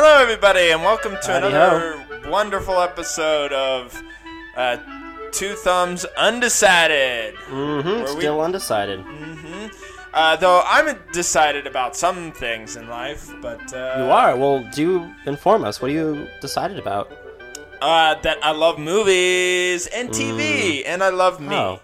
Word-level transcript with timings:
Hello, 0.00 0.22
everybody, 0.22 0.70
and 0.70 0.80
welcome 0.82 1.16
to 1.22 1.32
Howdy 1.32 1.46
another 1.48 2.06
wonderful 2.30 2.78
episode 2.80 3.52
of 3.52 4.00
uh, 4.56 4.76
Two 5.32 5.54
Thumbs 5.54 6.04
Undecided. 6.16 7.34
Mm-hmm. 7.34 7.88
Were 7.88 8.14
we- 8.14 8.20
Still 8.20 8.40
undecided. 8.40 9.04
Uh, 10.14 10.36
though 10.36 10.62
I'm 10.64 10.96
decided 11.12 11.66
about 11.66 11.96
some 11.96 12.30
things 12.30 12.76
in 12.76 12.88
life, 12.88 13.28
but 13.42 13.60
uh, 13.74 13.96
You 13.98 14.04
are. 14.04 14.36
Well, 14.36 14.62
do 14.72 15.12
inform 15.26 15.64
us. 15.64 15.82
What 15.82 15.90
are 15.90 15.94
you 15.94 16.28
decided 16.40 16.78
about? 16.78 17.10
uh, 17.82 18.14
that 18.22 18.38
I 18.42 18.52
love 18.52 18.78
movies 18.78 19.88
and 19.88 20.10
TV, 20.10 20.84
and 20.86 21.02
I 21.02 21.08
love 21.08 21.40
me. 21.40 21.56
Oh. 21.56 21.80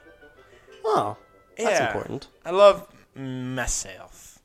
Oh, 0.85 1.17
that's 1.59 1.81
Yeah. 1.81 1.87
important. 1.89 2.29
I 2.45 2.51
love 2.53 2.87
myself, 3.17 4.39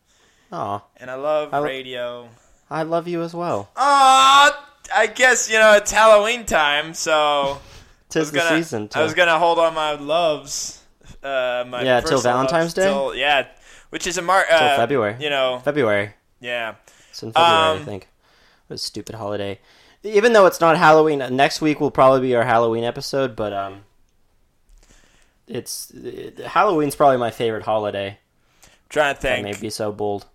Oh, 0.51 0.81
and 0.97 1.11
I 1.11 1.15
love 1.15 1.53
I 1.53 1.59
radio. 1.59 2.29
I 2.69 2.83
love 2.83 3.07
you 3.07 3.21
as 3.23 3.33
well. 3.33 3.69
Ah, 3.75 4.67
I 4.95 5.07
guess 5.07 5.49
you 5.51 5.57
know 5.59 5.73
it's 5.73 5.91
Halloween 5.91 6.45
time, 6.45 6.93
so 6.93 7.11
I 7.13 7.57
Tis 8.09 8.21
was 8.21 8.31
the 8.31 8.37
gonna, 8.39 8.57
season. 8.57 8.87
To, 8.89 8.99
I 8.99 9.03
was 9.03 9.13
gonna 9.13 9.39
hold 9.39 9.59
on 9.59 9.73
my 9.73 9.93
loves. 9.93 10.83
Uh, 11.23 11.65
my 11.67 11.83
Yeah, 11.83 11.99
till 12.01 12.21
Valentine's 12.21 12.65
loves 12.65 12.73
Day? 12.75 12.83
till- 12.83 13.15
yeah, 13.15 13.47
which 13.89 14.05
is 14.07 14.17
a 14.17 14.21
mar. 14.21 14.45
Uh, 14.49 14.59
Till 14.59 14.77
February. 14.77 15.15
You 15.19 15.29
know, 15.29 15.61
February. 15.63 16.13
yeah. 16.39 16.75
It's 17.09 17.23
in 17.23 17.31
February, 17.33 17.53
I 17.55 17.71
Um, 17.71 17.85
think. 17.85 18.07
What 18.67 18.75
a 18.75 18.77
stupid 18.77 19.15
holiday. 19.15 19.59
Even 20.03 20.31
though 20.33 20.45
it's 20.45 20.61
not 20.61 20.77
Halloween, 20.77 21.19
next 21.35 21.59
week 21.59 21.81
will 21.81 21.91
probably 21.91 22.21
be 22.21 22.35
our 22.35 22.43
Halloween 22.45 22.83
episode. 22.85 23.35
But 23.35 23.51
um, 23.51 23.83
it's 25.47 25.91
it, 25.91 26.39
Halloween's 26.39 26.95
probably 26.95 27.17
my 27.17 27.31
favorite 27.31 27.63
holiday. 27.63 28.19
trying 28.89 29.15
to 29.15 29.19
I 29.19 29.21
think. 29.21 29.43
may 29.43 29.53
be 29.59 29.69
so 29.69 29.91
bold. 29.91 30.25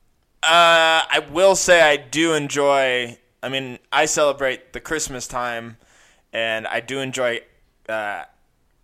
Uh, 0.45 1.03
I 1.09 1.27
will 1.31 1.57
say 1.57 1.81
I 1.81 1.97
do 1.97 2.35
enjoy. 2.35 3.19
I 3.43 3.49
mean, 3.49 3.79
I 3.93 4.05
celebrate 4.05 4.73
the 4.73 4.81
Christmas 4.81 5.27
time, 5.27 5.79
and 6.33 6.67
I 6.67 6.81
do 6.81 7.01
enjoy 7.01 7.41
uh, 7.89 8.25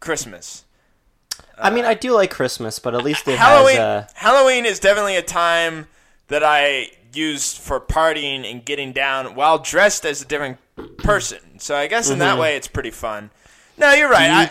Christmas. 0.00 0.64
I 1.58 1.70
mean, 1.70 1.84
I 1.84 1.94
do 1.94 2.12
like 2.12 2.30
Christmas, 2.30 2.78
but 2.78 2.94
at 2.94 3.05
least 3.05 3.28
it 3.28 3.39
Halloween. 3.39 3.77
has. 3.77 4.05
Uh, 4.05 4.06
Halloween 4.14 4.64
is 4.64 4.80
definitely 4.80 5.17
a 5.17 5.22
time 5.22 5.86
that 6.28 6.42
I 6.42 6.91
use 7.12 7.55
for 7.55 7.80
partying 7.80 8.50
and 8.50 8.64
getting 8.64 8.92
down 8.92 9.34
while 9.34 9.58
dressed 9.58 10.06
as 10.06 10.22
a 10.22 10.24
different 10.24 10.58
person. 10.98 11.58
So 11.58 11.77
I 11.77 11.86
guess 11.86 12.08
in 12.08 12.19
that 12.20 12.39
way, 12.39 12.56
it's 12.56 12.69
pretty 12.69 12.91
fun. 12.91 13.30
No, 13.77 13.92
you're 13.92 14.08
right. 14.11 14.30
Mm-hmm. 14.30 14.41
you- 14.42 14.48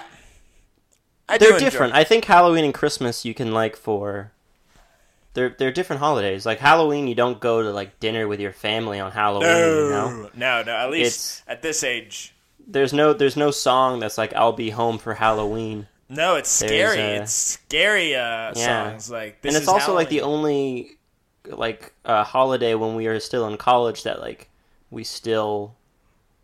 I, 1.29 1.35
I 1.35 1.37
they're 1.37 1.59
different. 1.59 1.93
I 1.93 2.03
think 2.03 2.25
Halloween 2.25 2.65
and 2.65 2.73
Christmas 2.73 3.23
you 3.23 3.33
can 3.33 3.51
like 3.51 3.75
for. 3.75 4.31
They're 5.39 5.55
they're 5.57 5.71
different 5.71 6.01
holidays. 6.01 6.45
Like 6.45 6.59
Halloween, 6.59 7.07
you 7.07 7.15
don't 7.15 7.39
go 7.39 7.61
to 7.63 7.71
like 7.71 7.97
dinner 8.01 8.27
with 8.27 8.41
your 8.41 8.51
family 8.51 8.99
on 8.99 9.11
Halloween. 9.13 9.47
You 9.47 9.89
know, 9.89 10.09
No, 10.09 10.29
no, 10.35 10.63
no. 10.63 10.75
At 10.75 10.91
least 10.91 11.05
It's- 11.07 11.43
at 11.47 11.61
this 11.61 11.81
age, 11.81 12.35
there's 12.67 12.91
no 12.91 13.13
there's 13.13 13.37
no 13.37 13.49
song 13.51 14.01
that's 14.01 14.17
like 14.17 14.33
I'll 14.33 14.51
be 14.51 14.71
home 14.71 14.97
for 14.97 15.13
Halloween. 15.13 15.87
no. 16.09 16.35
It's 16.35 16.49
scary. 16.49 16.99
uh, 17.01 17.21
it's 17.21 17.31
scary 17.31 18.15
uh, 18.15 18.51
Yeah. 18.53 18.89
songs 18.89 19.09
like 19.09 19.41
this. 19.41 19.55
and 19.55 19.61
it's 19.61 19.69
also 19.69 19.93
like 19.95 20.09
the 20.09 20.21
only 20.23 20.97
like 21.45 21.93
uh, 22.03 22.25
holiday 22.25 22.75
when 22.75 22.95
we 22.95 23.07
were 23.07 23.19
still 23.21 23.47
in 23.47 23.55
college 23.57 24.03
that 24.03 24.19
like 24.19 24.49
we 24.91 25.05
still 25.05 25.75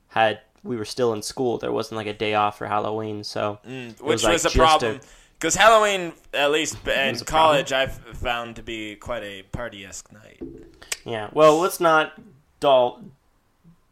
had 0.09 0.39
we 0.63 0.77
were 0.77 0.85
still 0.85 1.11
in 1.13 1.21
school. 1.21 1.57
There 1.57 1.71
wasn't 1.73 1.97
like 1.97 2.07
a 2.07 2.13
day 2.13 2.33
off 2.33 2.57
for 2.57 2.67
Halloween, 2.67 3.23
so 3.25 3.59
Mm, 3.67 3.89
which 3.99 4.01
was, 4.01 4.23
like, 4.23 4.33
was 4.33 4.45
a 4.45 4.49
just 4.49 4.55
problem. 4.55 4.95
a- 4.95 4.99
Because 5.37 5.55
Halloween, 5.55 6.13
at 6.33 6.51
least 6.51 6.77
in 6.87 7.19
college, 7.19 7.71
I've 7.73 7.93
found 7.93 8.55
to 8.55 8.63
be 8.63 8.95
quite 8.95 9.23
a 9.23 9.43
party 9.43 9.85
esque 9.85 10.11
night. 10.11 10.41
yeah. 11.05 11.29
Well, 11.33 11.59
let's 11.59 11.79
not 11.79 12.13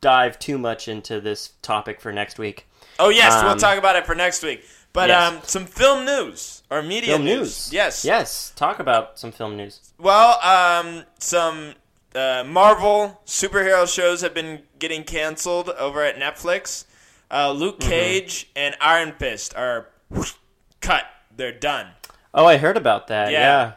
dive 0.01 0.39
too 0.39 0.57
much 0.57 0.87
into 0.87 1.19
this 1.21 1.53
topic 1.61 2.01
for 2.01 2.11
next 2.11 2.37
week. 2.39 2.67
Oh 2.99 3.09
yes, 3.09 3.41
we'll 3.41 3.51
Um, 3.53 3.57
talk 3.57 3.77
about 3.77 3.95
it 3.95 4.05
for 4.05 4.15
next 4.15 4.43
week. 4.43 4.63
But 4.93 5.09
yes. 5.09 5.31
um, 5.33 5.39
some 5.43 5.65
film 5.65 6.05
news 6.05 6.61
or 6.69 6.83
media 6.83 7.13
Film 7.15 7.23
news. 7.25 7.39
news. 7.39 7.73
Yes. 7.73 8.05
Yes. 8.05 8.53
Talk 8.55 8.77
about 8.79 9.17
some 9.17 9.31
film 9.31 9.57
news. 9.57 9.91
Well, 9.97 10.39
um, 10.41 11.03
some 11.17 11.73
uh, 12.13 12.43
Marvel 12.45 13.19
superhero 13.25 13.91
shows 13.91 14.21
have 14.21 14.35
been 14.35 14.61
getting 14.77 15.03
canceled 15.03 15.69
over 15.69 16.03
at 16.03 16.17
Netflix. 16.17 16.85
Uh, 17.31 17.51
Luke 17.51 17.79
Mm-hmm. 17.79 17.89
Cage 17.89 18.51
and 18.55 18.75
Iron 18.79 19.13
Fist 19.17 19.55
are 19.55 19.89
cut. 20.79 21.05
They're 21.35 21.51
done. 21.51 21.87
Oh, 22.33 22.45
I 22.45 22.57
heard 22.57 22.77
about 22.77 23.07
that. 23.07 23.31
Yeah. 23.31 23.39
Yeah. 23.39 23.71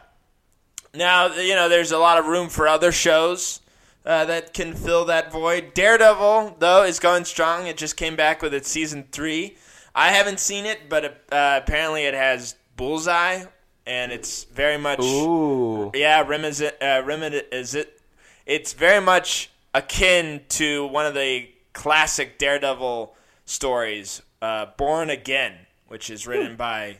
Now, 0.93 1.35
you 1.35 1.55
know, 1.55 1.69
there's 1.69 1.91
a 1.91 1.97
lot 1.97 2.17
of 2.17 2.25
room 2.25 2.49
for 2.49 2.67
other 2.67 2.91
shows 2.91 3.61
uh, 4.05 4.25
that 4.25 4.53
can 4.53 4.73
fill 4.73 5.05
that 5.05 5.31
void. 5.31 5.73
Daredevil, 5.73 6.57
though, 6.59 6.83
is 6.83 6.99
going 6.99 7.25
strong. 7.25 7.67
It 7.67 7.77
just 7.77 7.97
came 7.97 8.15
back 8.15 8.41
with 8.41 8.53
its 8.53 8.69
season 8.69 9.05
three. 9.11 9.57
I 9.93 10.11
haven't 10.11 10.39
seen 10.39 10.65
it, 10.65 10.89
but 10.89 11.05
uh, 11.31 11.59
apparently 11.61 12.03
it 12.03 12.13
has 12.13 12.55
Bullseye, 12.75 13.43
and 13.85 14.11
it's 14.11 14.43
very 14.45 14.77
much 14.77 15.01
Ooh. 15.01 15.91
yeah, 15.93 16.23
Remez, 16.23 16.65
uh, 16.65 17.03
Remez 17.03 17.43
is 17.51 17.75
it? 17.75 17.99
It's 18.45 18.73
very 18.73 19.01
much 19.01 19.49
akin 19.73 20.41
to 20.49 20.85
one 20.87 21.05
of 21.05 21.13
the 21.13 21.49
classic 21.73 22.37
Daredevil 22.37 23.15
stories, 23.45 24.21
uh, 24.41 24.67
Born 24.77 25.09
Again, 25.09 25.53
which 25.87 26.09
is 26.09 26.25
written 26.25 26.55
by 26.55 26.99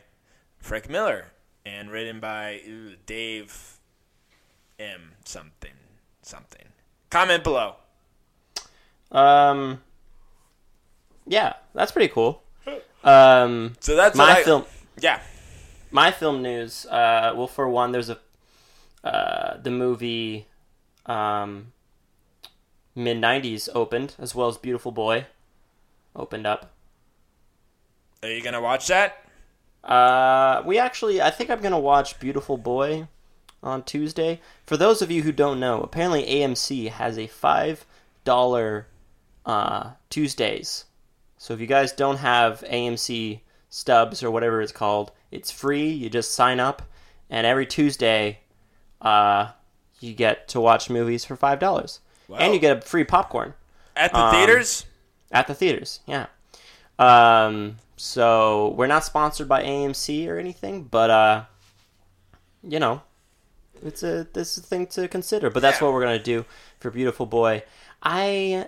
Frank 0.68 0.90
Miller 0.90 1.28
and 1.64 1.90
written 1.90 2.20
by 2.20 2.60
ooh, 2.68 2.94
Dave 3.06 3.78
M. 4.78 5.12
something 5.24 5.72
something. 6.20 6.66
Comment 7.08 7.42
below. 7.42 7.76
Um. 9.10 9.80
Yeah, 11.26 11.54
that's 11.72 11.90
pretty 11.90 12.12
cool. 12.12 12.42
Um, 13.02 13.76
So 13.80 13.96
that's 13.96 14.14
my 14.14 14.40
I, 14.40 14.42
film. 14.42 14.64
Yeah. 15.00 15.20
my 15.90 16.10
film 16.10 16.42
news. 16.42 16.84
Uh, 16.84 17.32
well, 17.34 17.46
for 17.46 17.66
one, 17.66 17.92
there's 17.92 18.10
a 18.10 18.18
uh, 19.02 19.56
the 19.62 19.70
movie 19.70 20.48
um, 21.06 21.72
mid 22.94 23.16
'90s 23.16 23.70
opened 23.74 24.16
as 24.18 24.34
well 24.34 24.48
as 24.48 24.58
Beautiful 24.58 24.92
Boy 24.92 25.24
opened 26.14 26.46
up. 26.46 26.72
Are 28.22 28.28
you 28.28 28.42
gonna 28.42 28.60
watch 28.60 28.86
that? 28.88 29.24
Uh, 29.84 30.62
we 30.66 30.78
actually, 30.78 31.20
I 31.22 31.30
think 31.30 31.50
I'm 31.50 31.60
gonna 31.60 31.78
watch 31.78 32.18
Beautiful 32.20 32.56
Boy 32.56 33.08
on 33.62 33.82
Tuesday. 33.82 34.40
For 34.66 34.76
those 34.76 35.02
of 35.02 35.10
you 35.10 35.22
who 35.22 35.32
don't 35.32 35.60
know, 35.60 35.80
apparently 35.82 36.24
AMC 36.24 36.90
has 36.90 37.18
a 37.18 37.26
five 37.26 37.84
dollar 38.24 38.86
uh, 39.46 39.90
Tuesdays. 40.10 40.84
So 41.38 41.54
if 41.54 41.60
you 41.60 41.66
guys 41.66 41.92
don't 41.92 42.16
have 42.18 42.60
AMC 42.70 43.40
stubs 43.70 44.22
or 44.22 44.30
whatever 44.30 44.60
it's 44.60 44.72
called, 44.72 45.12
it's 45.30 45.50
free. 45.50 45.88
You 45.88 46.10
just 46.10 46.32
sign 46.32 46.58
up, 46.60 46.82
and 47.30 47.46
every 47.46 47.66
Tuesday, 47.66 48.40
uh, 49.00 49.52
you 50.00 50.12
get 50.14 50.48
to 50.48 50.60
watch 50.60 50.90
movies 50.90 51.24
for 51.24 51.36
five 51.36 51.58
dollars, 51.60 52.00
and 52.38 52.52
you 52.52 52.60
get 52.60 52.78
a 52.78 52.80
free 52.80 53.04
popcorn 53.04 53.54
At 53.96 54.12
the 54.12 54.18
Um, 54.18 54.34
theaters? 54.34 54.84
at 55.32 55.46
the 55.46 55.54
theaters. 55.54 56.00
Yeah. 56.06 56.26
Um. 56.98 57.76
So 57.98 58.74
we're 58.76 58.86
not 58.86 59.04
sponsored 59.04 59.48
by 59.48 59.62
AMC 59.64 60.28
or 60.28 60.38
anything, 60.38 60.84
but 60.84 61.10
uh, 61.10 61.44
you 62.62 62.78
know, 62.78 63.02
it's 63.84 64.02
a 64.02 64.26
this 64.32 64.56
is 64.56 64.64
a 64.64 64.66
thing 64.66 64.86
to 64.88 65.08
consider. 65.08 65.50
But 65.50 65.60
that's 65.60 65.80
Yeah. 65.80 65.86
what 65.86 65.94
we're 65.94 66.02
gonna 66.02 66.18
do 66.18 66.44
for 66.80 66.90
Beautiful 66.90 67.26
Boy. 67.26 67.64
I 68.02 68.66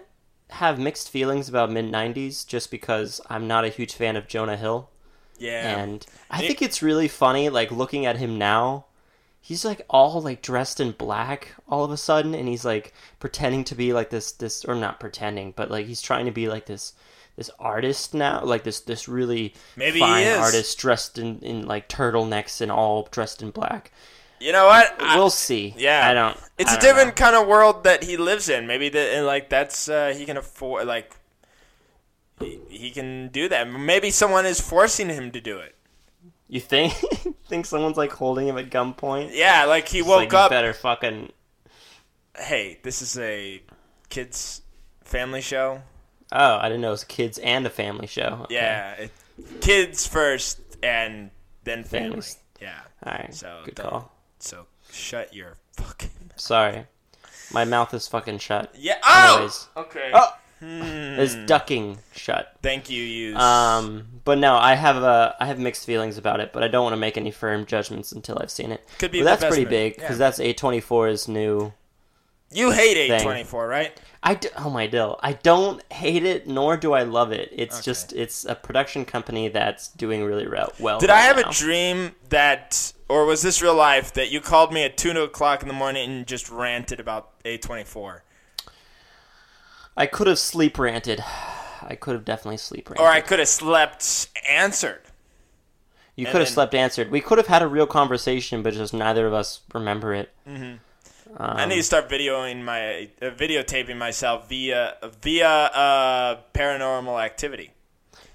have 0.51 0.81
mixed 0.81 1.09
feelings 1.11 1.49
about 1.49 1.71
mid 1.71 1.85
'90s 1.91 2.45
just 2.45 2.71
because 2.73 3.21
I'm 3.31 3.47
not 3.47 3.65
a 3.65 3.69
huge 3.69 3.95
fan 3.95 4.17
of 4.17 4.27
Jonah 4.27 4.57
Hill, 4.57 4.91
Yeah. 5.39 5.79
and 5.79 6.05
I 6.29 6.43
It- 6.43 6.47
think 6.49 6.63
it's 6.63 6.83
really 6.83 7.09
funny. 7.09 7.49
Like 7.49 7.71
looking 7.71 8.05
at 8.07 8.17
him 8.17 8.37
now. 8.37 8.87
He's 9.43 9.65
like 9.65 9.87
all 9.89 10.21
like 10.21 10.43
dressed 10.43 10.81
in 10.81 10.91
black 10.93 11.55
all 11.69 11.83
of 11.85 11.91
a 11.91 11.97
sudden, 11.97 12.35
and 12.35 12.47
he's 12.47 12.65
like 12.65 12.93
pretending 13.21 13.65
to 13.65 13.75
be 13.75 13.93
like 13.93 14.11
this 14.11 14.33
this 14.33 14.65
or 14.67 14.75
not 14.75 15.01
pretending, 15.01 15.53
but 15.57 15.71
like 15.71 15.87
he's 15.87 16.03
trying 16.03 16.27
to 16.27 16.31
be 16.33 16.47
like 16.49 16.67
this 16.67 16.93
this 17.41 17.51
artist 17.59 18.13
now, 18.13 18.45
like 18.45 18.65
this 18.65 18.81
this 18.81 19.09
really 19.09 19.55
Maybe 19.75 19.99
fine 19.99 20.27
artist 20.27 20.79
dressed 20.79 21.17
in 21.19 21.39
in 21.41 21.67
like 21.67 21.89
turtlenecks 21.89 22.61
and 22.61 22.71
all 22.71 23.09
dressed 23.11 23.41
in 23.43 23.51
black. 23.51 23.91
you 24.39 24.53
know 24.53 24.67
what? 24.67 24.95
We'll 25.01 25.31
see. 25.31 25.75
yeah. 25.79 26.07
I 26.07 26.13
don't. 26.15 26.37
It's 26.59 26.71
I 26.71 26.75
a 26.77 26.79
don't 26.79 26.85
different 26.85 27.09
know. 27.19 27.25
kind 27.25 27.37
of 27.37 27.47
world 27.49 27.85
that 27.85 28.05
he 28.05 28.19
lives 28.19 28.51
in. 28.51 28.67
Maybe 28.67 28.91
that 28.91 29.15
and 29.15 29.25
like 29.25 29.49
that's 29.49 29.89
uh, 29.89 30.13
he 30.15 30.27
can 30.27 30.37
afford 30.37 30.87
like 30.87 31.17
he, 32.41 32.59
he 32.69 32.91
can 32.91 33.29
do 33.29 33.49
that. 33.49 33.71
Maybe 33.71 34.11
someone 34.11 34.45
is 34.45 34.61
forcing 34.61 35.09
him 35.09 35.31
to 35.33 35.41
do 35.41 35.59
it. 35.59 35.75
You 36.47 36.61
think 36.61 36.93
think 37.49 37.65
someone's 37.65 37.97
like 37.97 38.13
holding 38.13 38.49
him 38.49 38.59
at 38.59 38.69
gunpoint? 38.71 39.31
Yeah, 39.33 39.65
like 39.65 39.89
he 39.89 40.01
It's 40.01 40.09
woke 40.09 40.19
like, 40.19 40.35
up. 40.35 40.51
Better 40.51 40.75
fucking. 40.75 41.33
Hey, 42.37 42.79
this 42.83 43.01
is 43.03 43.19
a 43.19 43.63
kids 44.11 44.63
family 45.03 45.41
show. 45.41 45.83
Oh, 46.33 46.57
I 46.59 46.69
didn't 46.69 46.81
know 46.83 46.89
it 46.89 46.93
was 46.93 47.05
kids 47.05 47.39
and 47.39 47.67
a 47.67 47.71
family 47.71 48.07
show. 48.07 48.41
Okay. 48.45 48.55
Yeah, 48.55 48.93
it, 48.93 49.11
kids 49.61 50.07
first 50.07 50.61
and 50.83 51.31
then 51.65 51.85
family. 51.85 52.09
Families. 52.09 52.39
Yeah. 52.61 52.79
All 53.05 53.13
right. 53.13 53.35
So 53.35 53.61
good 53.65 53.77
call. 53.77 54.13
So 54.39 54.67
shut 54.93 55.35
your 55.35 55.57
fucking. 55.77 56.11
Mouth. 56.29 56.41
Sorry. 56.41 56.87
My 57.53 57.65
mouth 57.65 57.93
is 57.95 58.07
fucking 58.07 58.39
shut. 58.39 58.73
Yeah. 58.77 58.99
Oh. 59.03 59.35
Anyways. 59.37 59.69
Okay. 59.77 60.11
Oh, 60.15 60.37
Hmm. 60.61 60.83
it's 61.19 61.35
ducking 61.47 61.99
shut. 62.15 62.55
Thank 62.63 62.91
you, 62.91 63.03
you. 63.03 63.35
Um, 63.35 64.07
but 64.25 64.37
no, 64.37 64.57
I 64.57 64.75
have 64.75 64.97
a 64.99 65.35
I 65.41 65.47
have 65.47 65.59
mixed 65.59 65.87
feelings 65.87 66.19
about 66.19 66.39
it, 66.41 66.53
but 66.53 66.63
I 66.63 66.69
don't 66.69 66.83
want 66.85 66.93
to 66.93 66.99
make 66.99 67.17
any 67.17 67.31
firm 67.31 67.65
judgments 67.65 68.13
until 68.13 68.39
I've 68.39 68.51
seen 68.51 68.71
it. 68.71 68.87
Could 68.99 69.11
be 69.11 69.21
But 69.21 69.25
that's 69.41 69.45
pretty 69.47 69.65
big 69.65 69.95
Yeah. 69.97 70.03
because 70.03 70.19
that's 70.19 70.39
A24's 70.39 71.29
new. 71.29 71.73
You 72.53 72.71
hate 72.73 72.97
eight 72.97 73.23
twenty 73.23 73.45
four, 73.45 73.67
right? 73.69 73.99
I 74.23 74.35
d- 74.35 74.49
oh 74.59 74.69
my 74.71 74.87
dill, 74.87 75.19
I 75.23 75.33
don't 75.35 75.83
hate 75.93 76.25
it 76.25 76.47
nor 76.47 76.77
do 76.77 76.93
I 76.93 77.05
love 77.05 77.33
it. 77.33 77.49
It's 77.53 77.77
Okay. 77.77 77.85
just 77.85 78.13
it's 78.13 78.45
a 78.45 78.55
production 78.55 79.05
company 79.05 79.49
that's 79.49 79.89
doing 79.89 80.25
really 80.25 80.47
re- 80.47 80.67
well. 80.79 80.99
Did 81.01 81.09
right 81.11 81.19
I 81.19 81.21
have 81.23 81.37
now. 81.37 81.49
a 81.49 81.53
dream 81.53 82.15
that, 82.29 82.93
or 83.09 83.25
was 83.25 83.41
this 83.43 83.63
real 83.63 83.75
life, 83.75 84.13
that 84.15 84.31
you 84.31 84.41
called 84.41 84.73
me 84.73 84.83
at 84.85 84.97
two 84.99 85.11
o'clock 85.23 85.63
in 85.63 85.69
the 85.69 85.75
morning 85.75 86.11
and 86.11 86.27
just 86.27 86.51
ranted 86.51 87.01
about 87.01 87.31
A 87.45 87.57
twenty 87.57 87.85
four, 87.85 88.25
I 89.97 90.07
could 90.07 90.27
have 90.27 90.39
sleep 90.39 90.79
ranted. 90.79 91.23
I 91.83 91.95
could 91.95 92.15
have 92.15 92.25
definitely 92.25 92.59
sleep 92.59 92.91
ranted. 92.91 93.03
or 93.05 93.09
I 93.09 93.21
could 93.21 93.39
have 93.39 93.49
slept 93.49 94.29
answered? 94.49 95.01
you 96.17 96.27
and 96.27 96.33
could 96.33 96.41
have 96.41 96.49
then- 96.49 96.55
slept 96.55 96.75
answered. 96.75 97.11
We 97.11 97.21
could 97.23 97.39
have 97.39 97.47
had 97.47 97.63
a 97.63 97.67
real 97.67 97.87
conversation, 97.87 98.63
but 98.63 98.75
just 98.75 98.93
neither 98.93 99.27
of 99.27 99.33
us 99.33 99.61
remember 99.73 100.13
it. 100.13 100.31
Mm-hmm. 100.47 100.75
Um, 101.37 101.57
I 101.57 101.65
need 101.67 101.77
to 101.77 101.83
start 101.83 102.09
videoing 102.09 102.63
my 102.65 103.09
uh, 103.23 103.31
videotaping 103.31 103.97
myself 103.97 104.49
via 104.49 104.97
via 105.23 105.49
uh, 105.49 106.41
paranormal 106.55 107.23
activity. 107.23 107.71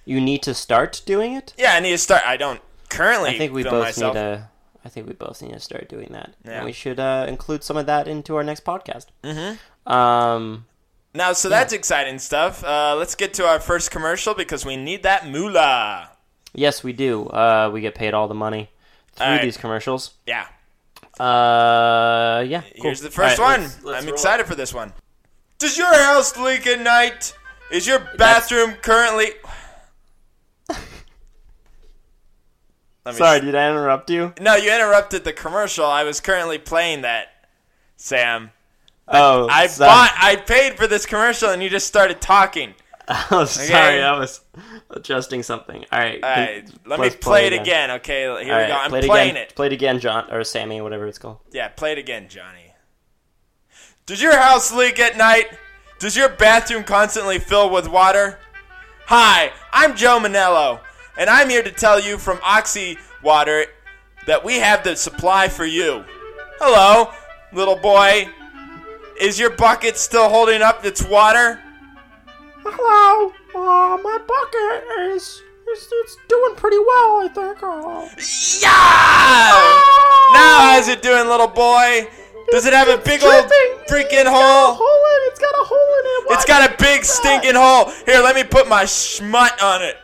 you 0.06 0.22
need 0.22 0.42
to 0.44 0.54
start 0.54 1.02
doing 1.06 1.34
it. 1.34 1.54
Yeah, 1.58 1.74
I 1.76 1.80
need 1.80 1.92
to 1.92 1.98
start. 1.98 2.24
I 2.26 2.38
don't 2.38 2.62
currently. 2.90 3.32
I 3.32 3.38
think 3.38 3.54
we 3.54 3.64
both 3.64 3.84
myself. 3.84 4.14
need 4.16 4.22
to. 4.22 4.50
I 4.86 4.90
think 4.90 5.08
we 5.08 5.14
both 5.14 5.42
need 5.42 5.54
to 5.54 5.60
start 5.60 5.90
doing 5.90 6.10
that, 6.12 6.36
Yeah. 6.46 6.58
and 6.58 6.66
we 6.66 6.72
should 6.72 7.00
uh, 7.00 7.26
include 7.28 7.64
some 7.64 7.76
of 7.76 7.88
that 7.88 8.08
into 8.08 8.36
our 8.36 8.44
next 8.44 8.64
podcast. 8.64 9.08
Mm-hmm. 9.24 9.92
Um, 9.92 10.66
Now, 11.16 11.34
so 11.34 11.50
that's 11.50 11.74
exciting 11.74 12.20
stuff. 12.20 12.64
Uh, 12.64 12.96
let's 12.96 13.16
get 13.16 13.34
to 13.36 13.48
our 13.48 13.60
first 13.60 13.90
commercial 13.90 14.36
because 14.36 14.64
we 14.64 14.78
need 14.78 15.02
that 15.04 15.28
moolah. 15.28 16.12
yes, 16.54 16.84
we 16.84 16.94
do. 16.94 17.26
Uh, 17.28 17.70
we 17.74 17.82
get 17.82 17.96
paid 17.96 18.14
all 18.14 18.28
the 18.28 18.36
money 18.36 18.70
through 19.16 19.26
right. 19.26 19.42
these 19.42 19.58
commercials. 19.58 20.12
Yeah. 20.28 20.46
Uh, 21.20 22.44
yeah. 22.48 22.62
cool. 22.62 22.84
Here's 22.84 23.02
the 23.02 23.10
first 23.12 23.40
All 23.40 23.46
right, 23.46 23.60
one. 23.60 23.62
let's- 23.62 23.84
let's 23.84 24.00
I'm 24.02 24.06
roll 24.06 24.14
excited 24.14 24.46
for 24.46 24.56
this 24.56 24.74
one. 24.74 24.94
Does 25.60 25.78
your 25.78 25.94
house 25.94 26.36
leak 26.38 26.68
at 26.68 26.80
night? 26.82 27.34
Is 27.72 27.88
your 27.88 28.00
bathroom 28.18 28.74
currently? 28.82 29.32
Sorry, 33.12 33.38
s- 33.38 33.44
did 33.46 33.56
I 33.56 33.70
interrupt 33.70 34.10
you? 34.10 34.34
No, 34.42 34.56
you 34.56 34.74
interrupted 34.74 35.24
the 35.24 35.34
commercial. 35.34 35.86
I 35.86 36.04
was 36.04 36.20
currently 36.20 36.58
playing 36.58 37.02
that, 37.04 37.28
Sam. 37.98 38.52
Oh, 39.08 39.48
I 39.48 39.68
sorry. 39.68 39.90
bought. 39.90 40.12
I 40.18 40.36
paid 40.38 40.76
for 40.78 40.88
this 40.88 41.06
commercial, 41.06 41.50
and 41.52 41.62
you 41.62 41.70
just 41.70 41.86
started 41.88 42.20
talking. 42.20 42.74
Oh, 43.32 43.46
sorry, 43.46 44.02
I 44.02 44.18
was 44.18 44.42
adjusting 44.90 45.44
something. 45.44 45.86
All 45.92 46.00
right, 46.00 46.24
All 46.24 46.30
right, 46.30 46.70
let 46.88 47.00
me 47.00 47.04
let's 47.06 47.16
play 47.18 47.46
it 47.46 47.54
again. 47.54 47.92
Okay, 47.92 48.22
here 48.22 48.32
All 48.32 48.38
we 48.38 48.50
right, 48.50 48.68
go. 48.68 48.76
I'm 48.76 48.90
play 48.90 49.00
it 49.00 49.06
playing 49.06 49.32
again. 49.32 49.44
it. 49.44 49.56
Play 49.56 49.68
it 49.68 49.74
again, 49.74 50.00
John 50.00 50.32
or 50.32 50.44
Sammy, 50.44 50.82
whatever 50.82 51.06
it's 51.06 51.20
called. 51.20 51.38
Yeah, 51.52 51.68
play 51.68 51.92
it 51.92 51.98
again, 52.00 52.28
Johnny. 52.30 52.74
Does 54.08 54.22
your 54.22 54.36
house 54.38 54.72
leak 54.74 55.00
at 55.00 55.18
night? 55.18 55.46
Does 56.00 56.18
your 56.18 56.30
bathroom 56.30 56.84
constantly 56.84 57.38
fill 57.40 57.70
with 57.70 57.88
water? 57.88 58.40
Hi, 59.06 59.52
I'm 59.72 59.96
Joe 59.96 60.20
Manello, 60.20 60.80
and 61.18 61.30
I'm 61.30 61.50
here 61.50 61.64
to 61.64 61.72
tell 61.72 62.00
you 62.00 62.18
from 62.18 62.40
Oxy 62.44 62.98
Water 63.24 63.66
that 64.26 64.44
we 64.44 64.56
have 64.60 64.84
the 64.84 64.96
supply 64.96 65.48
for 65.48 65.66
you. 65.66 66.04
Hello, 66.60 67.12
little 67.54 67.76
boy. 67.76 68.28
Is 69.22 69.40
your 69.40 69.52
bucket 69.52 69.96
still 69.98 70.28
holding 70.30 70.62
up 70.64 70.84
its 70.86 71.04
water? 71.04 71.62
Hello, 72.68 73.32
uh, 73.54 73.98
my 74.02 74.18
bucket 74.18 75.14
is, 75.14 75.44
is 75.72 75.88
it's 75.92 76.18
doing 76.28 76.56
pretty 76.56 76.80
well, 76.80 77.22
I 77.22 77.28
think. 77.32 77.62
Uh, 77.62 78.10
Yeah! 78.60 78.72
Now 80.34 80.74
how's 80.74 80.88
it 80.88 81.04
doing, 81.04 81.28
little 81.28 81.48
boy? 81.48 82.08
Does 82.50 82.66
it 82.66 82.74
have 82.74 82.88
a 82.88 82.98
big 82.98 83.24
old 83.24 83.46
freaking 83.88 84.26
hole? 84.26 84.74
hole 84.74 84.82
in. 84.82 85.28
it. 85.28 85.32
It's 85.32 85.40
got 85.40 85.54
a 85.54 85.64
hole 85.64 85.78
in 85.78 86.06
it. 86.06 86.34
It's 86.34 86.46
got 86.46 86.72
a 86.72 86.76
big 86.82 87.04
stinking 87.04 87.54
hole. 87.54 87.92
Here, 88.08 88.24
let 88.24 88.36
me 88.36 88.44
put 88.44 88.68
my 88.68 88.84
schmut 88.86 89.62
on 89.62 89.84
it. 89.84 89.98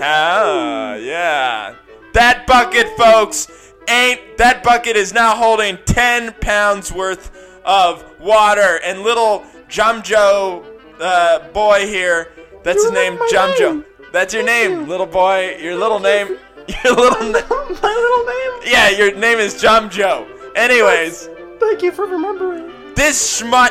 Ah, 0.00 0.94
yeah. 0.94 1.74
That 2.12 2.46
bucket, 2.46 2.86
folks, 2.96 3.72
ain't. 3.88 4.20
That 4.38 4.62
bucket 4.62 4.94
is 4.96 5.12
now 5.12 5.34
holding 5.34 5.78
10 5.86 6.34
pounds 6.34 6.92
worth 6.92 7.58
of 7.64 8.04
water. 8.20 8.78
And 8.84 9.02
little 9.02 9.44
Jumjo 9.68 10.75
uh, 11.00 11.48
boy 11.52 11.86
here, 11.86 12.32
that's 12.62 12.82
his 12.82 12.92
name, 12.92 13.16
Jumjo. 13.30 13.84
That's 14.12 14.32
your 14.34 14.44
name, 14.44 14.88
little 14.88 15.06
boy. 15.06 15.56
Your 15.60 15.76
little 15.76 16.00
name. 16.00 16.38
Your 16.84 16.94
little 16.94 17.20
name. 17.32 17.32
my 17.42 17.94
little 17.94 18.24
name. 18.24 18.72
Yeah, 18.72 18.90
your 18.90 19.14
name 19.16 19.38
is 19.38 19.54
Jumjo. 19.54 20.26
Anyways. 20.56 21.28
Thank 21.60 21.82
you 21.82 21.92
for 21.92 22.06
remembering. 22.06 22.72
This 22.96 23.40
schmut 23.40 23.70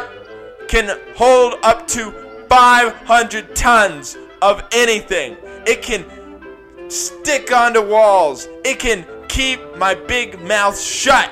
can 0.70 0.98
hold 1.16 1.56
up 1.64 1.88
to 1.90 2.12
500 2.48 3.54
tons 3.56 4.18
of 4.42 4.64
anything. 4.72 5.36
It 5.66 5.82
can 5.82 6.06
stick 6.90 7.52
onto 7.52 7.82
walls. 7.82 8.48
It 8.64 8.80
can 8.80 9.06
keep 9.28 9.60
my 9.78 9.96
big 9.96 10.40
mouth 10.42 10.80
shut. 10.80 11.30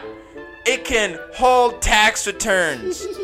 It 0.65 0.83
can 0.83 1.17
hold 1.33 1.81
tax 1.81 2.27
returns. 2.27 3.05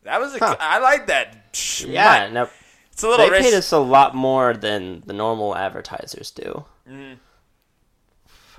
That 0.04 0.20
was 0.20 0.36
a, 0.36 0.40
Huh. 0.40 0.56
I 0.60 0.80
like 0.80 1.08
that. 1.08 1.54
Schmut. 1.54 1.92
Yeah, 1.94 2.30
no, 2.32 2.50
it's 2.92 3.04
a 3.04 3.08
little 3.10 3.30
they 3.30 3.40
paid 3.42 3.54
us 3.54 3.72
a 3.72 3.78
lot 3.80 4.16
more 4.16 4.54
than 4.54 5.04
the 5.06 5.14
normal 5.14 5.56
advertisers 5.56 6.32
do. 6.32 6.66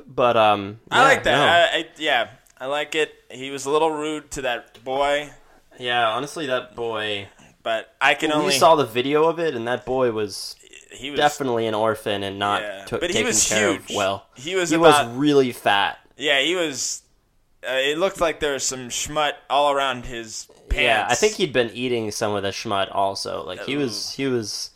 But 0.07 0.37
um, 0.37 0.81
I 0.91 1.03
like 1.03 1.25
that. 1.25 1.33
no. 1.37 1.45
I, 1.45 1.81
I, 1.83 1.88
yeah, 1.99 2.29
I 2.59 2.67
like 2.67 2.95
it. 2.95 3.12
He 3.31 3.50
was 3.50 3.67
a 3.67 3.71
little 3.71 3.91
rude 3.91 4.31
to 4.33 4.43
that 4.43 4.83
boy. 4.85 5.31
yeah, 5.79 6.09
honestly, 6.09 6.47
that 6.47 6.75
boy. 6.77 7.29
but 7.62 7.95
I 8.00 8.15
can 8.15 8.31
We 8.31 8.35
only. 8.35 8.53
saw 8.55 8.77
the 8.77 8.87
video 8.87 9.25
of 9.25 9.38
it, 9.38 9.55
and 9.55 9.67
that 9.69 9.85
boy 9.85 10.12
was 10.12 10.55
he 10.93 11.11
was 11.11 11.19
definitely 11.19 11.67
an 11.67 11.75
orphan 11.75 12.23
and 12.23 12.38
not 12.38 12.62
yeah, 12.62 12.85
took 12.85 13.00
but 13.00 13.11
he 13.11 13.15
taken 13.15 13.27
was 13.27 13.49
care 13.49 13.73
huge. 13.73 13.91
of 13.91 13.97
well. 13.97 14.27
he 14.37 14.55
was 14.55 14.71
He 14.71 14.77
about 14.77 15.09
was 15.09 15.17
really 15.17 15.53
fat. 15.53 15.99
yeah. 16.17 16.41
He 16.41 16.55
was. 16.55 17.03
Uh, 17.67 17.73
it 17.73 17.99
looked 17.99 18.21
like 18.21 18.41
there 18.41 18.53
was 18.53 18.62
some 18.65 18.88
schmut 18.88 19.33
all 19.50 19.73
around 19.73 20.07
his 20.07 20.47
pants. 20.69 20.77
Yeah, 20.77 21.07
I 21.09 21.15
think 21.17 21.35
he'd 21.35 21.53
been 21.53 21.71
eating 21.71 22.11
some 22.12 22.35
of 22.35 22.43
the 22.43 22.50
schmut 22.50 22.95
also. 22.95 23.45
Like 23.45 23.65
he 23.65 23.77
was, 23.77 24.12
he 24.12 24.27
was. 24.27 24.71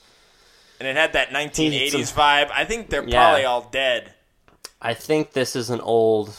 and 0.80 0.88
it 0.88 0.96
had 0.96 1.12
that 1.12 1.28
1980s 1.30 1.70
He 1.70 1.90
had 1.90 2.06
vibe. 2.08 2.50
I 2.52 2.64
think 2.64 2.90
they're 2.90 3.04
Yeah. 3.08 3.22
probably 3.24 3.44
all 3.44 3.62
dead. 3.70 4.14
I 4.80 4.94
think 4.94 5.32
this 5.32 5.54
is 5.54 5.70
an 5.70 5.80
old 5.80 6.34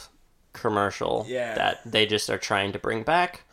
commercial 0.52 1.26
Yeah. 1.30 1.56
that 1.56 1.80
they 1.90 2.06
just 2.06 2.30
are 2.30 2.38
trying 2.38 2.74
to 2.74 2.80
bring 2.80 3.04
back. 3.04 3.44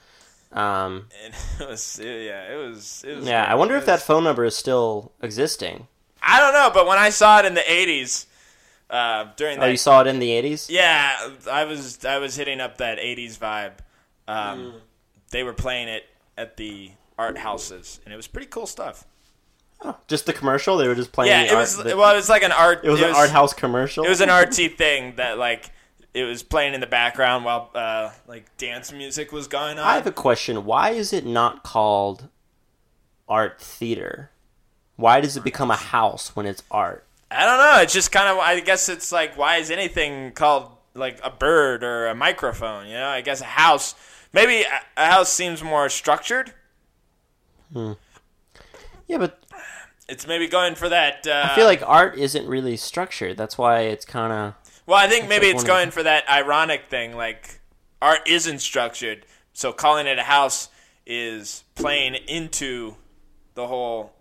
Um, 0.52 1.06
And 1.24 1.32
it 1.60 1.68
was 1.68 2.00
yeah, 2.02 2.52
it 2.52 2.56
was. 2.56 3.04
It 3.06 3.16
was 3.18 3.26
yeah, 3.26 3.44
I 3.44 3.54
wonder 3.54 3.76
if 3.76 3.86
that 3.86 4.02
phone 4.02 4.24
number 4.24 4.44
is 4.44 4.56
still 4.56 5.12
existing. 5.22 5.86
I 6.22 6.40
don't 6.40 6.52
know, 6.52 6.70
but 6.74 6.86
when 6.86 6.98
I 6.98 7.10
saw 7.10 7.38
it 7.38 7.44
in 7.46 7.54
the 7.54 7.60
80s, 7.60 8.26
uh, 8.90 9.28
during 9.36 9.58
Oh, 9.60 9.66
you 9.66 9.76
saw 9.76 10.00
it 10.00 10.06
in 10.06 10.18
the 10.18 10.30
'80s? 10.30 10.66
Yeah, 10.68 11.30
I 11.50 11.64
was 11.64 12.04
I 12.04 12.18
was 12.18 12.36
hitting 12.36 12.60
up 12.60 12.78
that 12.78 12.98
'80s 12.98 13.38
vibe. 13.38 13.72
Um, 14.28 14.58
Mm. 14.60 14.80
They 15.30 15.42
were 15.44 15.52
playing 15.52 15.86
it 15.88 16.04
at 16.36 16.56
the 16.56 16.90
art 17.18 17.38
houses, 17.38 18.00
and 18.04 18.12
it 18.12 18.16
was 18.16 18.26
pretty 18.26 18.48
cool 18.48 18.66
stuff. 18.66 19.04
Oh, 19.82 19.96
just 20.08 20.26
the 20.26 20.32
commercial? 20.32 20.76
They 20.76 20.88
were 20.88 20.94
just 20.96 21.12
playing. 21.12 21.30
Yeah, 21.30 21.42
the 21.42 21.46
it 21.46 21.52
art- 21.52 21.58
was. 21.60 21.76
the- 21.76 21.96
well, 21.96 22.12
it 22.12 22.16
was 22.16 22.28
like 22.28 22.42
an 22.42 22.50
art. 22.52 22.80
it 22.84 22.90
was 22.90 23.00
an 23.00 23.14
art 23.14 23.30
house 23.30 23.52
commercial. 23.54 24.04
It 24.04 24.08
was 24.08 24.20
an 24.20 24.28
artsy 24.28 24.76
thing 24.76 25.14
that 25.16 25.38
like 25.38 25.70
it 26.12 26.24
was 26.24 26.42
playing 26.42 26.74
in 26.74 26.80
the 26.80 26.86
background 26.88 27.44
while 27.44 27.70
uh, 27.74 28.10
like 28.26 28.56
dance 28.56 28.90
music 28.92 29.30
was 29.32 29.46
going 29.46 29.78
on. 29.78 29.84
I 29.86 29.94
have 29.94 30.06
a 30.08 30.12
question. 30.12 30.64
Why 30.64 30.90
is 30.90 31.12
it 31.12 31.24
not 31.24 31.62
called 31.62 32.28
art 33.28 33.60
theater? 33.60 34.30
Why 34.96 35.20
does 35.20 35.36
it 35.36 35.44
become 35.44 35.70
a 35.70 35.76
house 35.76 36.34
when 36.36 36.44
it's 36.46 36.62
art? 36.70 37.06
I 37.30 37.44
don't 37.46 37.58
know. 37.58 37.82
It's 37.82 37.92
just 37.92 38.10
kind 38.10 38.28
of. 38.28 38.38
I 38.38 38.58
guess 38.60 38.88
it's 38.88 39.12
like, 39.12 39.36
why 39.38 39.56
is 39.56 39.70
anything 39.70 40.32
called 40.32 40.76
like 40.94 41.20
a 41.22 41.30
bird 41.30 41.82
or 41.84 42.06
a 42.08 42.14
microphone. 42.14 42.86
You 42.86 42.94
know, 42.94 43.08
I 43.08 43.20
guess 43.20 43.40
a 43.40 43.44
house. 43.44 43.94
Maybe 44.32 44.62
a, 44.62 44.80
a 44.96 45.06
house 45.06 45.32
seems 45.32 45.62
more 45.62 45.88
structured. 45.88 46.52
Hmm. 47.72 47.92
Yeah, 49.06 49.18
but 49.18 49.42
It's 50.08 50.26
maybe 50.26 50.46
going 50.48 50.74
for 50.74 50.88
that. 50.88 51.26
Uh, 51.26 51.48
I 51.50 51.54
feel 51.54 51.66
like 51.66 51.82
art 51.86 52.18
isn't 52.18 52.46
really 52.46 52.76
structured. 52.76 53.36
That's 53.36 53.56
why 53.58 53.80
it's 53.82 54.04
kind 54.04 54.32
of. 54.32 54.54
Well, 54.86 54.98
I 54.98 55.08
think 55.08 55.28
maybe 55.28 55.46
like 55.46 55.54
it's 55.54 55.64
one 55.64 55.70
of- 55.70 55.76
going 55.78 55.90
for 55.90 56.02
that 56.02 56.28
ironic 56.28 56.86
thing, 56.88 57.16
like 57.16 57.60
art 58.02 58.20
isn't 58.26 58.58
structured, 58.60 59.26
so 59.52 59.72
calling 59.72 60.06
it 60.06 60.18
a 60.18 60.22
house 60.24 60.68
is 61.06 61.64
playing 61.74 62.14
into 62.14 62.96
the 63.54 63.66
whole. 63.66 64.12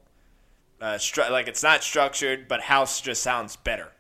Uh, 0.82 0.94
stru- 0.96 1.30
like 1.30 1.48
it's 1.48 1.62
not 1.64 1.84
structured, 1.84 2.48
but 2.48 2.62
house 2.62 3.02
just 3.02 3.22
sounds 3.22 3.56
better. 3.58 3.92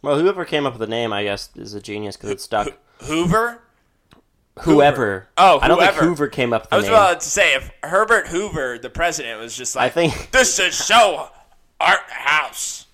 Well, 0.00 0.18
whoever 0.18 0.44
came 0.44 0.64
up 0.64 0.74
with 0.74 0.80
the 0.80 0.86
name, 0.86 1.12
I 1.12 1.24
guess, 1.24 1.50
is 1.56 1.74
a 1.74 1.80
genius 1.80 2.16
because 2.16 2.30
it 2.30 2.40
stuck. 2.40 2.68
Hoover. 3.02 3.60
Whoever. 4.60 5.28
Oh, 5.36 5.58
I 5.60 5.66
don't 5.68 5.78
think. 5.80 5.92
Hoover 5.94 6.28
came 6.28 6.52
up 6.52 6.62
with 6.62 6.70
the 6.70 6.74
I 6.76 6.78
was 6.78 6.84
name. 6.86 6.94
about 6.94 7.20
to 7.20 7.28
say 7.28 7.54
if 7.54 7.70
Herbert 7.82 8.28
Hoover, 8.28 8.78
the 8.78 8.90
president, 8.90 9.40
was 9.40 9.56
just 9.56 9.74
like, 9.76 9.86
I 9.86 9.88
think- 9.88 10.30
this 10.32 10.58
is 10.60 10.76
so 10.76 11.28
art 11.80 12.00
house. 12.08 12.86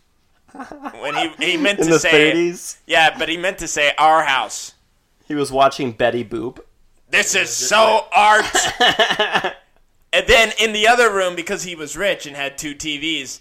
When 1.00 1.14
he 1.14 1.28
he 1.52 1.56
meant 1.56 1.80
in 1.80 1.86
to 1.86 1.92
the 1.94 1.98
say, 1.98 2.32
30s, 2.32 2.78
yeah, 2.86 3.16
but 3.18 3.28
he 3.28 3.36
meant 3.36 3.58
to 3.58 3.68
say 3.68 3.92
our 3.98 4.22
house. 4.24 4.72
he 5.26 5.34
was 5.34 5.50
watching 5.52 5.92
Betty 5.92 6.24
Boop. 6.24 6.60
This 7.10 7.34
is 7.34 7.50
so 7.50 8.06
art. 8.14 8.44
and 10.14 10.26
then 10.26 10.52
in 10.58 10.72
the 10.72 10.86
other 10.88 11.12
room, 11.12 11.34
because 11.36 11.64
he 11.64 11.74
was 11.74 11.96
rich 11.96 12.24
and 12.26 12.34
had 12.36 12.56
two 12.56 12.74
TVs 12.74 13.40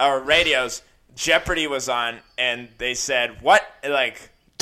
or 0.00 0.20
radios, 0.20 0.82
Jeopardy 1.14 1.66
was 1.66 1.88
on, 1.88 2.20
and 2.38 2.68
they 2.78 2.94
said, 2.94 3.42
"What 3.42 3.62
like." 3.86 4.30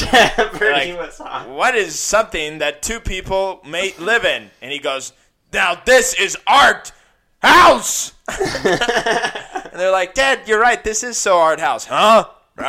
Bernie 0.58 0.92
Like- 0.92 0.98
was 0.98 1.20
on. 1.20 1.54
What 1.54 1.74
is 1.74 1.98
something 1.98 2.58
that 2.58 2.82
two 2.82 2.98
people 2.98 3.60
may 3.64 3.94
live 3.98 4.24
in? 4.24 4.50
And 4.62 4.72
he 4.72 4.78
goes, 4.78 5.12
Now 5.52 5.74
this 5.84 6.14
is 6.14 6.36
art 6.46 6.92
house. 7.40 8.12
and 8.28 9.72
they're 9.74 9.92
like, 9.92 10.14
Dad, 10.14 10.40
you're 10.46 10.58
right. 10.60 10.82
This 10.82 11.02
is 11.02 11.18
so 11.18 11.38
art 11.38 11.60
house, 11.60 11.84
huh? 11.84 12.24
All 12.58 12.64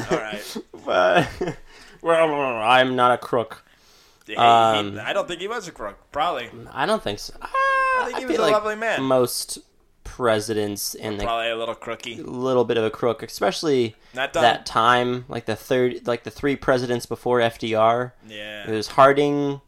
right. 0.00 0.56
But- 0.84 1.28
well, 2.02 2.34
I'm 2.60 2.96
not 2.96 3.12
a 3.12 3.18
crook. 3.18 3.64
He- 4.26 4.32
he- 4.32 4.38
Um, 4.38 5.00
I 5.04 5.12
don't 5.12 5.26
think 5.28 5.40
he 5.40 5.48
was 5.48 5.66
a 5.68 5.72
crook. 5.72 5.98
Probably. 6.12 6.50
I 6.72 6.86
don't 6.86 7.02
think 7.02 7.18
so. 7.18 7.34
I 7.42 8.04
think 8.06 8.18
he 8.18 8.24
I 8.24 8.26
was 8.28 8.38
a 8.38 8.42
like 8.42 8.52
lovely 8.52 8.76
man. 8.76 9.02
Most 9.02 9.58
presidents 10.04 10.94
in 10.94 11.16
the 11.16 11.24
Probably 11.24 11.50
a 11.50 11.56
little 11.56 11.74
crooky. 11.74 12.20
A 12.20 12.24
little 12.24 12.64
bit 12.64 12.76
of 12.76 12.84
a 12.84 12.90
crook, 12.90 13.22
especially 13.22 13.96
that 14.14 14.66
time, 14.66 15.24
like 15.28 15.46
the 15.46 15.56
third, 15.56 16.06
like 16.06 16.24
the 16.24 16.30
three 16.30 16.56
presidents 16.56 17.06
before 17.06 17.40
FDR. 17.40 18.12
Yeah, 18.28 18.68
it 18.68 18.72
was 18.72 18.88
Harding, 18.88 19.60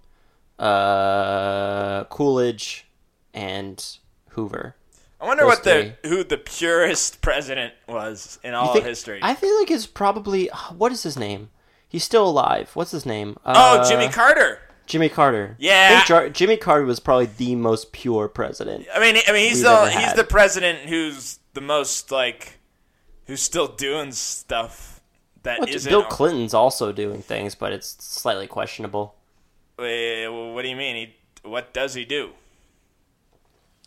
uh, 0.58 2.04
Coolidge, 2.04 2.86
and 3.32 3.84
Hoover. 4.30 4.76
I 5.20 5.26
wonder 5.26 5.44
those 5.44 5.50
what 5.56 5.64
the 5.64 5.94
who 6.06 6.24
the 6.24 6.36
purest 6.36 7.20
president 7.22 7.72
was 7.88 8.38
in 8.42 8.54
all 8.54 8.72
think- 8.72 8.84
of 8.84 8.88
history. 8.88 9.20
I 9.22 9.34
feel 9.34 9.58
like 9.58 9.70
it's 9.70 9.86
probably 9.86 10.48
what 10.76 10.92
is 10.92 11.02
his 11.02 11.16
name? 11.16 11.50
He's 11.94 12.02
still 12.02 12.28
alive. 12.28 12.70
What's 12.74 12.90
his 12.90 13.06
name? 13.06 13.36
oh, 13.46 13.78
Uh, 13.78 13.88
Jimmy 13.88 14.08
Carter. 14.08 14.58
Jimmy 14.86 15.08
Carter. 15.08 15.54
Yeah. 15.60 16.02
Jar- 16.04 16.28
Jimmy 16.28 16.56
Carter 16.56 16.84
was 16.84 16.98
probably 16.98 17.26
the 17.26 17.54
most 17.54 17.92
pure 17.92 18.26
president. 18.26 18.84
I 18.92 18.98
mean, 18.98 19.22
I 19.28 19.30
mean, 19.32 19.48
he's 19.48 19.62
the 19.62 19.88
he's 19.90 20.12
the 20.14 20.24
president 20.24 20.88
who's 20.88 21.38
the 21.52 21.60
most 21.60 22.10
like, 22.10 22.58
who's 23.28 23.40
still 23.40 23.68
doing 23.68 24.10
stuff 24.10 25.00
that 25.44 25.60
Well, 25.60 25.68
isn't. 25.68 25.88
Bill 25.88 26.02
Clinton's 26.02 26.52
also 26.52 26.90
doing 26.90 27.22
things, 27.22 27.54
but 27.54 27.72
it's 27.72 27.94
slightly 28.04 28.48
questionable. 28.48 29.14
Wait, 29.78 30.26
what 30.28 30.62
do 30.62 30.68
you 30.68 30.74
mean? 30.76 30.96
He 30.96 31.48
what 31.48 31.72
does 31.72 31.94
he 31.94 32.04
do? 32.04 32.30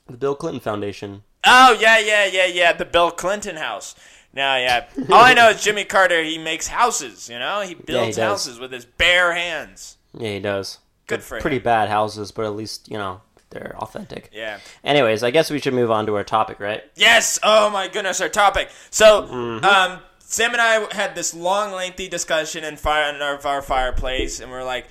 The 0.07 0.15
Bill 0.15 0.33
Clinton 0.35 0.61
Foundation. 0.61 1.23
Oh 1.45 1.77
yeah, 1.77 1.99
yeah, 1.99 2.23
yeah, 2.25 2.45
yeah. 2.45 2.71
The 2.71 2.85
Bill 2.85 3.11
Clinton 3.11 3.57
house. 3.57 3.95
Now, 4.33 4.55
yeah. 4.57 4.85
All 5.09 5.23
I 5.23 5.33
know 5.33 5.49
is 5.49 5.63
Jimmy 5.63 5.83
Carter. 5.83 6.23
He 6.23 6.37
makes 6.37 6.67
houses. 6.67 7.29
You 7.29 7.39
know, 7.39 7.61
he 7.61 7.73
builds 7.73 8.17
does. 8.17 8.23
houses 8.45 8.59
with 8.59 8.71
his 8.71 8.85
bare 8.85 9.33
hands. 9.33 9.97
Yeah, 10.13 10.33
he 10.33 10.39
does. 10.39 10.79
Good 11.07 11.19
They're 11.19 11.25
for 11.25 11.35
him. 11.37 11.41
Pretty 11.41 11.59
bad 11.59 11.89
houses, 11.89 12.31
but 12.31 12.45
at 12.45 12.55
least 12.55 12.89
you 12.91 12.97
know 12.97 13.21
they're 13.49 13.75
authentic. 13.77 14.29
Yeah. 14.33 14.59
Anyways, 14.83 15.23
I 15.23 15.31
guess 15.31 15.49
we 15.49 15.59
should 15.59 15.73
move 15.73 15.89
on 15.89 16.05
to 16.07 16.15
our 16.15 16.23
topic, 16.23 16.59
right? 16.59 16.83
Yes. 16.95 17.39
Oh 17.43 17.69
my 17.69 17.87
goodness, 17.87 18.19
our 18.21 18.29
topic. 18.29 18.69
So, 18.91 19.23
Mm-hmm. 19.23 19.65
um, 19.65 19.99
Sam 20.19 20.51
and 20.51 20.61
I 20.61 20.93
had 20.93 21.15
this 21.15 21.33
long, 21.33 21.71
lengthy 21.71 22.09
discussion 22.09 22.65
in 22.65 22.75
fire 22.75 23.13
in 23.15 23.21
our, 23.21 23.39
our 23.47 23.61
fireplace, 23.61 24.41
and 24.41 24.51
we're 24.51 24.65
like, 24.65 24.87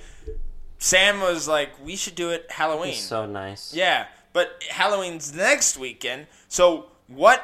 Sam 0.79 1.19
was 1.21 1.47
like, 1.47 1.69
we 1.83 1.95
should 1.95 2.15
do 2.15 2.31
it 2.31 2.47
Halloween. 2.51 2.95
So 2.95 3.25
nice. 3.27 3.73
Yeah, 3.73 4.07
but 4.33 4.63
Halloween's 4.69 5.33
next 5.35 5.77
weekend. 5.77 6.27
So 6.47 6.87
what? 7.07 7.43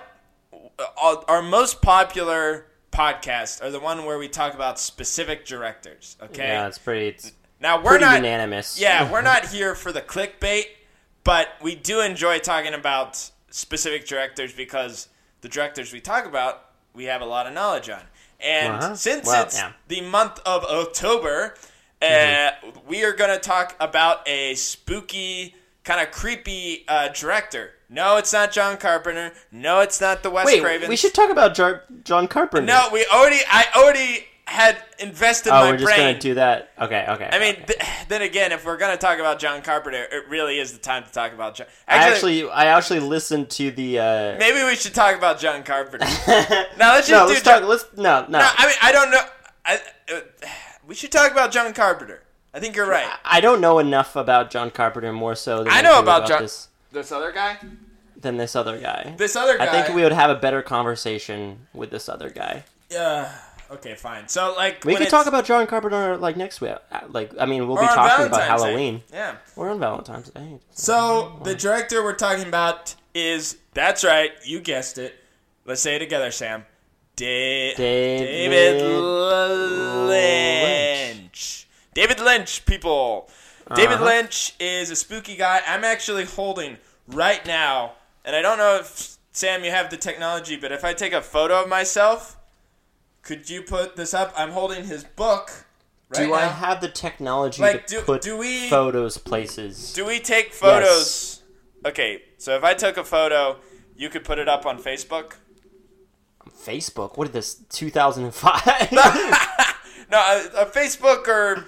Our 1.28 1.42
most 1.42 1.82
popular 1.82 2.68
podcasts 2.92 3.62
are 3.64 3.70
the 3.72 3.80
one 3.80 4.06
where 4.06 4.18
we 4.18 4.28
talk 4.28 4.54
about 4.54 4.80
specific 4.80 5.46
directors. 5.46 6.18
Okay. 6.22 6.48
Yeah, 6.48 6.68
it's 6.68 6.78
pretty. 6.78 7.08
It's 7.10 7.32
now 7.60 7.78
we're 7.78 7.92
pretty 7.92 8.06
not. 8.06 8.16
unanimous. 8.18 8.80
Yeah, 8.80 9.12
we're 9.12 9.22
not 9.22 9.46
here 9.48 9.76
for 9.76 9.92
the 9.92 10.02
clickbait, 10.02 10.66
but 11.24 11.50
we 11.62 11.76
do 11.76 12.02
enjoy 12.02 12.40
talking 12.40 12.74
about 12.74 13.30
specific 13.50 14.06
directors 14.08 14.54
because 14.54 15.08
the 15.42 15.50
directors 15.50 15.94
we 15.94 16.02
talk 16.02 16.26
about, 16.26 16.66
we 16.94 17.06
have 17.06 17.22
a 17.22 17.26
lot 17.26 17.48
of 17.48 17.54
knowledge 17.54 17.90
on. 17.90 18.02
And 18.40 18.74
Uh-huh. 18.74 18.96
since 18.96 19.26
Well, 19.28 19.44
it's 19.44 19.56
yeah. 19.58 19.72
the 19.88 20.02
month 20.02 20.40
of 20.46 20.64
October, 20.66 21.56
uh, 22.02 22.06
Mm-hmm. 22.06 22.88
we 22.88 23.04
are 23.06 23.14
going 23.14 23.30
to 23.32 23.40
talk 23.40 23.76
about 23.80 24.28
a 24.28 24.56
spooky, 24.56 25.56
kind 25.84 26.02
of 26.06 26.12
creepy 26.12 26.84
uh, 26.88 27.08
director. 27.10 27.72
No, 27.94 28.18
it's 28.18 28.34
not 28.34 28.52
John 28.52 28.78
Carpenter. 28.78 29.32
No, 29.52 29.80
it's 29.82 30.02
not 30.02 30.24
the 30.24 30.30
Wes 30.32 30.46
Wait, 30.48 30.62
Cravens. 30.62 30.90
we 30.90 30.96
should 30.96 31.14
talk 31.14 31.30
about 31.30 31.54
Jar- 31.54 31.84
John 32.04 32.28
Carpenter. 32.28 32.66
No, 32.66 32.90
we 32.92 33.06
already. 33.14 33.40
I 33.48 33.66
already 33.76 34.26
had 34.46 34.78
invested 35.00 35.52
Oh, 35.52 35.62
my 35.62 35.72
we're 35.72 35.78
just 35.78 35.86
brain. 35.86 36.00
gonna 36.00 36.20
do 36.20 36.34
that. 36.34 36.72
Okay, 36.82 37.06
okay. 37.08 37.30
I 37.32 37.40
mean, 37.40 37.54
okay. 37.54 37.66
th- 37.66 37.80
then 38.10 38.22
again, 38.24 38.52
if 38.52 38.66
we're 38.66 38.78
gonna 38.78 38.98
talk 38.98 39.20
about 39.20 39.40
John 39.40 39.62
Carpenter, 39.62 40.06
it 40.12 40.28
really 40.28 40.60
is 40.60 40.74
the 40.74 40.80
time 40.80 41.04
to 41.04 41.12
talk 41.12 41.34
about 41.34 41.56
John. 41.56 41.68
I 41.88 41.96
Actually, 41.96 42.40
actually, 42.42 42.52
I 42.52 42.66
actually 42.78 43.00
listened 43.02 43.50
to 43.52 43.72
the. 43.72 44.00
Uh... 44.00 44.36
maybe 44.40 44.64
we 44.66 44.76
should 44.76 44.94
talk 44.96 45.16
about 45.16 45.40
John 45.40 45.64
Carpenter. 45.64 46.06
now 46.78 46.94
let's 46.96 47.08
just 47.08 47.12
no, 47.12 47.26
do 47.28 47.34
let's 47.34 47.42
John. 47.44 47.62
talk. 47.62 47.70
Let's 47.70 47.86
no, 47.96 48.22
no. 48.28 48.40
no, 48.40 48.50
I 48.58 48.66
mean, 48.68 48.76
I 48.82 48.92
don't 48.92 49.12
know. 49.12 49.22
I, 49.66 49.80
uh, 50.14 50.20
we 50.86 50.96
should 50.96 51.12
talk 51.12 51.32
about 51.32 51.52
John 51.52 51.74
Carpenter. 51.74 52.24
I 52.54 52.60
think 52.60 52.76
you're 52.76 52.88
right. 52.90 53.10
I 53.24 53.40
don't 53.40 53.62
know 53.62 53.80
enough 53.80 54.16
about 54.16 54.52
John 54.52 54.72
Carpenter 54.72 55.14
more 55.14 55.36
so 55.36 55.64
than 55.64 55.70
I 55.72 55.82
know 55.82 55.96
do 55.96 56.02
about 56.04 56.28
John- 56.28 56.42
this 56.42 56.68
This 56.94 57.12
other 57.12 57.32
guy. 57.32 57.58
than 58.16 58.38
this 58.38 58.56
other 58.56 58.78
guy. 58.80 59.14
This 59.18 59.36
other 59.36 59.58
guy. 59.58 59.66
I 59.68 59.70
think 59.84 59.94
we 59.96 60.04
would 60.04 60.14
have 60.14 60.30
a 60.30 60.36
better 60.36 60.62
conversation 60.62 61.68
with 61.74 61.90
this 61.92 62.08
other 62.08 62.30
guy. 62.30 62.64
Uh, 62.98 63.28
okay, 63.72 63.96
fine. 63.96 64.28
So 64.30 64.54
like, 64.56 64.86
We 64.86 64.96
could 64.96 65.10
talk 65.10 65.26
about 65.26 65.44
John 65.46 65.66
Carpenter 65.68 66.16
like 66.18 66.38
next 66.38 66.62
week. 66.62 66.76
Uh, 66.92 67.00
Like, 67.10 67.32
I 67.40 67.46
mean, 67.46 67.68
we'll 67.68 67.78
be 67.78 67.86
talking 67.88 68.04
about 68.04 68.18
Valentine's 68.30 68.38
Day. 68.38 68.46
Halloween. 68.48 69.02
Yeah. 69.12 69.36
We're 69.56 69.72
on 69.72 69.80
Valentine's 69.80 70.30
Day. 70.30 70.60
So 70.72 71.40
the 71.44 71.56
director 71.56 72.02
we're 72.04 72.14
talking 72.16 72.48
about 72.48 72.96
is 73.14 73.58
that's 73.74 74.04
right, 74.04 74.32
you 74.46 74.60
guessed 74.62 74.98
it. 74.98 75.16
Let's 75.66 75.82
say 75.82 75.96
it 75.96 76.00
together, 76.00 76.30
Sam. 76.32 76.66
Da- 77.16 77.76
David 77.76 78.80
David 78.80 78.84
Lynch. 80.08 81.68
David 81.94 82.20
Lynch, 82.20 82.66
people. 82.66 83.30
David 83.76 83.94
Uh-huh. 83.96 84.06
Lynch 84.06 84.56
is 84.60 84.90
a 84.90 84.96
spooky 84.96 85.36
guy. 85.36 85.62
I'm 85.66 85.84
actually 85.84 86.26
holding 86.26 86.78
right 87.08 87.46
now, 87.46 87.94
and 88.26 88.36
I 88.36 88.42
don't 88.42 88.58
know 88.58 88.78
if 88.78 89.18
Sam 89.32 89.64
you 89.64 89.72
have 89.72 89.90
the 89.90 89.98
technology, 89.98 90.56
but 90.58 90.72
if 90.72 90.84
I 90.84 90.94
take 90.94 91.14
a 91.14 91.22
photo 91.22 91.62
of 91.64 91.70
myself, 91.70 92.38
could 93.22 93.50
you 93.50 93.62
put 93.62 93.96
this 93.96 94.14
up? 94.14 94.34
I'm 94.38 94.52
holding 94.52 94.86
his 94.86 95.04
book. 95.04 95.66
Right 96.16 96.26
do 96.28 96.34
I 96.34 96.42
have 96.42 96.82
the 96.82 96.90
technology 96.90 97.62
Like, 97.62 97.88
to 97.88 97.96
do- 97.96 98.02
put 98.02 98.22
do 98.22 98.38
we- 98.38 98.70
photos 98.70 99.18
places? 99.18 99.94
Do 99.94 100.06
we 100.06 100.20
take 100.20 100.54
photos? 100.54 101.42
Okay, 101.86 102.22
so 102.38 102.56
if 102.56 102.64
I 102.64 102.74
took 102.74 102.98
a 102.98 103.04
photo, 103.04 103.58
you 103.96 104.10
could 104.10 104.24
put 104.24 104.38
it 104.40 104.48
up 104.48 104.66
on 104.66 104.78
Facebook. 104.82 105.34
Facebook? 106.64 107.18
What 107.18 107.28
is 107.30 107.34
this? 107.34 107.56
2005? 107.70 108.92
No, 110.12 110.20
a, 110.20 110.62
a 110.62 110.66
Facebook 110.68 111.28
or, 111.28 111.54
or 111.54 111.66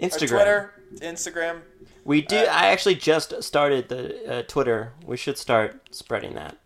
Instagram. 0.00 0.28
Twitter, 0.28 0.74
Instagram. 0.96 1.60
We 2.04 2.20
do. 2.20 2.36
Uh, 2.36 2.48
I 2.50 2.66
actually 2.66 2.96
just 2.96 3.42
started 3.42 3.88
the 3.88 4.38
uh, 4.38 4.42
Twitter. 4.42 4.92
We 5.04 5.16
should 5.16 5.38
start 5.38 5.94
spreading 5.94 6.34
that 6.34 6.56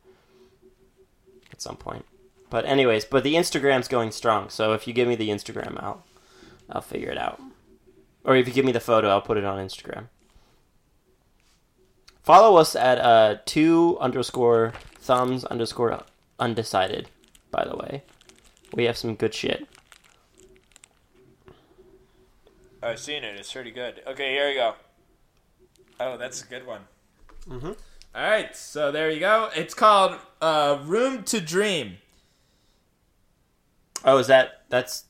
at 1.53 1.63
some 1.63 1.77
point. 1.77 2.05
But 2.51 2.65
anyways, 2.65 3.05
but 3.05 3.25
the 3.25 3.35
Instagram's 3.35 3.89
going 3.89 4.11
strong. 4.11 4.49
So 4.49 4.73
if 4.73 4.87
you 4.87 4.93
give 4.93 5.07
me 5.07 5.17
the 5.17 5.29
Instagram, 5.29 5.83
I'll 5.83 6.05
I'll 6.71 6.81
figure 6.81 7.11
it 7.11 7.19
out. 7.19 7.41
Or 8.25 8.37
if 8.37 8.49
you 8.49 8.55
give 8.55 8.65
me 8.65 8.73
the 8.73 8.81
photo, 8.81 9.09
I'll 9.09 9.23
put 9.23 9.39
it 9.39 9.45
on 9.45 9.65
Instagram. 9.65 10.09
Follow 12.23 12.59
us 12.59 12.77
at 12.77 12.99
uh, 12.99 13.37
two 13.47 13.97
underscore 14.01 14.73
thumbs 14.99 15.45
underscore 15.45 16.03
undecided. 16.39 17.09
By 17.51 17.65
the 17.65 17.77
way, 17.77 18.03
we 18.75 18.85
have 18.85 18.99
some 18.99 19.15
good 19.15 19.33
shit. 19.33 19.67
I've 22.83 22.99
seen 22.99 23.25
it. 23.25 23.37
It's 23.39 23.53
pretty 23.53 23.71
good. 23.71 24.03
Okay, 24.07 24.33
here 24.33 24.49
we 24.49 24.55
go. 24.55 24.75
Oh, 26.01 26.17
that's 26.17 26.43
a 26.43 26.47
good 26.47 26.67
one. 26.67 26.83
Mhm. 27.49 27.77
All 28.15 28.31
right, 28.31 28.55
so 28.57 28.91
there 28.93 29.11
you 29.11 29.21
go. 29.21 29.51
It's 29.55 29.75
called 29.75 30.17
uh, 30.41 30.79
Room 30.85 31.25
to 31.25 31.41
Dream. 31.41 31.99
Oh, 34.05 34.19
is 34.19 34.29
that 34.29 34.63
that's 34.69 35.05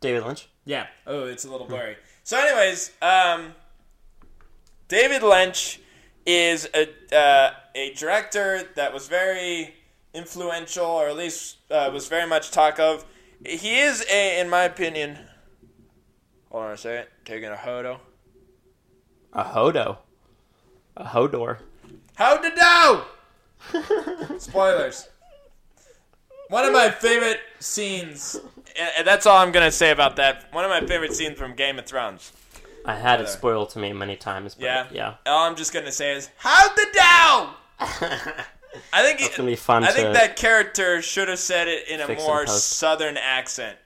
David 0.00 0.24
Lynch? 0.24 0.48
Yeah. 0.64 0.86
Oh, 1.06 1.24
it's 1.24 1.44
a 1.44 1.50
little 1.50 1.66
blurry. 1.66 1.96
So, 2.24 2.38
anyways, 2.38 2.90
um, 3.00 3.54
David 4.88 5.22
Lynch 5.22 5.80
is 6.26 6.68
a 6.74 6.88
uh, 7.16 7.54
a 7.74 7.94
director 7.94 8.68
that 8.74 8.92
was 8.92 9.08
very 9.08 9.74
influential, 10.14 10.84
or 10.86 11.08
at 11.08 11.16
least 11.16 11.56
uh, 11.70 11.90
was 11.92 12.08
very 12.08 12.28
much 12.28 12.50
talk 12.50 12.78
of. 12.78 13.04
He 13.44 13.78
is 13.80 14.04
a, 14.10 14.40
in 14.40 14.48
my 14.50 14.62
opinion. 14.64 15.18
Hold 16.52 16.64
on 16.64 16.70
a 16.72 16.76
second. 16.76 17.08
Taking 17.24 17.48
a 17.48 17.56
hodo. 17.56 17.98
A 19.32 19.42
Hodo. 19.42 19.96
A 20.98 21.04
Hodor. 21.04 21.58
How 22.16 22.36
to? 22.36 23.04
Spoilers. 24.38 25.08
One 26.50 26.64
of 26.66 26.72
my 26.74 26.90
favorite 26.90 27.40
scenes, 27.58 28.38
and 28.98 29.06
that's 29.06 29.24
all 29.24 29.38
I'm 29.38 29.52
gonna 29.52 29.70
say 29.72 29.90
about 29.90 30.16
that. 30.16 30.52
One 30.52 30.64
of 30.64 30.70
my 30.70 30.86
favorite 30.86 31.14
scenes 31.14 31.38
from 31.38 31.54
Game 31.54 31.78
of 31.78 31.86
Thrones. 31.86 32.32
I 32.84 32.96
had 32.96 33.20
it 33.22 33.28
spoiled 33.28 33.70
to 33.70 33.78
me 33.78 33.94
many 33.94 34.16
times. 34.16 34.54
But 34.54 34.64
Yeah, 34.64 34.86
yeah. 34.92 35.14
All 35.24 35.48
I'm 35.48 35.56
just 35.56 35.72
gonna 35.72 35.92
say 35.92 36.12
is 36.14 36.28
how 36.36 36.68
the 36.74 36.86
do? 36.92 36.98
I 38.92 39.02
think 39.02 39.20
That's 39.20 39.32
it- 39.32 39.36
gonna 39.38 39.48
be 39.48 39.56
fun 39.56 39.84
I 39.84 39.92
think 39.92 40.12
that 40.12 40.36
character 40.36 41.00
should 41.00 41.28
have 41.28 41.38
said 41.38 41.68
it 41.68 41.88
in 41.88 42.00
a 42.02 42.14
more 42.16 42.46
southern 42.46 43.16
accent, 43.16 43.78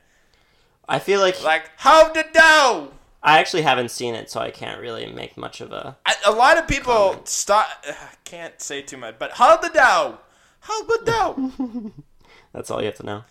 I 0.89 0.99
feel 0.99 1.21
like 1.21 1.43
like 1.43 1.71
how 1.77 2.09
the 2.13 2.23
do. 2.33 2.93
I 3.23 3.39
actually 3.41 3.63
haven't 3.63 3.91
seen 3.91 4.15
it, 4.15 4.31
so 4.31 4.41
I 4.41 4.51
can't 4.53 4.81
really 4.81 5.07
make 5.13 5.37
much 5.37 5.61
of 5.61 5.73
a. 5.73 5.97
I, 6.07 6.15
a 6.27 6.31
lot 6.33 6.59
of 6.59 6.69
people 6.69 7.21
stop. 7.25 7.67
Can't 8.25 8.61
say 8.61 8.83
too 8.83 8.97
much, 8.97 9.17
but 9.19 9.33
how 9.33 9.57
the 9.57 9.69
do? 9.69 10.19
How 10.61 10.83
the 10.85 11.53
do? 11.75 11.93
That's 12.53 12.71
all 12.71 12.81
you 12.81 12.87
have 12.87 12.97
to 12.97 13.07
know. 13.07 13.25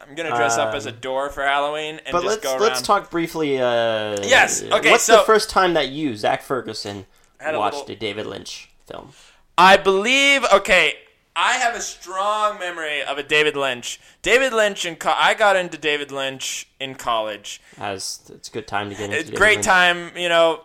I'm 0.00 0.14
gonna 0.16 0.30
dress 0.36 0.58
up 0.58 0.74
as 0.74 0.86
a 0.86 0.90
Um, 0.90 0.96
door 0.96 1.30
for 1.30 1.44
Halloween 1.44 2.00
and 2.04 2.12
But 2.12 2.22
just 2.22 2.26
let's 2.26 2.42
go 2.42 2.52
around. 2.52 2.60
let's 2.60 2.82
talk 2.82 3.10
briefly. 3.10 3.58
Uh, 3.60 4.18
Yes, 4.22 4.62
okay, 4.62 4.90
What's 4.90 5.04
so- 5.04 5.18
the 5.18 5.22
first 5.22 5.48
time 5.48 5.74
that 5.74 5.88
you, 5.90 6.16
Zach 6.16 6.42
Ferguson, 6.42 7.06
a 7.40 7.56
watched 7.58 7.76
little- 7.76 7.92
a 7.92 7.96
David 7.96 8.26
Lynch 8.26 8.68
film? 8.86 9.12
I 9.56 9.76
believe. 9.76 10.44
Okay, 10.52 10.96
I 11.34 11.54
have 11.54 11.74
a 11.74 11.80
strong 11.80 12.58
memory 12.58 13.02
of 13.02 13.16
a 13.18 13.22
David 13.22 13.56
Lynch. 13.56 14.00
David 14.20 14.52
Lynch 14.52 14.84
and 14.84 14.98
co- 14.98 15.14
I 15.16 15.34
got 15.34 15.56
into 15.56 15.78
David 15.78 16.12
Lynch 16.12 16.68
in 16.78 16.94
college. 16.94 17.60
As 17.78 18.20
it's 18.32 18.48
a 18.48 18.52
good 18.52 18.66
time 18.66 18.90
to 18.90 18.94
get 18.94 19.04
into. 19.04 19.16
It's 19.16 19.30
David 19.30 19.38
great 19.38 19.56
Lynch. 19.56 19.66
time. 19.66 20.16
You 20.16 20.28
know, 20.28 20.64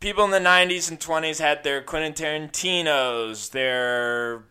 people 0.00 0.24
in 0.24 0.30
the 0.30 0.38
'90s 0.38 0.90
and 0.90 0.98
'20s 0.98 1.40
had 1.40 1.62
their 1.62 1.82
Quentin 1.82 2.14
Tarantino's, 2.14 3.50
their 3.50 4.44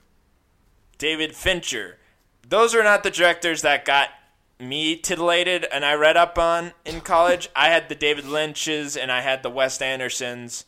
David 0.98 1.36
Fincher. 1.36 1.98
Those 2.48 2.76
are 2.76 2.84
not 2.84 3.04
the 3.04 3.12
directors 3.12 3.62
that 3.64 3.84
got 3.84 4.10
me 4.60 4.96
titillated 4.96 5.66
and 5.72 5.86
I 5.86 5.94
read 5.94 6.18
up 6.18 6.38
on 6.38 6.74
in 6.86 7.02
college. 7.02 7.50
I 7.56 7.70
had 7.70 7.90
the 7.90 7.96
David 7.96 8.26
Lynch's 8.26 8.98
and 8.98 9.12
I 9.12 9.22
had 9.22 9.44
the 9.44 9.50
Wes 9.50 9.82
Andersons. 9.82 10.66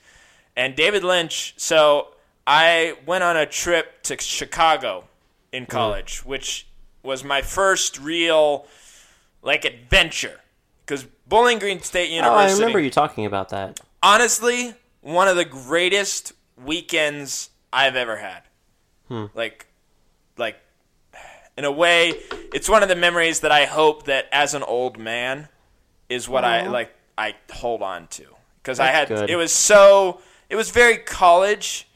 And 0.56 0.76
David 0.76 1.04
Lynch, 1.04 1.54
so 1.58 2.10
I 2.50 2.96
went 3.06 3.24
on 3.24 3.38
a 3.38 3.46
trip 3.46 4.02
to 4.04 4.20
Chicago 4.20 5.04
in 5.52 5.66
mm. 5.66 5.70
college, 5.70 6.26
which 6.26 6.68
was 7.04 7.24
my 7.24 7.44
first 7.44 8.00
real 8.00 8.66
like 9.44 9.66
adventure. 9.66 10.40
Because 10.86 11.06
Bowling 11.28 11.60
Green 11.60 11.82
State 11.82 12.10
Oh, 12.10 12.16
University 12.16 12.54
I 12.54 12.56
remember 12.56 12.80
you 12.80 12.90
talking 12.90 13.26
about 13.28 13.50
that. 13.50 13.80
honestly 14.02 14.74
one 15.02 15.28
of 15.28 15.36
the 15.36 15.46
greatest 15.46 16.34
weekends 16.58 17.52
I've 17.72 17.96
ever 17.96 18.18
had. 18.18 18.42
Hmm. 19.08 19.26
Like, 19.34 19.68
like, 20.38 20.60
in 21.58 21.66
a 21.66 21.72
way, 21.72 22.16
it's 22.54 22.68
one 22.68 22.84
of 22.84 22.90
the 22.90 22.96
memories 22.96 23.42
that 23.42 23.52
I 23.52 23.66
hope 23.66 24.06
that 24.06 24.28
as 24.32 24.56
an 24.56 24.64
old 24.64 24.98
man 24.98 25.50
is 26.10 26.28
what 26.28 26.44
I 26.44 26.68
like. 26.68 26.96
I 27.18 27.36
hold 27.52 27.82
on 27.82 28.08
to 28.08 28.24
because 28.64 28.80
I 28.80 28.88
had 28.88 29.10
good. 29.10 29.30
it 29.30 29.36
was 29.36 29.52
so 29.52 30.22
it 30.50 30.56
was 30.56 30.72
very 30.72 30.98
college, 30.98 31.88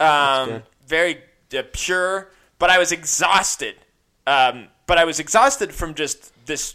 um, 0.00 0.62
very 0.86 1.22
uh, 1.56 1.62
pure, 1.72 2.30
but 2.58 2.70
I 2.70 2.78
was 2.78 2.92
exhausted. 2.92 3.76
Um, 4.26 4.68
but 4.86 4.98
I 4.98 5.04
was 5.04 5.20
exhausted 5.20 5.72
from 5.72 5.94
just 5.94 6.32
this. 6.46 6.74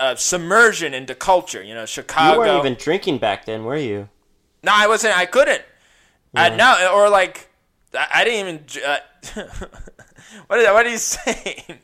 Uh, 0.00 0.16
submersion 0.16 0.94
into 0.94 1.14
culture, 1.14 1.62
you 1.62 1.74
know, 1.74 1.86
Chicago. 1.86 2.32
You 2.32 2.38
weren't 2.40 2.66
even 2.66 2.74
drinking 2.74 3.18
back 3.18 3.44
then, 3.44 3.62
were 3.62 3.76
you? 3.76 4.08
No, 4.64 4.72
I 4.74 4.88
wasn't. 4.88 5.16
I 5.16 5.26
couldn't. 5.26 5.62
Uh, 6.34 6.48
no, 6.48 6.92
or 6.92 7.08
like 7.08 7.48
I, 7.94 8.06
I 8.14 8.24
didn't 8.24 8.64
even. 8.74 8.82
Uh, 8.84 8.98
what 10.46 10.58
is 10.58 10.66
what 10.66 10.86
are 10.86 10.88
you 10.88 10.98
saying? 10.98 11.78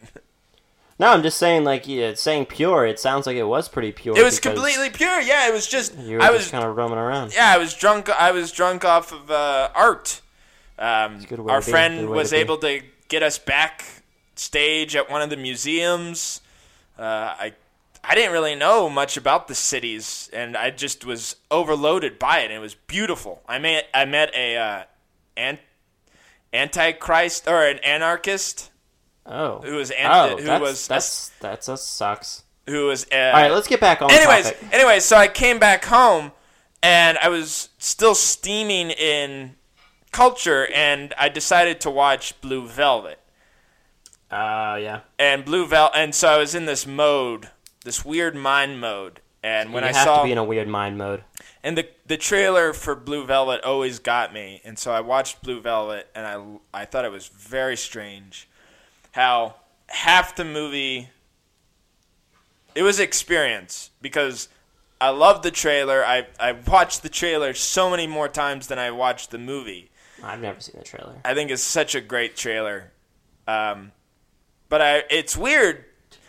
No, 1.01 1.09
I'm 1.09 1.23
just 1.23 1.39
saying, 1.39 1.63
like, 1.63 1.87
yeah, 1.87 2.15
saying 2.15 2.47
pure. 2.47 2.85
It 2.85 2.99
sounds 2.99 3.27
like 3.27 3.37
it 3.37 3.45
was 3.45 3.69
pretty 3.69 3.93
pure. 3.93 4.19
It 4.19 4.25
was 4.25 4.41
completely 4.41 4.91
pure. 4.91 5.21
Yeah, 5.21 5.49
it 5.49 5.53
was 5.53 5.67
just. 5.67 5.97
You 5.97 6.17
were 6.17 6.23
I 6.23 6.27
just 6.29 6.39
was. 6.39 6.51
kind 6.51 6.65
of 6.65 6.77
roaming 6.77 6.99
around. 6.99 7.33
Yeah, 7.35 7.53
I 7.53 7.59
was 7.59 7.73
drunk. 7.73 8.09
I 8.09 8.33
was 8.33 8.51
drunk 8.51 8.85
off 8.85 9.13
of 9.13 9.31
uh, 9.31 9.71
art. 9.75 10.21
Um, 10.79 11.25
our 11.49 11.63
friend 11.63 12.09
was 12.09 12.31
to 12.31 12.37
able 12.37 12.59
to 12.59 12.81
get 13.09 13.23
us 13.23 13.39
back 13.39 13.85
stage 14.35 14.97
at 14.97 15.11
one 15.11 15.23
of 15.23 15.31
the 15.31 15.37
museums. 15.37 16.41
Uh, 16.99 17.03
I 17.39 17.53
I 18.03 18.15
didn't 18.15 18.33
really 18.33 18.55
know 18.55 18.89
much 18.89 19.17
about 19.17 19.49
the 19.49 19.55
cities, 19.55 20.31
and 20.33 20.57
I 20.57 20.71
just 20.71 21.05
was 21.05 21.37
overloaded 21.51 22.19
by 22.19 22.41
it. 22.41 22.47
And 22.47 22.55
it 22.55 22.61
was 22.61 22.75
beautiful. 22.75 23.43
I 23.49 23.59
met 23.59 23.87
I 23.95 24.05
met 24.05 24.35
a 24.35 24.57
uh, 24.57 24.83
an, 25.37 25.59
antichrist 26.53 27.47
or 27.47 27.63
an 27.63 27.79
anarchist 27.79 28.68
Oh, 29.29 29.61
who 29.61 29.77
was 29.77 29.91
an, 29.91 30.11
oh, 30.11 30.37
who 30.39 30.45
that's, 30.45 30.61
was 30.61 30.87
that's 30.89 31.29
that's 31.41 31.69
a 31.69 31.77
sucks. 31.77 32.45
who 32.67 32.87
was. 32.87 33.07
Uh, 33.13 33.17
All 33.17 33.33
right, 33.33 33.53
let's 33.53 33.69
get 33.69 33.81
back 33.81 34.01
on 34.01 34.11
anyways, 34.11 34.53
topic. 34.53 34.73
anyways, 34.73 35.05
so 35.05 35.17
I 35.17 35.29
came 35.29 35.59
back 35.59 35.85
home 35.85 36.33
and 36.83 37.19
I 37.19 37.29
was 37.29 37.69
still 37.79 38.15
steaming 38.15 38.91
in 38.91 39.57
culture 40.13 40.67
and 40.75 41.13
I 41.19 41.29
decided 41.29 41.81
to 41.83 41.91
watch 41.91 42.41
Blue 42.41 42.67
Velvet. 42.67 43.19
Uh, 44.31 44.79
yeah. 44.81 45.01
And 45.19 45.45
Blue 45.45 45.67
Velvet 45.67 45.97
and 45.97 46.15
so 46.15 46.29
I 46.29 46.39
was 46.39 46.55
in 46.55 46.67
this 46.67 46.87
mode, 46.87 47.51
this 47.85 48.05
weird 48.05 48.35
mind 48.35 48.81
mode. 48.81 49.21
And 49.43 49.73
when 49.73 49.83
you 49.85 49.91
I 49.91 49.93
have 49.93 50.05
saw 50.05 50.19
to 50.19 50.25
be 50.25 50.33
in 50.33 50.39
a 50.39 50.45
weird 50.45 50.69
mind 50.69 50.99
mode. 50.99 51.23
and 51.63 51.77
the 51.79 51.87
the 52.07 52.17
trailer 52.17 52.73
for 52.73 52.95
Blue 52.95 53.25
Velvet 53.25 53.63
always 53.63 53.99
got 54.01 54.33
me, 54.33 54.61
and 54.65 54.79
so 54.79 54.91
I 54.91 55.01
watched 55.01 55.43
Blue 55.43 55.61
Velvet, 55.61 56.09
and 56.15 56.27
I 56.27 56.83
I 56.83 56.85
thought 56.87 57.05
it 57.05 57.13
was 57.13 57.29
very 57.29 57.77
strange 57.77 58.48
how 59.19 59.57
half 59.89 60.37
the 60.37 60.45
movie 60.45 61.09
it 62.75 62.83
was 62.83 63.01
experience 63.01 63.91
because 64.01 64.49
I 65.01 65.09
loved 65.11 65.43
the 65.43 65.51
trailer. 65.51 66.05
I 66.05 66.29
I 66.39 66.53
watched 66.53 67.03
the 67.03 67.09
trailer 67.09 67.53
so 67.53 67.91
many 67.91 68.07
more 68.07 68.29
times 68.29 68.69
than 68.69 68.79
I 68.79 68.93
watched 68.93 69.33
the 69.33 69.39
movie. 69.39 69.91
I've 70.23 70.41
never 70.41 70.61
seen 70.61 70.77
the 70.79 70.85
trailer. 70.85 71.17
I 71.25 71.35
think 71.35 71.51
it's 71.51 71.63
such 71.63 71.97
a 71.97 72.01
great 72.01 72.37
trailer. 72.37 72.93
Um, 73.49 73.91
but 74.69 74.81
I 74.81 75.03
it's 75.11 75.37
weird. 75.37 75.85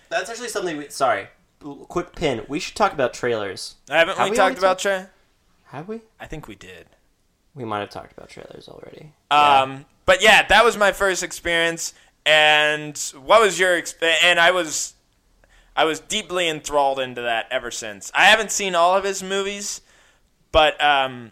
That's 0.10 0.30
actually 0.30 0.49
something. 0.49 0.78
We, 0.78 0.89
sorry, 0.89 1.28
quick 1.60 2.15
pin. 2.15 2.43
We 2.47 2.60
should 2.60 2.75
talk 2.75 2.93
about 2.93 3.13
trailers. 3.13 3.75
Haven't 3.88 4.17
Have 4.17 4.25
we, 4.25 4.32
we 4.32 4.38
talked 4.38 4.58
already 4.58 4.60
about 4.60 4.80
tra- 4.80 5.10
Have 5.65 5.88
we? 5.88 6.02
I 6.19 6.25
think 6.25 6.47
we 6.47 6.56
did. 6.56 6.88
We 7.54 7.65
might 7.65 7.82
have 7.82 7.91
talked 7.91 8.13
about 8.13 8.30
trailers 8.30 8.67
already. 8.67 9.13
Um, 9.30 9.86
but 10.08 10.23
yeah, 10.23 10.47
that 10.47 10.65
was 10.65 10.75
my 10.75 10.91
first 10.91 11.21
experience. 11.21 11.93
And 12.29 12.95
what 13.23 13.41
was 13.41 13.57
your 13.57 13.75
experience? 13.75 14.21
And 14.23 14.39
I 14.39 14.51
was, 14.51 14.93
I 15.75 15.85
was 15.85 15.99
deeply 15.99 16.47
enthralled 16.47 16.99
into 16.99 17.23
that 17.23 17.47
ever 17.49 17.71
since. 17.71 18.11
I 18.13 18.25
haven't 18.25 18.51
seen 18.51 18.75
all 18.75 18.95
of 18.95 19.03
his 19.03 19.23
movies, 19.23 19.81
but 20.51 20.79
um, 20.79 21.31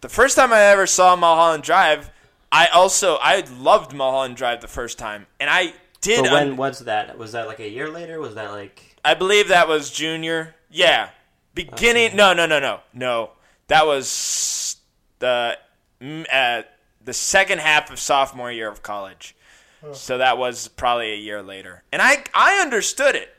the 0.00 0.08
first 0.08 0.34
time 0.34 0.50
I 0.50 0.62
ever 0.62 0.86
saw 0.86 1.14
Mulholland 1.14 1.62
Drive, 1.62 2.10
I 2.50 2.68
also 2.68 3.18
I 3.20 3.44
loved 3.58 3.92
Mulholland 3.92 4.36
Drive 4.36 4.62
the 4.62 4.68
first 4.68 4.98
time, 4.98 5.26
and 5.38 5.50
I 5.50 5.74
did. 6.00 6.22
But 6.22 6.32
when 6.32 6.48
un- 6.52 6.56
was 6.56 6.80
that? 6.80 7.18
Was 7.18 7.32
that 7.32 7.46
like 7.46 7.60
a 7.60 7.68
year 7.68 7.90
later? 7.90 8.18
Was 8.18 8.34
that 8.34 8.50
like? 8.50 8.96
I 9.04 9.12
believe 9.12 9.48
that 9.48 9.68
was 9.68 9.90
junior. 9.90 10.54
Yeah, 10.70 11.10
beginning. 11.54 12.16
No, 12.16 12.32
no, 12.32 12.46
no, 12.46 12.58
no, 12.58 12.80
no. 12.94 13.32
That 13.66 13.86
was 13.86 14.76
the 15.18 15.58
uh, 16.00 16.62
the 17.04 17.12
second 17.12 17.60
half 17.60 17.90
of 17.90 17.98
sophomore 17.98 18.50
year 18.50 18.70
of 18.70 18.82
college. 18.82 19.36
So 19.92 20.18
that 20.18 20.38
was 20.38 20.68
probably 20.68 21.12
a 21.12 21.16
year 21.16 21.42
later, 21.42 21.82
and 21.92 22.00
I 22.00 22.24
I 22.34 22.60
understood 22.60 23.14
it. 23.16 23.34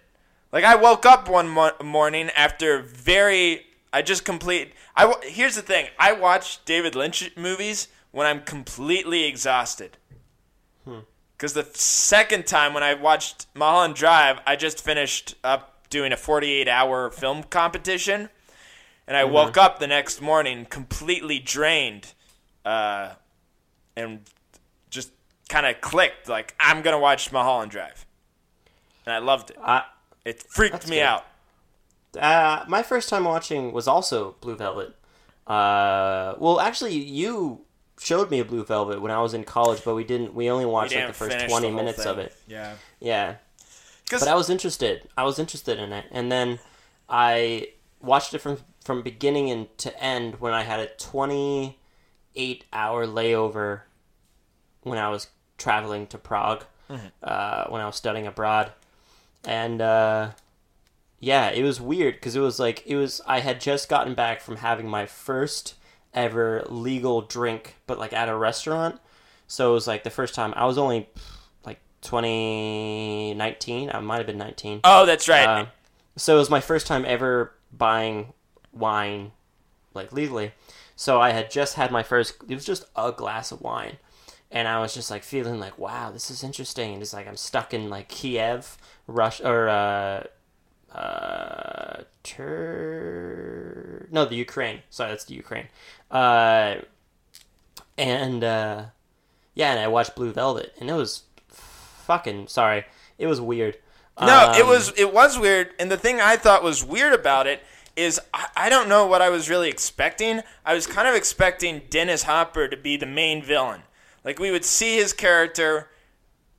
Like 0.51 0.63
I 0.65 0.75
woke 0.75 1.06
up 1.06 1.29
one 1.29 1.47
mo- 1.47 1.71
morning 1.84 2.29
after 2.36 2.82
very. 2.82 3.65
I 3.93 4.01
just 4.01 4.25
complete. 4.25 4.73
I 4.95 5.13
here's 5.23 5.56
the 5.56 5.62
thing. 5.62 5.88
I 5.97 6.12
watch 6.13 6.63
David 6.65 6.95
Lynch 6.95 7.32
movies 7.38 7.88
when 8.12 8.27
I'm 8.27 8.41
completely 8.41 9.23
exhausted. 9.23 9.97
Because 11.38 11.53
the 11.53 11.67
second 11.73 12.45
time 12.45 12.73
when 12.73 12.84
I 12.84 12.93
watched 12.93 13.47
Mulholland 13.53 13.95
Drive, 13.95 14.39
I 14.45 14.56
just 14.56 14.84
finished 14.84 15.36
up 15.43 15.88
doing 15.89 16.12
a 16.13 16.17
48 16.17 16.67
hour 16.67 17.10
film 17.10 17.43
competition, 17.43 18.29
and 19.08 19.17
I 19.17 19.23
Mm-hmm. 19.23 19.34
woke 19.34 19.58
up 19.58 19.79
the 19.79 19.88
next 19.88 20.21
morning 20.21 20.65
completely 20.65 21.39
drained, 21.39 22.13
uh, 22.65 23.13
and 23.95 24.21
kind 25.53 25.67
of 25.67 25.79
clicked 25.81 26.27
like 26.27 26.55
I'm 26.59 26.81
gonna 26.81 26.99
watch 26.99 27.31
Mulholland 27.31 27.71
Drive, 27.71 28.05
and 29.05 29.13
I 29.13 29.19
loved 29.19 29.51
it. 29.51 29.57
I, 29.63 29.83
It 30.25 30.41
freaked 30.49 30.87
me 30.89 30.95
good. 30.97 31.03
out. 31.03 31.25
Uh, 32.19 32.65
my 32.67 32.81
first 32.81 33.07
time 33.07 33.25
watching 33.25 33.71
was 33.71 33.87
also 33.87 34.35
Blue 34.41 34.55
Velvet. 34.55 34.95
Uh, 35.45 36.33
well, 36.39 36.59
actually, 36.59 36.95
you 36.95 37.61
showed 37.99 38.31
me 38.31 38.39
a 38.39 38.45
Blue 38.45 38.63
Velvet 38.63 38.99
when 38.99 39.11
I 39.11 39.21
was 39.21 39.33
in 39.35 39.43
college, 39.43 39.83
but 39.85 39.93
we 39.93 40.03
didn't. 40.03 40.33
We 40.33 40.49
only 40.49 40.65
We 40.65 40.71
watched 40.71 40.95
like 40.95 41.07
the 41.07 41.13
first 41.13 41.37
twenty 41.47 41.67
the 41.67 41.73
whole 41.73 41.83
minutes 41.83 42.05
of 42.05 42.17
it. 42.17 42.35
Yeah, 42.47 42.73
Yeah, 42.99 43.35
but 44.09 44.27
I 44.27 44.33
was 44.35 44.49
interested. 44.49 45.07
I 45.15 45.23
was 45.23 45.37
interested 45.37 45.77
in 45.77 45.93
it, 45.93 46.05
and 46.11 46.31
then 46.31 46.59
I 47.07 47.69
watched 48.01 48.33
it 48.33 48.39
from 48.39 48.57
from 48.83 49.03
beginning 49.03 49.51
and 49.51 49.77
to 49.77 50.03
end 50.03 50.39
when 50.41 50.53
I 50.53 50.63
had 50.63 50.79
a 50.79 50.87
twenty 50.87 51.77
eight 52.35 52.65
hour 52.73 53.05
layover 53.05 53.81
when 54.81 54.97
I 54.97 55.09
was 55.09 55.27
traveling 55.57 56.07
to 56.07 56.17
Prague 56.17 56.65
uh, 57.23 57.65
when 57.69 57.81
I 57.81 57.85
was 57.85 57.95
studying 57.95 58.27
abroad, 58.27 58.71
and 59.45 59.81
uh, 59.81 60.31
yeah, 61.19 61.49
it 61.49 61.63
was 61.63 61.79
weird 61.81 62.15
because 62.15 62.35
it 62.35 62.41
was 62.41 62.59
like 62.59 62.83
it 62.85 62.95
was 62.95 63.21
I 63.25 63.39
had 63.39 63.59
just 63.61 63.89
gotten 63.89 64.13
back 64.13 64.41
from 64.41 64.57
having 64.57 64.87
my 64.87 65.05
first 65.05 65.75
ever 66.13 66.63
legal 66.69 67.21
drink, 67.21 67.75
but 67.87 67.97
like 67.97 68.13
at 68.13 68.29
a 68.29 68.35
restaurant. 68.35 68.99
So 69.47 69.71
it 69.71 69.73
was 69.73 69.87
like 69.87 70.03
the 70.03 70.09
first 70.09 70.35
time 70.35 70.53
I 70.55 70.65
was 70.65 70.77
only 70.77 71.09
like 71.65 71.79
2019. 72.01 73.91
I 73.93 73.99
might 73.99 74.17
have 74.17 74.27
been 74.27 74.37
19. 74.37 74.81
oh, 74.83 75.05
that's 75.05 75.27
right. 75.27 75.45
Um, 75.47 75.67
so 76.15 76.35
it 76.35 76.39
was 76.39 76.49
my 76.49 76.61
first 76.61 76.85
time 76.87 77.05
ever 77.07 77.53
buying 77.71 78.33
wine, 78.71 79.31
like 79.93 80.11
legally. 80.11 80.51
So 80.95 81.19
I 81.19 81.31
had 81.31 81.49
just 81.49 81.75
had 81.75 81.91
my 81.91 82.03
first. 82.03 82.35
It 82.47 82.53
was 82.53 82.65
just 82.65 82.85
a 82.95 83.11
glass 83.11 83.51
of 83.51 83.61
wine, 83.61 83.97
and 84.53 84.67
I 84.67 84.79
was 84.79 84.93
just 84.93 85.11
like 85.11 85.23
feeling 85.23 85.59
like, 85.59 85.77
wow, 85.77 86.11
this 86.11 86.31
is 86.31 86.43
interesting. 86.43 86.93
And 86.93 87.01
it's 87.01 87.11
like 87.13 87.27
I'm 87.27 87.35
stuck 87.35 87.73
in 87.73 87.89
like 87.89 88.07
Kiev, 88.07 88.77
Russia, 89.07 89.49
or 89.49 89.67
uh, 89.67 90.23
uh, 90.95 92.03
Tur- 92.23 94.07
no, 94.11 94.25
the 94.25 94.35
Ukraine. 94.35 94.81
Sorry, 94.89 95.09
that's 95.09 95.25
the 95.25 95.33
Ukraine. 95.33 95.67
Uh, 96.09 96.75
and 97.97 98.43
uh, 98.43 98.85
yeah, 99.55 99.71
and 99.71 99.79
I 99.79 99.87
watched 99.87 100.15
Blue 100.15 100.31
Velvet, 100.31 100.73
and 100.79 100.89
it 100.89 100.93
was 100.93 101.23
fucking 101.47 102.47
sorry. 102.47 102.85
It 103.17 103.27
was 103.27 103.41
weird. 103.41 103.77
No, 104.21 104.51
it 104.55 104.61
Um, 104.61 104.67
was 104.67 104.93
it 104.97 105.11
was 105.13 105.39
weird, 105.39 105.71
and 105.79 105.91
the 105.91 105.97
thing 105.97 106.21
I 106.21 106.37
thought 106.37 106.61
was 106.63 106.83
weird 106.83 107.13
about 107.13 107.47
it 107.47 107.63
is 107.95 108.19
I, 108.33 108.47
I 108.55 108.69
don't 108.69 108.87
know 108.89 109.07
what 109.07 109.21
I 109.21 109.29
was 109.29 109.49
really 109.49 109.69
expecting. 109.69 110.41
I 110.65 110.73
was 110.75 110.85
kind 110.85 111.07
of 111.07 111.15
expecting 111.15 111.81
Dennis 111.89 112.23
Hopper 112.23 112.67
to 112.67 112.77
be 112.77 112.97
the 112.97 113.05
main 113.07 113.43
villain. 113.43 113.81
Like 114.23 114.39
we 114.39 114.51
would 114.51 114.65
see 114.65 114.95
his 114.97 115.13
character 115.13 115.89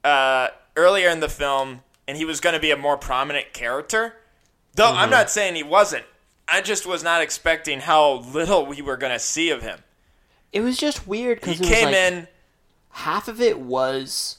uh, 0.03 0.49
earlier 0.77 1.09
in 1.09 1.21
the 1.21 1.29
film, 1.29 1.83
and 2.07 2.17
he 2.17 2.25
was 2.25 2.41
going 2.41 2.55
to 2.55 2.61
be 2.61 2.71
a 2.71 2.77
more 2.77 2.97
prominent 2.97 3.53
character. 3.53 4.17
Though 4.75 4.91
I'm 4.93 5.11
not 5.11 5.31
saying 5.31 5.55
he 5.55 5.63
wasn't. 5.63 6.05
I 6.49 6.61
just 6.61 6.85
was 6.87 7.03
not 7.03 7.23
expecting 7.23 7.81
how 7.81 8.15
little 8.19 8.67
we 8.67 8.83
were 8.83 8.97
going 8.97 9.13
to 9.13 9.19
see 9.19 9.51
of 9.51 9.63
him. 9.63 9.81
It 10.53 10.61
was 10.61 10.77
just 10.77 11.07
weird 11.07 11.39
He 11.39 11.41
because 11.53 11.61
was 11.61 11.69
came 11.69 11.87
like, 11.87 11.95
in. 11.95 12.29
half 12.91 13.29
of 13.29 13.41
it 13.41 13.61
was 13.61 14.39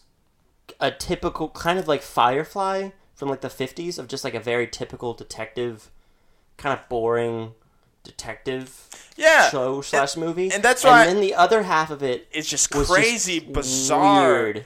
a 0.79 0.91
typical 0.91 1.49
kind 1.49 1.79
of 1.79 1.88
like 1.88 2.01
Firefly 2.01 2.89
from 3.15 3.29
like 3.29 3.41
the 3.41 3.47
50s 3.47 3.97
of 3.97 4.07
just 4.07 4.23
like 4.23 4.33
a 4.35 4.39
very 4.39 4.67
typical 4.67 5.13
detective 5.13 5.89
kind 6.57 6.77
of 6.77 6.88
boring 6.89 7.53
detective 8.05 8.87
Yeah, 9.17 9.49
show 9.49 9.81
slash 9.81 10.15
movie 10.15 10.51
and 10.53 10.63
that's 10.63 10.83
why- 10.83 11.01
and 11.05 11.09
then 11.17 11.21
the 11.21 11.33
other 11.35 11.63
half 11.63 11.89
of 11.91 12.01
it's 12.31 12.47
just 12.47 12.73
was 12.73 12.87
crazy, 12.89 13.39
just 13.41 13.51
bizarre. 13.53 14.29
weird 14.31 14.65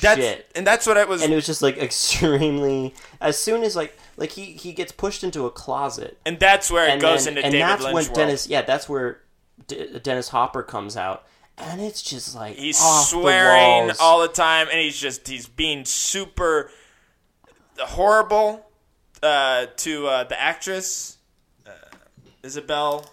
That's 0.00 0.18
shit 0.20 0.50
and 0.56 0.66
that's 0.66 0.86
what 0.86 0.96
it 0.96 1.08
was. 1.08 1.22
and 1.22 1.32
it 1.32 1.36
was 1.36 1.46
just 1.46 1.62
like 1.62 1.76
extremely 1.88 2.94
as 3.20 3.38
soon 3.38 3.62
as 3.62 3.76
like 3.76 3.96
like 4.16 4.30
he 4.32 4.46
he 4.52 4.72
gets 4.72 4.92
pushed 4.92 5.22
into 5.22 5.46
a 5.46 5.50
closet 5.50 6.18
and 6.26 6.38
that's 6.40 6.70
where 6.70 6.86
it 6.88 6.92
and 6.92 7.00
goes 7.00 7.24
then, 7.26 7.34
into 7.36 7.44
and 7.44 7.52
David 7.52 7.68
that's 7.68 7.82
Lynch 7.84 7.94
when 7.94 8.04
world. 8.06 8.14
Dennis 8.16 8.46
yeah 8.48 8.62
that's 8.62 8.88
where 8.88 9.20
D- 9.68 9.98
Dennis 10.02 10.28
Hopper 10.30 10.62
comes 10.62 10.96
out 10.96 11.26
and 11.58 11.80
it's 11.82 12.00
just 12.02 12.34
like 12.34 12.56
He's 12.56 12.78
the 12.78 13.02
swearing 13.02 13.86
walls. 13.88 13.98
all 14.00 14.22
the 14.22 14.28
time, 14.28 14.68
and 14.70 14.78
he's 14.80 14.98
just 14.98 15.28
he's 15.28 15.46
being 15.46 15.84
super 15.84 16.70
horrible 17.78 18.66
uh, 19.22 19.66
to 19.76 20.06
uh, 20.06 20.24
the 20.24 20.40
actress 20.40 21.18
Isabel. 22.42 23.10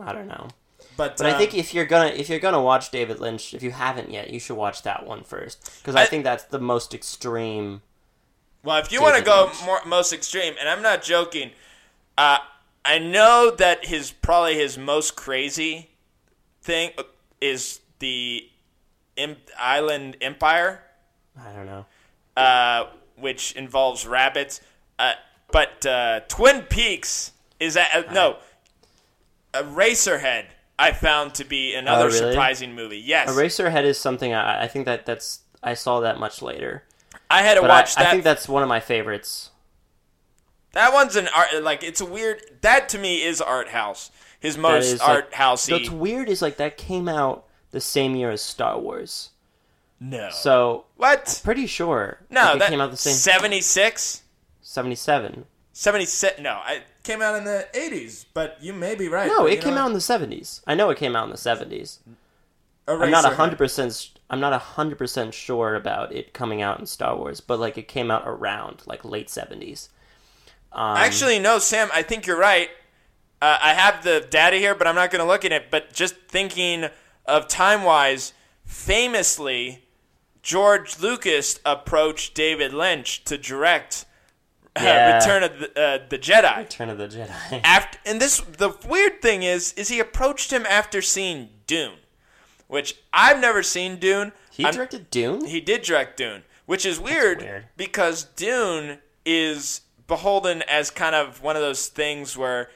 I 0.00 0.12
don't 0.12 0.26
know. 0.28 0.48
But, 0.96 1.16
But 1.16 1.26
I 1.26 1.32
um, 1.32 1.38
think 1.38 1.54
if 1.54 1.72
you're 1.74 1.86
gonna 1.86 2.10
if 2.10 2.28
you're 2.28 2.38
gonna 2.40 2.60
watch 2.62 2.90
David 2.90 3.18
Lynch, 3.20 3.54
if 3.54 3.62
you 3.62 3.70
haven't 3.70 4.10
yet, 4.10 4.30
you 4.30 4.38
should 4.40 4.56
watch 4.56 4.82
that 4.82 5.06
one 5.06 5.22
first 5.24 5.78
because 5.80 5.94
I, 5.94 6.02
I- 6.02 6.06
think 6.06 6.24
that's 6.24 6.44
the 6.44 6.58
most 6.58 6.92
extreme. 6.94 7.82
well, 8.62 8.78
if 8.78 8.92
you 8.92 9.00
want 9.00 9.16
to 9.16 9.22
go 9.22 9.50
more 9.64 9.80
most 9.86 10.12
extreme, 10.12 10.54
and 10.60 10.68
I'm 10.68 10.82
not 10.82 11.02
joking, 11.02 11.50
uh, 12.18 12.38
I 12.84 12.98
know 12.98 13.50
that 13.56 13.86
his 13.86 14.10
probably 14.10 14.54
his 14.56 14.76
most 14.76 15.16
crazy 15.16 15.90
thing 16.62 16.90
is 17.40 17.80
the 18.00 18.48
Im- 19.16 19.36
Inland 19.76 20.16
Empire. 20.20 20.82
I 21.38 21.52
don't 21.52 21.66
know. 21.66 21.86
uh, 22.36 22.86
which 23.16 23.52
involves 23.52 24.06
rabbits. 24.06 24.60
Uh, 24.98 25.12
but 25.50 25.84
uh, 25.86 26.20
Twin 26.28 26.62
Peaks 26.62 27.32
is 27.62 27.74
that 27.74 27.90
uh, 28.08 28.12
no, 28.12 28.36
Eraserhead. 29.54 30.46
I 30.78 30.92
found 30.92 31.34
to 31.34 31.44
be 31.44 31.74
another 31.74 32.04
Oh, 32.04 32.08
really? 32.08 32.18
surprising 32.32 32.74
movie. 32.74 32.98
Yes, 32.98 33.30
Eraserhead 33.30 33.84
is 33.84 33.98
something 33.98 34.32
I, 34.32 34.64
I 34.64 34.68
think 34.68 34.86
that 34.86 35.06
that's 35.06 35.40
I 35.62 35.74
saw 35.74 36.00
that 36.00 36.18
much 36.18 36.42
later, 36.42 36.84
I 37.30 37.42
had 37.42 37.54
to 37.54 37.60
but 37.60 37.70
I, 37.70 37.80
watch 37.80 37.94
that. 37.96 38.06
I 38.06 38.10
think 38.10 38.24
that's 38.24 38.48
one 38.48 38.62
of 38.62 38.68
my 38.68 38.80
favorites. 38.80 39.50
that 40.72 40.92
one's 40.92 41.14
an 41.16 41.28
art. 41.34 41.62
Like 41.62 41.82
it's 41.84 42.00
a 42.00 42.06
weird. 42.06 42.42
That 42.62 42.88
to 42.90 42.98
me 42.98 43.22
is 43.22 43.40
art 43.40 43.68
house. 43.68 44.10
His 44.40 44.58
most 44.58 44.86
is, 44.86 45.00
like- 45.00 45.08
art 45.08 45.32
housey. 45.32 45.72
What's 45.72 45.90
weird 45.90 46.28
is 46.28 46.42
like 46.42 46.56
that 46.56 46.76
came 46.76 47.08
out 47.08 47.44
the 47.70 47.80
same 47.80 48.16
year 48.16 48.30
as 48.30 48.42
Star 48.42 48.78
Wars, 48.78 49.30
no. 50.00 50.30
so 50.30 50.84
what? 50.96 51.40
pretty 51.44 51.66
sure 51.66 52.18
No, 52.28 52.54
it 52.54 52.58
that 52.58 52.68
came 52.70 52.80
out 52.80 52.90
the 52.90 52.96
same 52.98 53.14
76? 53.14 54.22
seventy 54.60 54.94
seven. 54.96 55.46
76 55.72 56.38
No, 56.40 56.60
it 56.68 56.82
came 57.02 57.22
out 57.22 57.36
in 57.36 57.44
the 57.44 57.66
80s, 57.74 58.26
but 58.32 58.58
you 58.60 58.72
may 58.72 58.94
be 58.94 59.08
right. 59.08 59.26
No, 59.26 59.46
it 59.46 59.60
came 59.60 59.74
know 59.74 59.82
out 59.82 59.86
in 59.88 59.92
the 59.92 60.00
seventies. 60.00 60.62
I 60.66 60.74
know 60.74 60.90
it 60.90 60.98
came 60.98 61.16
out 61.16 61.24
in 61.24 61.30
the 61.30 61.36
seventies. 61.36 62.00
what? 62.86 63.02
I'm 63.02 63.10
not 63.10 63.32
hundred 63.34 63.58
percent. 63.58 64.10
I'm 64.30 64.40
not 64.40 64.58
hundred 64.60 64.98
percent 64.98 65.34
sure 65.34 65.74
about 65.74 66.12
it 66.12 66.32
coming 66.32 66.62
out 66.62 66.80
in 66.80 66.86
Star 66.86 67.16
Wars, 67.16 67.40
but 67.40 67.58
like 67.58 67.76
it 67.78 67.88
came 67.88 68.10
out 68.10 68.22
around 68.26 68.82
like 68.86 69.04
late 69.04 69.30
seventies. 69.30 69.88
Um, 70.72 70.96
Actually, 70.96 71.38
no, 71.38 71.58
Sam. 71.58 71.88
I 71.92 72.02
think 72.02 72.26
you're 72.26 72.38
right. 72.38 72.70
Uh, 73.40 73.58
I 73.60 73.74
have 73.74 74.04
the 74.04 74.26
data 74.30 74.56
here, 74.56 74.74
but 74.74 74.86
I'm 74.86 74.94
not 74.94 75.10
going 75.10 75.20
to 75.20 75.26
look 75.26 75.44
at 75.44 75.52
it. 75.52 75.70
But 75.70 75.92
just 75.92 76.14
thinking 76.28 76.86
of 77.26 77.48
time 77.48 77.82
wise, 77.82 78.32
famously, 78.64 79.84
George 80.42 81.00
Lucas 81.00 81.58
approached 81.66 82.34
David 82.34 82.72
Lynch 82.72 83.24
to 83.24 83.36
direct 83.36 84.06
Yeah. 84.80 85.18
Return 85.18 85.42
of 85.42 85.58
the, 85.60 85.80
uh, 85.80 85.98
the 86.08 86.18
Jedi. 86.18 86.56
Return 86.58 86.88
of 86.88 86.98
the 86.98 87.06
Jedi. 87.08 87.60
After 87.64 87.98
and 88.06 88.20
this, 88.20 88.40
the 88.40 88.70
weird 88.88 89.20
thing 89.20 89.42
is, 89.42 89.72
is 89.74 89.88
he 89.88 90.00
approached 90.00 90.50
him 90.52 90.64
after 90.66 91.02
seeing 91.02 91.50
Dune, 91.66 91.98
which 92.68 92.96
I've 93.12 93.38
never 93.40 93.62
seen 93.62 93.96
Dune. 93.98 94.32
he 94.50 94.64
I'm- 94.64 94.74
directed 94.74 95.10
Dune. 95.10 95.44
he 95.46 95.60
did 95.60 95.82
direct 95.82 96.16
Dune, 96.16 96.42
which 96.66 96.86
is 96.86 96.98
weird, 96.98 97.40
weird. 97.42 97.66
because 97.76 98.24
Dune 98.24 98.98
is 99.26 99.82
beholden 100.06 100.62
as 100.62 100.90
kind 100.90 101.14
of 101.14 101.42
one 101.42 101.54
of 101.56 101.62
those 101.62 101.86
things 101.88 102.36
where 102.36 102.70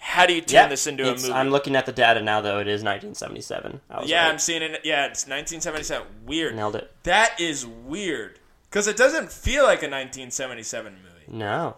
how 0.00 0.26
do 0.26 0.32
you 0.32 0.40
turn 0.40 0.62
Yep, 0.62 0.70
this 0.70 0.86
into 0.86 1.02
a 1.04 1.12
movie? 1.12 1.32
I'm 1.32 1.50
looking 1.50 1.74
at 1.74 1.86
the 1.86 1.92
data 1.92 2.20
now, 2.22 2.40
though. 2.40 2.58
It 2.60 2.68
is 2.68 2.82
1977. 2.84 3.80
I 3.90 4.00
was 4.00 4.08
yeah, 4.10 4.24
right. 4.24 4.30
I'm 4.32 4.38
seeing 4.38 4.62
it. 4.62 4.80
Yeah, 4.84 5.06
it's 5.06 5.24
1977. 5.26 6.06
Weird. 6.26 6.54
nailed 6.54 6.76
it. 6.76 6.92
That 7.02 7.40
is 7.40 7.66
weird 7.66 8.38
because 8.70 8.86
it 8.86 8.96
doesn't 8.96 9.32
feel 9.32 9.62
like 9.64 9.82
a 9.82 9.90
1977 9.90 10.92
movie. 10.92 11.04
No, 11.30 11.76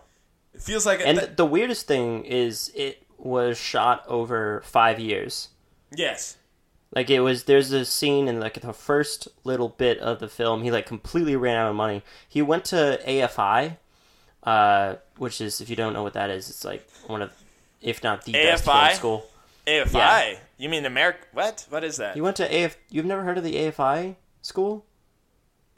It 0.55 0.63
feels 0.63 0.87
like 0.87 1.01
and 1.05 1.19
th- 1.19 1.31
the 1.37 1.45
weirdest 1.45 1.87
thing 1.87 2.25
is 2.25 2.71
it 2.75 3.03
was 3.19 3.59
shot 3.59 4.05
over 4.07 4.63
five 4.65 4.99
years. 5.01 5.49
yes. 5.95 6.37
Like 6.93 7.09
it 7.09 7.21
was, 7.21 7.45
there's 7.45 7.71
a 7.71 7.85
scene 7.85 8.27
in 8.27 8.41
like 8.41 8.61
the 8.61 8.73
first 8.73 9.29
little 9.45 9.69
bit 9.69 9.99
of 10.01 10.19
the 10.19 10.27
film. 10.27 10.65
He 10.65 10.73
like 10.73 10.87
completely 10.87 11.37
ran 11.37 11.57
out 11.57 11.71
of 11.71 11.77
money. 11.77 12.03
He 12.29 12.43
went 12.43 12.65
to 12.67 12.99
AFI, 13.07 13.77
uh, 14.43 14.97
which 15.17 15.41
is 15.41 15.61
if 15.61 15.71
you 15.71 15.77
don't 15.77 15.93
know 15.93 16.03
what 16.03 16.15
that 16.15 16.31
is, 16.31 16.51
it's 16.51 16.65
like 16.65 16.85
one 17.07 17.23
of, 17.23 17.31
if 17.81 18.03
not 18.03 18.25
the 18.25 18.33
best 18.33 18.65
film 18.65 18.89
school. 18.95 19.27
AFI. 19.69 19.93
Yeah. 19.95 20.39
You 20.59 20.69
mean 20.69 20.85
America? 20.85 21.21
What? 21.33 21.65
What 21.71 21.85
is 21.85 21.99
that? 21.99 22.17
You 22.17 22.25
went 22.25 22.37
to 22.39 22.65
AF. 22.65 22.77
You've 22.91 23.07
never 23.07 23.23
heard 23.23 23.39
of 23.39 23.45
the 23.45 23.55
AFI 23.55 24.17
school 24.43 24.85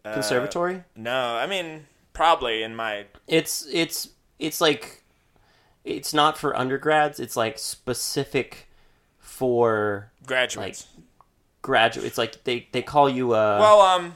Uh, 0.06 0.14
conservatory? 0.14 0.82
no, 0.96 1.36
I 1.36 1.46
mean 1.46 1.84
probably 2.12 2.62
in 2.62 2.74
my 2.74 3.06
It's 3.26 3.66
it's 3.72 4.08
it's 4.38 4.60
like 4.60 5.02
it's 5.84 6.14
not 6.14 6.38
for 6.38 6.56
undergrads. 6.56 7.18
It's 7.20 7.36
like 7.36 7.58
specific 7.58 8.68
for 9.18 10.12
Graduates. 10.26 10.86
graduates. 11.62 12.06
It's 12.06 12.18
like 12.18 12.44
they 12.44 12.68
they 12.72 12.82
call 12.82 13.08
you 13.08 13.32
uh 13.32 13.58
well, 13.60 13.80
um, 13.80 14.14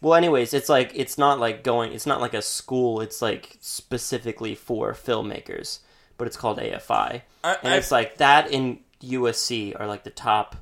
well 0.00 0.14
anyways, 0.14 0.54
it's 0.54 0.68
like 0.68 0.92
it's 0.94 1.18
not 1.18 1.38
like 1.38 1.62
going 1.64 1.92
it's 1.92 2.06
not 2.06 2.20
like 2.20 2.34
a 2.34 2.42
school. 2.42 3.00
It's 3.00 3.20
like 3.20 3.56
specifically 3.60 4.54
for 4.54 4.92
filmmakers, 4.92 5.80
but 6.16 6.26
it's 6.26 6.36
called 6.36 6.58
AFI. 6.58 7.22
I, 7.44 7.56
And 7.62 7.74
I, 7.74 7.76
it's 7.76 7.90
like 7.90 8.18
that 8.18 8.50
in 8.50 8.80
USC 9.02 9.78
are 9.78 9.86
like 9.86 10.04
the 10.04 10.10
top 10.10 10.56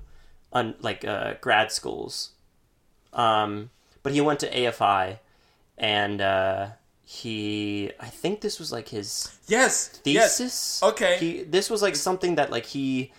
un, 0.52 0.74
like 0.80 1.04
uh, 1.04 1.34
grad 1.40 1.70
schools. 1.70 2.30
Um 3.12 3.70
but 4.02 4.12
he 4.12 4.20
went 4.20 4.40
to 4.40 4.50
AFI 4.50 5.18
and 5.80 6.20
uh 6.20 6.68
he 7.02 7.90
I 7.98 8.06
think 8.06 8.40
this 8.40 8.60
was 8.60 8.70
like 8.70 8.88
his 8.88 9.36
yes, 9.48 10.00
yes. 10.04 10.38
thesis. 10.38 10.80
Okay. 10.80 11.16
He 11.18 11.42
this 11.42 11.68
was 11.68 11.82
like 11.82 11.96
something 11.96 12.36
that 12.36 12.52
like 12.52 12.66
he 12.66 13.12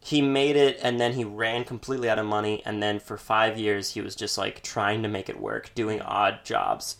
he 0.00 0.20
made 0.20 0.56
it 0.56 0.78
and 0.82 1.00
then 1.00 1.14
he 1.14 1.24
ran 1.24 1.64
completely 1.64 2.10
out 2.10 2.18
of 2.18 2.26
money 2.26 2.62
and 2.66 2.82
then 2.82 3.00
for 3.00 3.16
5 3.16 3.58
years 3.58 3.92
he 3.92 4.02
was 4.02 4.14
just 4.14 4.36
like 4.36 4.62
trying 4.62 5.02
to 5.02 5.08
make 5.08 5.30
it 5.30 5.40
work, 5.40 5.70
doing 5.74 6.02
odd 6.02 6.44
jobs. 6.44 6.96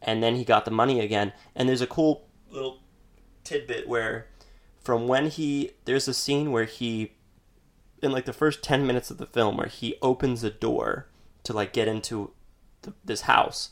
And 0.00 0.22
then 0.22 0.36
he 0.36 0.44
got 0.44 0.64
the 0.64 0.70
money 0.70 1.00
again. 1.00 1.32
And 1.56 1.68
there's 1.68 1.82
a 1.82 1.86
cool 1.86 2.28
little 2.50 2.78
tidbit 3.42 3.88
where 3.88 4.28
from 4.80 5.08
when 5.08 5.26
he 5.26 5.72
there's 5.86 6.06
a 6.06 6.14
scene 6.14 6.52
where 6.52 6.66
he 6.66 7.12
in 8.00 8.12
like 8.12 8.26
the 8.26 8.32
first 8.32 8.62
10 8.62 8.86
minutes 8.86 9.10
of 9.10 9.18
the 9.18 9.26
film 9.26 9.56
where 9.56 9.68
he 9.68 9.96
opens 10.02 10.44
a 10.44 10.50
door 10.50 11.08
to 11.42 11.52
like 11.52 11.72
get 11.72 11.88
into 11.88 12.30
th- 12.82 12.94
this 13.04 13.22
house 13.22 13.70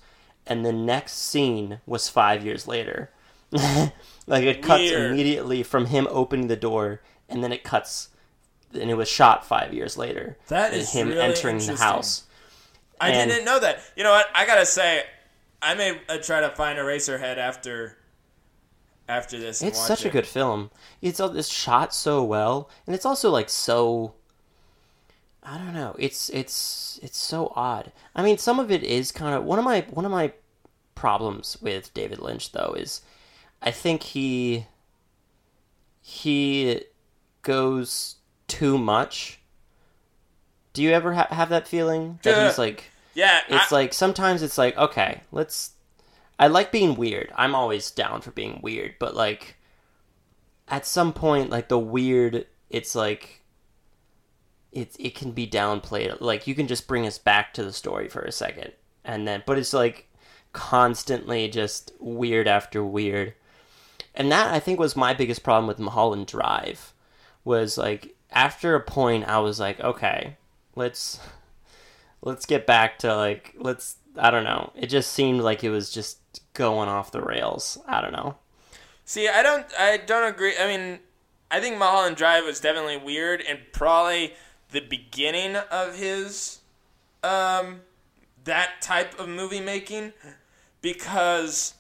and 0.48 0.64
the 0.64 0.72
next 0.72 1.12
scene 1.14 1.80
was 1.86 2.08
5 2.08 2.44
years 2.44 2.66
later. 2.66 3.10
like 3.52 4.44
it 4.44 4.62
cuts 4.62 4.82
Weird. 4.82 5.12
immediately 5.12 5.62
from 5.62 5.86
him 5.86 6.06
opening 6.10 6.48
the 6.48 6.56
door 6.56 7.00
and 7.28 7.42
then 7.42 7.52
it 7.52 7.64
cuts 7.64 8.08
and 8.74 8.90
it 8.90 8.94
was 8.94 9.08
shot 9.08 9.44
5 9.46 9.72
years 9.72 9.96
later. 9.96 10.36
That 10.48 10.74
is 10.74 10.92
him 10.92 11.08
really 11.08 11.20
entering 11.20 11.58
the 11.58 11.76
house. 11.76 12.24
I 13.00 13.10
and- 13.10 13.30
didn't 13.30 13.44
know 13.44 13.60
that. 13.60 13.80
You 13.96 14.04
know 14.04 14.10
what? 14.10 14.26
I 14.34 14.44
gotta 14.46 14.66
say, 14.66 15.04
I 15.62 15.74
may 15.74 16.00
uh, 16.08 16.18
try 16.18 16.40
to 16.40 16.50
find 16.50 16.78
Eraserhead 16.78 17.38
after 17.38 17.96
after 19.08 19.38
this. 19.38 19.62
It's 19.62 19.78
such 19.84 20.04
a 20.04 20.10
good 20.10 20.26
film. 20.26 20.70
It's 21.00 21.18
all- 21.20 21.36
it's 21.36 21.48
shot 21.48 21.94
so 21.94 22.22
well, 22.22 22.68
and 22.86 22.94
it's 22.94 23.06
also 23.06 23.30
like 23.30 23.48
so. 23.48 24.14
I 25.42 25.56
don't 25.56 25.72
know. 25.72 25.96
It's 25.98 26.28
it's 26.30 27.00
it's 27.02 27.16
so 27.16 27.52
odd. 27.56 27.92
I 28.14 28.22
mean, 28.22 28.36
some 28.36 28.58
of 28.60 28.70
it 28.70 28.82
is 28.82 29.12
kind 29.12 29.34
of 29.34 29.44
one 29.44 29.58
of 29.58 29.64
my 29.64 29.86
one 29.90 30.04
of 30.04 30.10
my 30.10 30.32
problems 30.98 31.56
with 31.60 31.94
David 31.94 32.18
Lynch 32.18 32.52
though 32.52 32.74
is, 32.76 33.02
I 33.62 33.70
think 33.70 34.02
he 34.02 34.66
he 36.00 36.82
goes 37.42 38.16
too 38.46 38.78
much. 38.78 39.40
Do 40.72 40.82
you 40.82 40.90
ever 40.90 41.14
ha- 41.14 41.28
have 41.30 41.48
that 41.48 41.68
feeling 41.68 42.18
that 42.22 42.46
he's 42.46 42.58
uh, 42.58 42.62
like? 42.62 42.84
Yeah, 43.14 43.40
it's 43.48 43.72
I, 43.72 43.74
like 43.74 43.92
sometimes 43.92 44.42
it's 44.42 44.58
like 44.58 44.76
okay 44.76 45.22
let's 45.32 45.72
i 46.38 46.46
like 46.46 46.70
being 46.70 46.94
weird 46.94 47.32
i'm 47.34 47.54
always 47.54 47.90
down 47.90 48.20
for 48.20 48.30
being 48.30 48.60
weird 48.62 48.94
but 49.00 49.16
like 49.16 49.56
at 50.68 50.86
some 50.86 51.12
point 51.12 51.50
like 51.50 51.68
the 51.68 51.78
weird 51.78 52.46
it's 52.70 52.94
like 52.94 53.42
it, 54.70 54.94
it 55.00 55.14
can 55.16 55.32
be 55.32 55.48
downplayed 55.48 56.20
like 56.20 56.46
you 56.46 56.54
can 56.54 56.68
just 56.68 56.86
bring 56.86 57.06
us 57.06 57.18
back 57.18 57.52
to 57.54 57.64
the 57.64 57.72
story 57.72 58.08
for 58.08 58.20
a 58.20 58.30
second 58.30 58.72
and 59.04 59.26
then 59.26 59.42
but 59.46 59.58
it's 59.58 59.72
like 59.72 60.07
constantly 60.52 61.48
just 61.48 61.92
weird 62.00 62.48
after 62.48 62.84
weird 62.84 63.34
and 64.14 64.32
that 64.32 64.52
i 64.52 64.58
think 64.58 64.78
was 64.78 64.96
my 64.96 65.12
biggest 65.14 65.42
problem 65.42 65.66
with 65.66 65.78
mulholland 65.78 66.26
drive 66.26 66.92
was 67.44 67.78
like 67.78 68.14
after 68.30 68.74
a 68.74 68.80
point 68.80 69.26
i 69.28 69.38
was 69.38 69.60
like 69.60 69.78
okay 69.80 70.36
let's 70.74 71.20
let's 72.22 72.46
get 72.46 72.66
back 72.66 72.98
to 72.98 73.14
like 73.14 73.54
let's 73.58 73.96
I 74.18 74.30
don't 74.30 74.44
know. 74.44 74.72
It 74.74 74.86
just 74.86 75.12
seemed 75.12 75.40
like 75.40 75.62
it 75.62 75.70
was 75.70 75.90
just 75.90 76.18
going 76.54 76.88
off 76.88 77.12
the 77.12 77.22
rails. 77.22 77.78
I 77.86 78.00
don't 78.00 78.12
know. 78.12 78.36
see. 79.04 79.28
I 79.28 79.42
don't. 79.42 79.66
I 79.78 79.96
don't 79.98 80.28
agree. 80.28 80.54
I 80.58 80.66
mean, 80.66 80.98
I 81.50 81.60
think 81.60 81.78
Mulholland 81.78 82.16
Drive 82.16 82.44
was 82.44 82.60
definitely 82.60 82.96
weird 82.96 83.42
and 83.48 83.60
probably 83.72 84.34
the 84.70 84.80
beginning 84.80 85.56
of 85.56 85.96
his 85.96 86.58
um 87.22 87.80
that 88.44 88.80
type 88.80 89.18
of 89.18 89.28
movie 89.28 89.60
making 89.60 90.12
because 90.80 91.74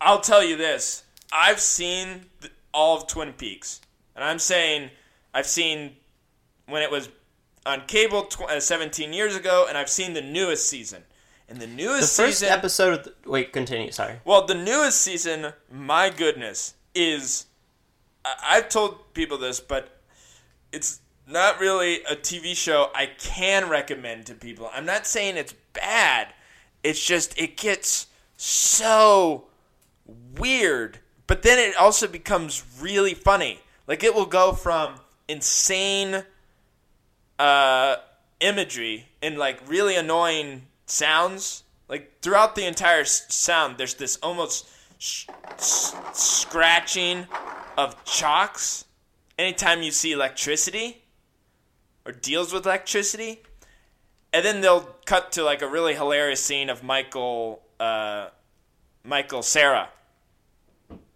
I'll 0.00 0.20
tell 0.20 0.42
you 0.44 0.56
this. 0.56 1.04
I've 1.32 1.60
seen 1.60 2.26
all 2.72 2.96
of 2.98 3.06
Twin 3.06 3.32
Peaks. 3.32 3.80
And 4.14 4.24
I'm 4.24 4.38
saying 4.38 4.90
I've 5.32 5.46
seen 5.46 5.96
when 6.66 6.82
it 6.82 6.90
was 6.90 7.08
on 7.66 7.82
cable 7.86 8.22
tw- 8.24 8.42
uh, 8.42 8.60
17 8.60 9.12
years 9.12 9.34
ago 9.36 9.66
and 9.68 9.76
I've 9.76 9.88
seen 9.90 10.12
the 10.12 10.22
newest 10.22 10.68
season. 10.68 11.02
And 11.48 11.60
the 11.60 11.66
newest 11.66 12.16
The 12.16 12.22
first 12.22 12.38
season 12.38 12.48
episode 12.56 12.98
of 13.00 13.04
the, 13.04 13.30
wait, 13.30 13.52
continue. 13.52 13.90
Sorry. 13.92 14.16
well, 14.24 14.46
the 14.46 14.54
newest 14.54 15.00
season, 15.00 15.52
my 15.70 16.10
goodness, 16.10 16.74
is. 16.94 17.46
I- 18.24 18.36
I've 18.56 18.68
told 18.70 19.12
people 19.14 19.36
this, 19.36 19.60
but 19.60 20.00
it's 20.72 21.00
not 21.26 21.60
really 21.60 22.02
a 22.04 22.16
TV 22.16 22.54
show 22.56 22.90
I 22.94 23.06
can 23.18 23.68
recommend 23.68 24.26
to 24.26 24.34
people. 24.34 24.70
I'm 24.72 24.86
not 24.86 25.06
saying 25.06 25.36
it's 25.36 25.54
bad. 25.74 26.28
It's 26.82 27.04
just, 27.04 27.38
it 27.38 27.56
gets 27.58 28.06
so 28.44 29.44
weird. 30.36 30.98
But 31.26 31.42
then 31.42 31.58
it 31.58 31.76
also 31.76 32.06
becomes 32.06 32.62
really 32.80 33.14
funny. 33.14 33.60
Like, 33.86 34.04
it 34.04 34.14
will 34.14 34.26
go 34.26 34.52
from 34.52 34.96
insane 35.28 36.24
uh, 37.38 37.96
imagery 38.40 39.08
and 39.22 39.38
like 39.38 39.58
really 39.66 39.96
annoying 39.96 40.66
sounds. 40.86 41.62
Like 41.88 42.20
throughout 42.20 42.54
the 42.54 42.66
entire 42.66 43.00
s- 43.00 43.24
sound, 43.34 43.78
there's 43.78 43.94
this 43.94 44.16
almost 44.22 44.68
sh- 44.98 45.26
s- 45.52 45.94
scratching 46.12 47.26
of 47.76 48.02
chalks. 48.04 48.84
Anytime 49.38 49.82
you 49.82 49.90
see 49.90 50.12
electricity 50.12 51.02
or 52.06 52.12
deals 52.12 52.52
with 52.52 52.66
electricity, 52.66 53.42
and 54.32 54.44
then 54.44 54.60
they'll 54.60 54.88
cut 55.06 55.32
to 55.32 55.42
like 55.42 55.62
a 55.62 55.66
really 55.66 55.94
hilarious 55.94 56.44
scene 56.44 56.70
of 56.70 56.82
Michael, 56.82 57.62
uh, 57.80 58.28
Michael 59.04 59.42
Cera 59.42 59.88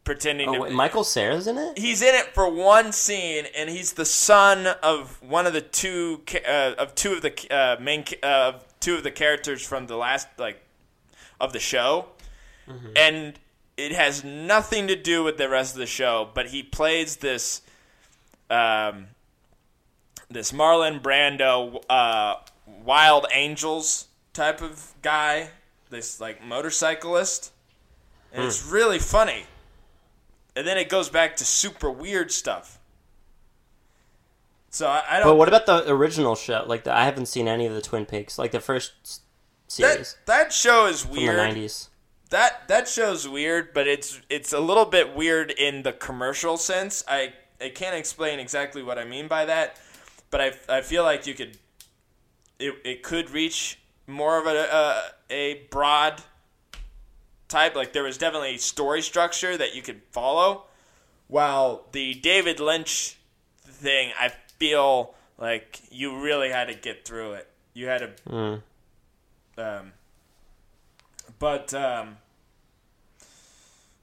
pretending 0.05 0.49
Oh, 0.49 0.55
to 0.55 0.61
wait, 0.61 0.73
Michael 0.73 1.05
Cera's 1.05 1.47
in 1.47 1.59
it. 1.59 1.77
he's 1.79 2.01
in 2.03 2.15
it 2.15 2.27
for 2.35 2.49
one 2.51 2.93
scene, 2.93 3.45
and 3.57 3.69
he's 3.69 3.93
the 3.93 4.05
son 4.07 4.67
of 4.83 5.21
one 5.23 5.47
of 5.47 5.53
the 5.53 5.61
two 5.61 6.23
uh, 6.47 6.75
of 6.79 6.95
two 6.95 7.13
of 7.15 7.23
the 7.23 7.35
uh, 7.51 7.77
main 7.81 8.05
uh, 8.23 8.27
of 8.55 8.65
two 8.81 8.95
of 8.97 9.03
the 9.03 9.11
characters 9.11 9.65
from 9.67 9.87
the 9.87 9.97
last 9.97 10.29
like 10.39 10.63
of 11.41 11.53
the 11.53 11.59
show, 11.61 12.07
and 12.97 13.39
it 13.77 13.93
has 13.93 14.25
nothing 14.25 14.89
to 14.89 14.97
do 14.97 15.23
with 15.23 15.37
the 15.37 15.49
rest 15.49 15.75
of 15.75 15.79
the 15.79 15.87
show. 15.87 16.29
But 16.35 16.49
he 16.49 16.63
plays 16.63 17.17
this 17.17 17.61
um, 18.51 19.09
this 20.31 20.53
Marlon 20.53 21.01
Brando 21.03 21.83
uh, 21.91 22.37
Wild 22.85 23.27
Angels 23.33 24.09
type 24.33 24.63
of 24.63 24.95
guy, 25.03 25.51
this 25.91 26.21
like 26.21 26.45
motorcyclist, 26.45 27.53
and 28.33 28.45
it's 28.45 28.67
hmm. 28.67 28.75
really 28.75 28.99
funny 28.99 29.45
and 30.59 30.67
then 30.67 30.77
it 30.77 30.89
goes 30.89 31.09
back 31.09 31.37
to 31.37 31.45
super 31.45 31.89
weird 31.89 32.33
stuff. 32.33 32.81
So 34.71 34.89
I, 34.89 35.05
I 35.09 35.19
don't. 35.21 35.29
But 35.29 35.37
what 35.37 35.47
about 35.47 35.67
the 35.67 35.89
original 35.89 36.35
show? 36.35 36.65
Like 36.67 36.83
the, 36.83 36.93
I 36.93 37.05
haven't 37.05 37.27
seen 37.27 37.47
any 37.47 37.65
of 37.67 37.75
the 37.75 37.81
Twin 37.81 38.05
Peaks, 38.05 38.39
like 38.39 38.51
the 38.51 38.59
first 38.59 39.23
series 39.69 40.17
that 40.27 40.27
that 40.27 40.53
show 40.53 40.87
is 40.87 41.07
weird. 41.07 41.29
from 41.29 41.37
the 41.37 41.43
nineties. 41.45 41.91
That 42.31 42.67
that 42.67 42.89
show's 42.89 43.29
weird, 43.29 43.73
but 43.73 43.87
it's 43.87 44.21
it's 44.29 44.53
a 44.53 44.59
little 44.59 44.85
bit 44.85 45.15
weird 45.15 45.53
in 45.53 45.85
the 45.85 45.93
commercial 45.93 46.57
sense. 46.57 47.05
I 47.07 47.35
I 47.61 47.69
can't 47.69 47.95
explain 47.95 48.41
exactly 48.41 48.83
what 48.83 48.99
I 48.99 49.05
mean 49.05 49.29
by 49.29 49.45
that, 49.45 49.79
but 50.31 50.41
I, 50.41 50.53
I 50.69 50.81
feel 50.81 51.05
like 51.05 51.25
you 51.29 51.35
could 51.35 51.57
it, 52.59 52.75
it 52.85 53.03
could 53.05 53.31
reach 53.31 53.79
more 54.09 54.39
of 54.41 54.47
a 54.47 54.51
a, 54.51 55.03
a 55.31 55.55
broad 55.71 56.23
type. 57.47 57.77
Like 57.77 57.93
there 57.93 58.03
was 58.03 58.19
definitely 58.19 58.55
a 58.57 58.59
story 58.59 59.03
structure 59.03 59.57
that 59.57 59.75
you 59.77 59.83
could 59.83 60.03
follow, 60.11 60.65
while 61.29 61.85
the 61.93 62.15
David 62.15 62.59
Lynch 62.59 63.17
thing, 63.65 64.13
I 64.19 64.33
feel 64.59 65.15
like 65.39 65.81
you 65.91 66.21
really 66.21 66.49
had 66.51 66.67
to 66.69 66.75
get 66.75 67.05
through 67.05 67.35
it. 67.35 67.49
You 67.75 67.87
had 67.87 67.99
to 67.99 68.11
Mm. 68.33 68.63
um, 69.57 69.93
but 71.39 71.73
um, 71.75 72.17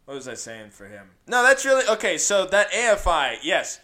what 0.06 0.14
was 0.16 0.28
I 0.28 0.36
saying 0.36 0.70
for 0.70 0.86
him? 0.88 1.10
No, 1.28 1.44
that's 1.44 1.66
really 1.66 1.86
okay. 1.88 2.18
So 2.18 2.46
that 2.46 2.72
AFI, 2.72 3.40
yes, 3.44 3.80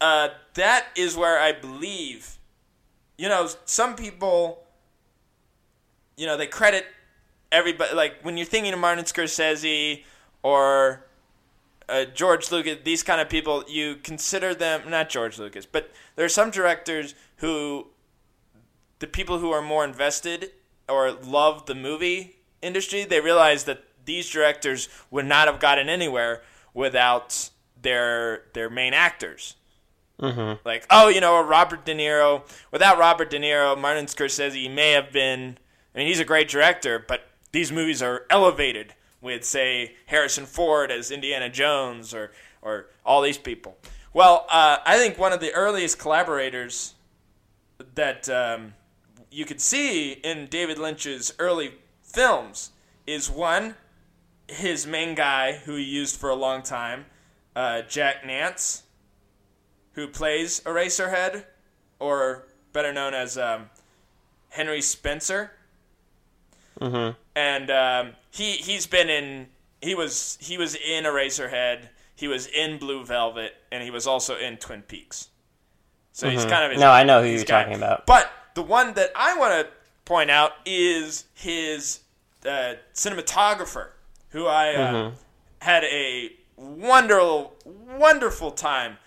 uh, 0.00 0.30
that 0.54 0.86
is 0.96 1.16
where 1.16 1.38
I 1.38 1.52
believe. 1.52 2.38
You 3.16 3.28
know, 3.28 3.48
some 3.64 3.94
people, 3.94 4.63
you 6.16 6.26
know, 6.26 6.36
they 6.36 6.46
credit 6.46 6.86
everybody. 7.50 7.94
Like 7.94 8.16
when 8.22 8.36
you're 8.36 8.46
thinking 8.46 8.72
of 8.72 8.78
Martin 8.78 9.04
Scorsese 9.04 10.04
or 10.42 11.04
uh, 11.88 12.04
George 12.06 12.50
Lucas, 12.50 12.78
these 12.84 13.02
kind 13.02 13.20
of 13.20 13.28
people, 13.28 13.64
you 13.68 13.96
consider 13.96 14.54
them 14.54 14.90
not 14.90 15.08
George 15.08 15.38
Lucas, 15.38 15.66
but 15.66 15.90
there 16.16 16.24
are 16.24 16.30
some 16.30 16.50
directors 16.50 17.14
who, 17.36 17.88
the 18.98 19.06
people 19.06 19.38
who 19.38 19.50
are 19.50 19.62
more 19.62 19.84
invested 19.84 20.52
or 20.88 21.12
love 21.12 21.66
the 21.66 21.74
movie 21.74 22.36
industry, 22.62 23.04
they 23.04 23.20
realize 23.20 23.64
that 23.64 23.84
these 24.04 24.28
directors 24.28 24.88
would 25.10 25.26
not 25.26 25.46
have 25.46 25.60
gotten 25.60 25.88
anywhere 25.88 26.42
without 26.72 27.50
their 27.80 28.42
their 28.54 28.68
main 28.68 28.94
actors. 28.94 29.56
Mm-hmm. 30.20 30.66
Like, 30.66 30.86
oh, 30.90 31.08
you 31.08 31.20
know, 31.20 31.42
Robert 31.42 31.84
De 31.84 31.94
Niro. 31.94 32.42
Without 32.70 32.98
Robert 32.98 33.30
De 33.30 33.38
Niro, 33.38 33.78
Martin 33.78 34.06
Scorsese 34.06 34.72
may 34.72 34.92
have 34.92 35.12
been. 35.12 35.58
I 35.94 35.98
mean, 35.98 36.06
he's 36.06 36.20
a 36.20 36.24
great 36.24 36.48
director, 36.48 36.98
but 36.98 37.28
these 37.52 37.70
movies 37.70 38.02
are 38.02 38.26
elevated 38.30 38.94
with, 39.20 39.44
say, 39.44 39.94
Harrison 40.06 40.46
Ford 40.46 40.90
as 40.90 41.10
Indiana 41.10 41.48
Jones 41.48 42.12
or 42.12 42.32
or 42.62 42.86
all 43.04 43.20
these 43.20 43.36
people. 43.38 43.76
Well, 44.14 44.46
uh, 44.50 44.78
I 44.86 44.96
think 44.96 45.18
one 45.18 45.32
of 45.32 45.40
the 45.40 45.52
earliest 45.52 45.98
collaborators 45.98 46.94
that 47.94 48.28
um, 48.30 48.74
you 49.30 49.44
could 49.44 49.60
see 49.60 50.12
in 50.12 50.46
David 50.46 50.78
Lynch's 50.78 51.34
early 51.38 51.74
films 52.02 52.70
is 53.06 53.30
one, 53.30 53.74
his 54.48 54.86
main 54.86 55.14
guy 55.14 55.52
who 55.52 55.76
he 55.76 55.84
used 55.84 56.16
for 56.16 56.30
a 56.30 56.34
long 56.34 56.62
time, 56.62 57.04
uh, 57.54 57.82
Jack 57.82 58.24
Nance 58.24 58.84
who 59.94 60.08
plays 60.08 60.60
Eraserhead, 60.60 61.44
or 61.98 62.46
better 62.72 62.92
known 62.92 63.14
as 63.14 63.38
um, 63.38 63.70
Henry 64.50 64.82
Spencer. 64.82 65.52
Mm-hmm. 66.80 67.16
And 67.36 67.70
um, 67.70 68.12
he 68.30 68.52
he's 68.52 68.86
been 68.86 69.08
in 69.08 69.46
he 69.80 69.94
was 69.94 70.38
he 70.40 70.58
was 70.58 70.74
in 70.74 71.04
Eraserhead, 71.04 71.88
he 72.14 72.28
was 72.28 72.46
in 72.46 72.78
Blue 72.78 73.04
Velvet, 73.04 73.54
and 73.72 73.82
he 73.82 73.90
was 73.90 74.06
also 74.06 74.36
in 74.36 74.56
Twin 74.56 74.82
Peaks. 74.82 75.28
So 76.12 76.28
he's 76.30 76.44
kind 76.44 76.64
of 76.64 76.70
his, 76.70 76.80
Mm-hmm. 76.80 76.86
No, 76.88 76.90
I 76.92 77.02
know 77.02 77.22
who 77.22 77.28
you're 77.28 77.44
guy. 77.44 77.62
talking 77.64 77.76
about. 77.76 78.06
But 78.06 78.30
the 78.54 78.62
one 78.62 78.94
that 78.94 79.10
I 79.16 79.36
want 79.36 79.66
to 79.66 79.72
point 80.04 80.30
out 80.30 80.52
is 80.64 81.24
his 81.34 82.00
uh, 82.46 82.74
cinematographer, 82.94 83.88
who 84.30 84.46
I 84.46 84.74
uh, 84.74 84.92
Mm-hmm. 84.92 85.16
had 85.58 85.84
a 85.84 86.30
wonderful, 86.56 87.54
wonderful 87.64 88.50
time 88.52 88.98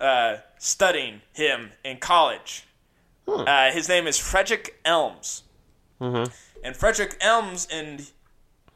uh, 0.00 0.36
studying 0.58 1.22
him 1.32 1.72
in 1.84 1.96
college. 1.98 2.64
Hmm. 3.26 3.44
Uh, 3.46 3.70
his 3.72 3.88
name 3.88 4.06
is 4.06 4.18
Frederick 4.18 4.78
Elmes. 4.84 5.43
Mm-hmm. 6.04 6.32
And 6.64 6.76
Frederick 6.76 7.16
Elmes 7.20 7.66
and 7.70 8.10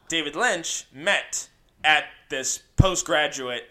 David 0.07 0.35
Lynch 0.35 0.85
met 0.93 1.49
at 1.83 2.05
this 2.29 2.61
postgraduate, 2.77 3.63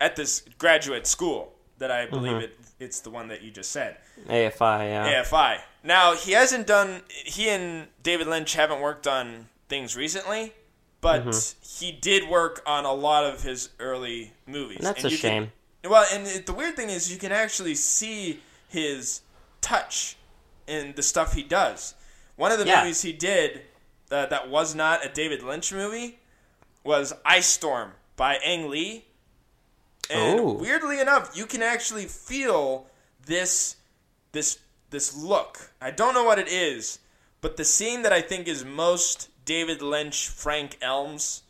at 0.00 0.16
this 0.16 0.42
graduate 0.58 1.06
school 1.06 1.52
that 1.78 1.90
I 1.90 2.06
believe 2.06 2.32
Mm-hmm. 2.32 2.40
it, 2.44 2.58
it's 2.78 3.00
the 3.00 3.10
one 3.10 3.28
that 3.28 3.42
you 3.42 3.50
just 3.50 3.72
said. 3.72 3.96
AFI, 4.28 4.88
yeah. 4.88 5.22
AFI. 5.22 5.60
Now 5.82 6.14
he 6.14 6.32
hasn't 6.32 6.66
done. 6.66 7.02
He 7.08 7.48
and 7.48 7.86
David 8.02 8.26
Lynch 8.26 8.54
haven't 8.54 8.80
worked 8.80 9.06
on 9.06 9.48
things 9.68 9.96
recently, 9.96 10.52
but 11.00 11.24
Mm-hmm. 11.24 11.86
he 11.86 11.92
did 11.92 12.28
work 12.28 12.62
on 12.66 12.84
a 12.84 12.92
lot 12.92 13.24
of 13.24 13.42
his 13.42 13.70
early 13.78 14.32
movies. 14.46 14.78
That's 14.80 15.02
And 15.02 15.06
a 15.06 15.14
you 15.14 15.18
can- 15.18 15.42
shame. 15.44 15.52
well, 15.90 16.06
and 16.12 16.26
it, 16.26 16.46
the 16.46 16.52
weird 16.54 16.76
thing 16.76 16.90
is, 16.90 17.10
you 17.12 17.18
can 17.18 17.32
actually 17.32 17.74
see 17.74 18.40
his 18.68 19.20
touch 19.60 20.16
in 20.66 20.94
the 20.96 21.02
stuff 21.02 21.32
he 21.34 21.42
does. 21.42 21.94
One 22.36 22.52
of 22.52 22.58
the 22.58 22.66
Yeah. 22.66 22.80
movies 22.82 23.02
he 23.02 23.12
did 23.12 23.62
uh, 24.10 24.26
that 24.26 24.48
was 24.48 24.74
not 24.74 25.04
a 25.04 25.08
David 25.08 25.42
Lynch 25.42 25.72
movie 25.72 26.20
was 26.84 27.12
Ice 27.24 27.46
Storm 27.48 27.92
by 28.14 28.36
Ang 28.36 28.68
Lee. 28.70 29.04
And 30.08 30.38
Oh. 30.40 30.52
weirdly 30.52 31.00
enough, 31.00 31.36
you 31.36 31.46
can 31.46 31.62
actually 31.62 32.06
feel 32.06 32.88
this 33.24 33.76
this 34.32 34.58
this 34.90 35.14
look. 35.16 35.72
I 35.80 35.90
don't 35.90 36.14
know 36.14 36.22
what 36.22 36.38
it 36.38 36.46
is, 36.46 37.00
but 37.40 37.56
the 37.56 37.64
scene 37.64 38.02
that 38.02 38.12
I 38.12 38.20
think 38.22 38.46
is 38.46 38.64
most 38.64 39.28
David 39.44 39.82
Lynch 39.82 40.28
Frank 40.28 40.78
Elmes 40.80 41.42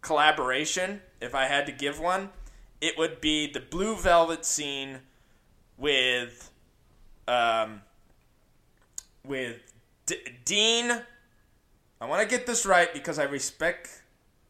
collaboration, 0.00 1.02
if 1.20 1.34
I 1.34 1.46
had 1.46 1.66
to 1.66 1.72
give 1.72 2.00
one, 2.00 2.30
it 2.80 2.96
would 2.96 3.20
be 3.20 3.46
the 3.46 3.60
Blue 3.60 3.96
Velvet 3.96 4.44
scene 4.46 5.00
with 5.76 6.50
um 7.28 7.82
with 9.24 9.71
D- 10.12 10.32
Dean 10.44 11.02
I 12.00 12.06
want 12.06 12.28
to 12.28 12.36
get 12.36 12.46
this 12.46 12.66
right 12.66 12.92
because 12.92 13.18
I 13.20 13.24
respect 13.24 14.02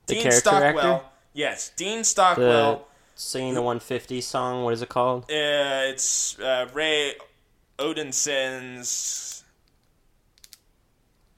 The 0.06 0.14
Dean 0.14 0.30
Stockwell. 0.32 0.94
actor? 0.94 1.06
Yes, 1.34 1.70
Dean 1.76 2.02
Stockwell. 2.02 2.76
The 2.78 2.84
singing 3.14 3.52
the 3.54 3.60
150 3.60 4.20
song, 4.22 4.64
what 4.64 4.72
is 4.72 4.80
it 4.80 4.88
called? 4.88 5.24
Uh, 5.24 5.92
it's 5.92 6.38
uh, 6.40 6.66
Roy 6.72 7.12
Orbison's. 7.78 9.44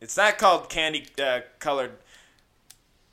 It's 0.00 0.16
not 0.16 0.38
called 0.38 0.68
Candy 0.68 1.06
uh, 1.20 1.40
Colored. 1.58 1.92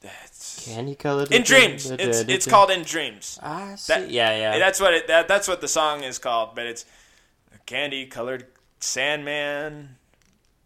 It's 0.04 0.66
Candy 0.66 0.94
colored. 0.96 1.32
in 1.32 1.44
Dreams. 1.44 1.90
It's 1.90 2.20
it's 2.20 2.48
called 2.48 2.70
In 2.70 2.84
Dreams. 2.84 3.40
I 3.42 3.76
see. 3.76 3.94
That- 3.94 4.10
yeah, 4.12 4.36
yeah. 4.38 4.60
That's 4.60 4.80
what 4.80 4.94
it. 4.94 5.08
That, 5.08 5.28
that's 5.28 5.48
what 5.48 5.62
the 5.62 5.68
song 5.68 6.04
is 6.04 6.20
called. 6.20 6.54
But 6.56 6.66
it's 6.68 6.86
Candy 7.66 8.06
Colored 8.06 8.46
Sandman. 8.80 9.98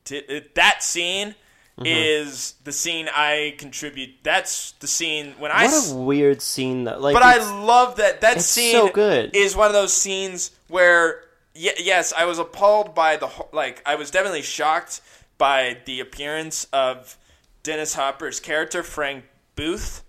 T- 0.05 0.17
it, 0.17 0.55
that 0.55 0.81
scene 0.83 1.35
Mm-hmm. 1.77 1.87
is 1.87 2.53
the 2.63 2.71
scene 2.71 3.09
I 3.13 3.53
contribute. 3.57 4.11
That's 4.23 4.71
the 4.79 4.87
scene 4.87 5.33
when 5.39 5.51
I. 5.51 5.65
what 5.65 5.91
a 5.91 5.95
weird 5.95 6.41
scene 6.41 6.85
though. 6.85 6.97
Like, 6.97 7.13
But 7.13 7.21
I 7.23 7.39
love 7.65 7.97
that 7.97 8.21
that 8.21 8.39
scene 8.39 8.71
so 8.71 8.87
good. 8.87 9.35
is 9.35 9.57
one 9.57 9.67
of 9.67 9.73
those 9.73 9.91
scenes 9.91 10.51
where 10.69 11.23
y- 11.53 11.73
yes, 11.77 12.13
I 12.13 12.23
was 12.23 12.39
appalled 12.39 12.95
by 12.95 13.17
the 13.17 13.29
like 13.51 13.81
I 13.85 13.95
was 13.95 14.09
definitely 14.09 14.41
shocked 14.43 15.01
by 15.37 15.79
the 15.83 15.99
appearance 15.99 16.65
of 16.71 17.17
Dennis 17.63 17.93
Hopper's 17.95 18.39
character 18.39 18.81
Frank 18.81 19.25
Booth, 19.57 20.01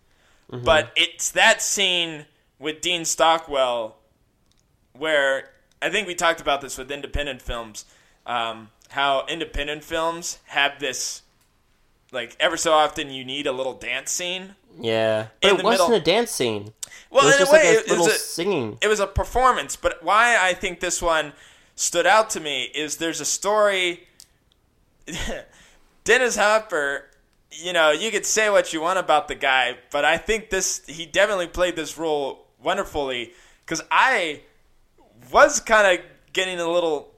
Mm-hmm. 0.52 0.64
but 0.64 0.92
it's 0.94 1.32
that 1.32 1.60
scene 1.62 2.26
with 2.60 2.80
Dean 2.80 3.04
Stockwell 3.04 3.96
where 4.92 5.50
I 5.82 5.90
think 5.90 6.06
we 6.06 6.14
talked 6.14 6.40
about 6.40 6.60
this 6.60 6.78
with 6.78 6.92
independent 6.92 7.42
films, 7.42 7.84
um, 8.24 8.70
how 8.96 9.26
independent 9.28 9.84
films 9.84 10.38
have 10.46 10.80
this 10.80 11.22
like 12.12 12.34
ever 12.40 12.56
so 12.56 12.72
often 12.72 13.10
you 13.10 13.24
need 13.24 13.46
a 13.46 13.52
little 13.52 13.74
dance 13.74 14.10
scene. 14.10 14.54
yeah, 14.80 15.28
but 15.42 15.48
it 15.60 15.62
wasn't 15.62 15.90
middle- 15.90 15.94
a 15.94 16.00
dance 16.00 16.30
scene. 16.30 16.72
Well, 17.10 17.22
it 17.22 17.26
was 17.26 17.34
in 17.34 17.40
just 17.40 17.52
a 17.52 17.54
way, 17.54 17.58
like 17.58 17.76
a 17.76 17.80
it, 17.80 17.88
little 17.90 18.04
was 18.06 18.14
a, 18.14 18.18
singing. 18.18 18.78
it 18.80 18.88
was 18.88 19.00
a 19.00 19.06
performance. 19.06 19.76
But 19.76 20.02
why 20.02 20.36
I 20.40 20.54
think 20.54 20.80
this 20.80 21.00
one 21.02 21.34
stood 21.74 22.06
out 22.06 22.30
to 22.30 22.40
me 22.40 22.64
is 22.74 22.96
there's 22.96 23.20
a 23.20 23.24
story. 23.26 24.08
Dennis 26.04 26.36
Hopper, 26.36 27.04
you 27.50 27.72
know, 27.72 27.90
you 27.90 28.10
could 28.10 28.24
say 28.26 28.48
what 28.48 28.72
you 28.72 28.80
want 28.80 28.98
about 28.98 29.28
the 29.28 29.34
guy, 29.34 29.76
but 29.90 30.04
I 30.04 30.16
think 30.16 30.50
this 30.50 30.82
he 30.86 31.04
definitely 31.06 31.48
played 31.48 31.76
this 31.76 31.98
role 31.98 32.46
wonderfully 32.62 33.32
because 33.64 33.82
I 33.90 34.40
was 35.30 35.60
kind 35.60 35.98
of 35.98 36.04
getting 36.32 36.58
a 36.60 36.68
little 36.68 37.12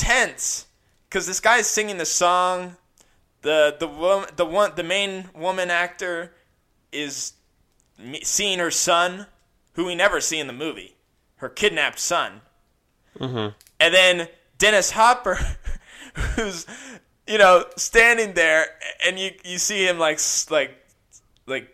tense 0.00 0.66
because 1.08 1.26
this 1.26 1.40
guy 1.40 1.58
is 1.58 1.66
singing 1.66 1.98
the 1.98 2.06
song. 2.06 2.76
The 3.42 3.76
the 3.78 4.32
the 4.36 4.44
one 4.44 4.72
the 4.76 4.82
main 4.82 5.28
woman 5.34 5.70
actor 5.70 6.32
is 6.92 7.34
seeing 8.22 8.58
her 8.58 8.70
son, 8.70 9.26
who 9.74 9.84
we 9.84 9.94
never 9.94 10.20
see 10.20 10.38
in 10.38 10.46
the 10.46 10.52
movie, 10.52 10.94
her 11.36 11.48
kidnapped 11.48 11.98
son. 11.98 12.40
Mm-hmm. 13.18 13.54
And 13.78 13.94
then 13.94 14.28
Dennis 14.58 14.92
Hopper, 14.92 15.38
who's 16.36 16.66
you 17.26 17.38
know 17.38 17.64
standing 17.76 18.34
there, 18.34 18.66
and 19.06 19.18
you 19.18 19.32
you 19.44 19.58
see 19.58 19.86
him 19.86 19.98
like 19.98 20.20
like 20.50 20.76
like 21.46 21.68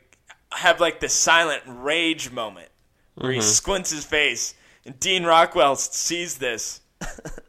have 0.52 0.80
like 0.80 1.00
this 1.00 1.14
silent 1.14 1.62
rage 1.66 2.30
moment 2.30 2.68
where 3.16 3.32
he 3.32 3.40
squints 3.40 3.90
his 3.90 4.04
face, 4.04 4.54
and 4.84 4.98
Dean 5.00 5.22
Stockwell 5.22 5.76
sees 5.76 6.38
this, 6.38 6.80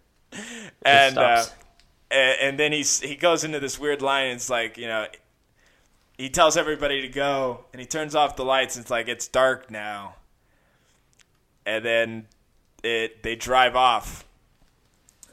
and 0.84 1.18
uh, 1.18 1.44
and, 2.12 2.60
then 2.60 2.72
he's 2.72 3.00
he 3.00 3.16
goes 3.16 3.44
into 3.44 3.60
this 3.60 3.80
weird 3.80 4.02
line. 4.02 4.32
It's 4.32 4.50
like 4.50 4.78
you 4.78 4.88
know 4.88 5.08
he 6.18 6.30
tells 6.30 6.58
everybody 6.58 7.02
to 7.02 7.08
go, 7.08 7.66
and 7.74 7.80
he 7.80 7.86
turns 7.86 8.16
off 8.16 8.36
the 8.36 8.46
lights. 8.46 8.76
And 8.76 8.84
it's 8.84 8.92
like 8.92 9.08
it's 9.08 9.28
dark 9.28 9.70
now, 9.70 10.16
and 11.66 11.84
then 11.84 12.28
it 12.84 13.24
they 13.24 13.36
drive 13.36 13.76
off, 13.76 14.26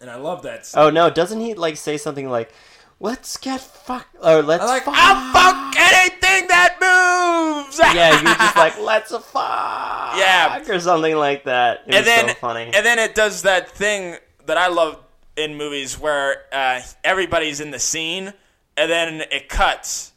and 0.00 0.10
I 0.10 0.16
love 0.16 0.42
that. 0.42 0.66
Scene. 0.66 0.80
Oh 0.80 0.90
no, 0.90 1.10
doesn't 1.10 1.40
he 1.40 1.54
like 1.54 1.76
say 1.76 1.96
something 1.96 2.28
like, 2.28 2.52
"Let's 3.00 3.36
get 3.36 3.60
fuck" 3.60 4.08
or 4.22 4.42
"Let's 4.42 4.64
like 4.64 4.84
fuck"? 4.84 4.94
I'll 4.96 5.32
fuck 5.32 5.76
anything 5.78 6.48
that 6.48 6.76
moves. 6.80 7.78
yeah, 7.94 8.20
you're 8.20 8.34
just 8.34 8.56
like, 8.56 8.78
"Let's 8.80 9.10
fuck," 9.10 10.16
Yeah. 10.18 10.62
or 10.68 10.80
something 10.80 11.16
like 11.16 11.44
that. 11.44 11.84
It 11.86 11.94
and 11.94 12.06
then 12.06 12.28
so 12.28 12.34
funny. 12.34 12.70
and 12.74 12.84
then 12.84 12.98
it 12.98 13.14
does 13.14 13.42
that 13.42 13.70
thing 13.70 14.16
that 14.46 14.56
I 14.56 14.68
love 14.68 15.00
in 15.36 15.56
movies 15.56 15.98
where 15.98 16.44
uh, 16.52 16.80
everybody's 17.02 17.60
in 17.60 17.70
the 17.70 17.78
scene, 17.78 18.32
and 18.76 18.90
then 18.90 19.22
it 19.30 19.48
cuts, 19.48 20.12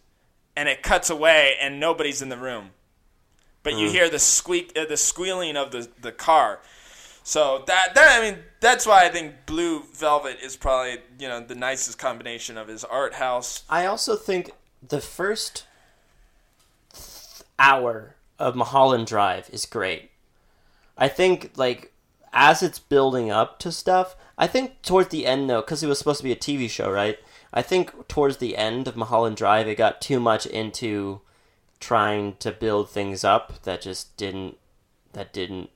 and 0.55 0.69
it 0.69 0.83
cuts 0.83 1.09
away, 1.09 1.55
and 1.61 1.79
nobody's 1.79 2.21
in 2.21 2.29
the 2.29 2.37
room. 2.37 2.71
but 3.63 3.73
you 3.77 3.89
hear 3.89 4.09
the 4.09 4.19
squeak, 4.19 4.71
uh, 4.77 4.85
the 4.85 4.95
squealing 4.97 5.57
of 5.57 5.71
the 5.71 5.87
the 6.01 6.11
car. 6.11 6.59
So 7.23 7.63
that 7.67 7.93
that 7.95 8.21
I 8.21 8.31
mean 8.31 8.39
that's 8.61 8.85
why 8.85 9.05
I 9.05 9.09
think 9.09 9.45
Blue 9.45 9.83
Velvet 9.93 10.37
is 10.41 10.55
probably 10.55 10.99
you 11.19 11.27
know 11.27 11.41
the 11.41 11.55
nicest 11.55 11.97
combination 11.97 12.57
of 12.57 12.67
his 12.69 12.85
art 12.85 13.15
house. 13.15 13.63
I 13.69 13.85
also 13.85 14.15
think 14.15 14.51
the 14.87 15.01
first 15.01 15.65
hour 17.59 18.15
of 18.39 18.55
Mulholland 18.55 19.07
Drive 19.07 19.49
is 19.51 19.65
great. 19.65 20.11
I 20.97 21.07
think 21.07 21.51
like 21.55 21.91
as 22.33 22.61
it's 22.63 22.79
building 22.79 23.31
up 23.31 23.59
to 23.59 23.71
stuff, 23.71 24.15
I 24.37 24.47
think 24.47 24.81
towards 24.81 25.09
the 25.09 25.25
end 25.25 25.49
though, 25.49 25.61
because 25.61 25.83
it 25.83 25.87
was 25.87 25.97
supposed 25.97 26.19
to 26.19 26.23
be 26.23 26.31
a 26.31 26.35
TV 26.35 26.69
show, 26.69 26.89
right? 26.89 27.17
I 27.53 27.61
think 27.61 28.07
towards 28.07 28.37
the 28.37 28.57
end 28.57 28.87
of 28.87 28.95
Mulholland 28.95 29.37
Drive, 29.37 29.67
it 29.67 29.75
got 29.75 30.01
too 30.01 30.19
much 30.19 30.45
into 30.45 31.21
trying 31.79 32.35
to 32.37 32.51
build 32.51 32.89
things 32.89 33.23
up 33.23 33.63
that 33.63 33.81
just 33.81 34.15
didn't. 34.17 34.57
That 35.13 35.33
didn't. 35.33 35.69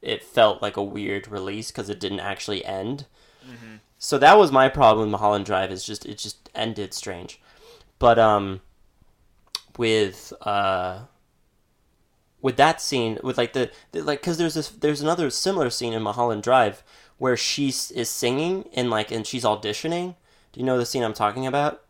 It 0.00 0.22
felt 0.22 0.62
like 0.62 0.76
a 0.76 0.82
weird 0.82 1.28
release 1.28 1.70
because 1.70 1.88
it 1.88 2.00
didn't 2.00 2.20
actually 2.20 2.64
end. 2.64 3.06
So 3.98 4.18
that 4.18 4.36
was 4.36 4.52
my 4.52 4.68
problem 4.68 5.06
with 5.06 5.12
Mulholland 5.12 5.46
Drive. 5.46 5.70
Is 5.70 5.84
just 5.84 6.06
it 6.06 6.18
just 6.18 6.50
ended 6.54 6.94
strange, 6.94 7.40
but 7.98 8.18
um, 8.18 8.60
with 9.76 10.32
uh, 10.42 11.00
with 12.44 12.56
that 12.58 12.80
scene, 12.80 13.18
with 13.22 13.38
like 13.38 13.54
the, 13.54 13.70
the 13.92 14.02
like, 14.02 14.20
because 14.20 14.36
there's 14.38 14.54
this 14.54 14.68
there's 14.68 15.00
another 15.00 15.30
similar 15.30 15.70
scene 15.70 15.94
in 15.94 16.02
Mulholland 16.02 16.42
Drive 16.42 16.84
where 17.18 17.36
she 17.36 17.68
is 17.68 18.08
singing 18.10 18.68
and 18.74 18.90
like 18.90 19.10
and 19.10 19.26
she's 19.26 19.44
auditioning. 19.44 20.14
Do 20.52 20.60
you 20.60 20.66
know 20.66 20.76
the 20.78 20.86
scene 20.86 21.02
I'm 21.02 21.14
talking 21.14 21.46
about? 21.46 21.82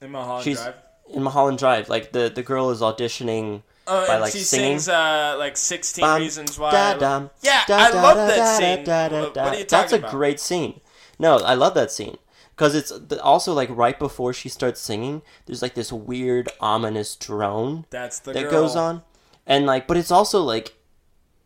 In 0.00 0.10
Mulholland 0.10 0.44
She's 0.44 0.60
Drive. 0.60 0.74
in 1.14 1.22
Mulholland 1.22 1.58
Drive. 1.58 1.88
Like 1.88 2.10
the 2.12 2.28
the 2.34 2.42
girl 2.42 2.70
is 2.70 2.80
auditioning 2.80 3.62
Oh, 3.86 4.06
by 4.06 4.14
and 4.14 4.22
like 4.22 4.32
she 4.32 4.38
singing. 4.40 4.78
sings 4.78 4.88
uh, 4.88 5.34
like 5.38 5.56
16 5.56 6.02
Bum, 6.02 6.20
Reasons 6.20 6.58
Why. 6.58 6.70
Da, 6.72 6.94
dum, 6.98 7.30
yeah, 7.42 7.62
da, 7.66 7.76
I 7.78 7.88
love 7.90 8.16
da, 8.16 8.26
that 8.28 8.56
scene. 8.58 8.84
da, 8.84 9.08
da, 9.08 9.20
What 9.22 9.36
are 9.38 9.58
you 9.58 9.64
talking 9.64 9.66
That's 9.66 9.92
a 9.92 9.96
about? 9.98 10.10
great 10.12 10.38
scene. 10.40 10.80
No, 11.18 11.36
I 11.38 11.54
love 11.54 11.74
that 11.74 11.90
scene 11.92 12.16
because 12.56 12.74
it's 12.74 12.92
also 13.20 13.52
like 13.52 13.68
right 13.70 13.98
before 13.98 14.32
she 14.32 14.48
starts 14.48 14.80
singing. 14.80 15.22
There's 15.46 15.62
like 15.62 15.74
this 15.74 15.92
weird 15.92 16.48
ominous 16.60 17.16
drone 17.16 17.86
That's 17.90 18.18
the 18.20 18.32
that 18.34 18.42
girl. 18.44 18.50
goes 18.52 18.76
on, 18.76 19.02
and 19.46 19.66
like, 19.66 19.86
but 19.86 19.96
it's 19.96 20.10
also 20.10 20.42
like, 20.42 20.74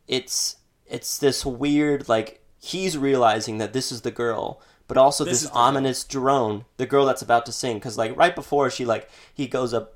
it's 0.09 0.57
it's 0.87 1.19
this 1.19 1.45
weird 1.45 2.09
like 2.09 2.41
he's 2.61 2.97
realizing 2.97 3.59
that 3.59 3.73
this 3.73 3.91
is 3.91 4.03
the 4.03 4.11
girl, 4.11 4.61
but 4.89 4.97
also 4.97 5.25
This 5.25 5.33
this, 5.33 5.43
is 5.43 5.49
the 5.49 5.55
girl. 5.55 5.63
ominous 5.63 6.05
drone, 6.05 6.65
the 6.77 6.87
girl 6.87 7.07
that's 7.07 7.23
about 7.23 7.47
to 7.47 7.53
sing. 7.53 7.77
Because 7.79 7.99
like 7.99 8.17
right 8.17 8.35
before 8.35 8.71
she 8.71 8.85
like 8.85 9.09
he 9.35 9.47
goes 9.47 9.75
up 9.75 9.95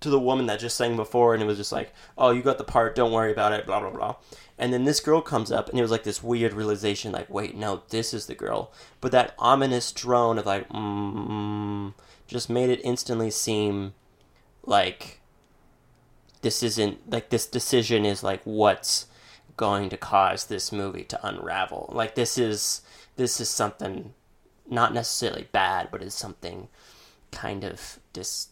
to 0.00 0.08
the 0.08 0.18
woman 0.20 0.46
that 0.46 0.60
just 0.60 0.76
sang 0.76 0.96
before, 0.96 1.34
and 1.34 1.42
it 1.42 1.46
was 1.46 1.58
just 1.58 1.72
like, 1.72 1.92
"Oh, 2.16 2.30
you 2.30 2.40
got 2.42 2.56
the 2.58 2.64
part. 2.64 2.94
Don't 2.94 3.12
worry 3.12 3.32
about 3.32 3.52
it." 3.52 3.66
Blah 3.66 3.80
blah 3.80 3.90
blah. 3.90 4.16
And 4.56 4.72
then 4.72 4.84
this 4.84 5.00
girl 5.00 5.20
comes 5.22 5.50
up, 5.52 5.68
and 5.68 5.78
it 5.78 5.82
was 5.82 5.90
like 5.90 6.04
this 6.04 6.22
weird 6.22 6.52
realization, 6.54 7.12
like, 7.12 7.28
"Wait, 7.28 7.54
no, 7.56 7.82
this 7.90 8.14
is 8.14 8.26
the 8.26 8.34
girl." 8.34 8.72
But 9.00 9.12
that 9.12 9.34
ominous 9.38 9.92
drone 9.92 10.38
of 10.38 10.46
like, 10.46 10.68
mm, 10.70 11.92
just 12.26 12.48
made 12.48 12.70
it 12.70 12.80
instantly 12.84 13.30
seem 13.30 13.92
like 14.64 15.19
this 16.42 16.62
isn't 16.62 17.10
like 17.10 17.30
this 17.30 17.46
decision 17.46 18.04
is 18.04 18.22
like 18.22 18.40
what's 18.44 19.06
going 19.56 19.90
to 19.90 19.96
cause 19.96 20.46
this 20.46 20.72
movie 20.72 21.04
to 21.04 21.26
unravel. 21.26 21.90
Like 21.92 22.14
this 22.14 22.38
is 22.38 22.82
this 23.16 23.40
is 23.40 23.50
something 23.50 24.14
not 24.68 24.94
necessarily 24.94 25.48
bad, 25.52 25.88
but 25.90 26.02
is 26.02 26.14
something 26.14 26.68
kind 27.30 27.64
of 27.64 27.98
dis 28.12 28.48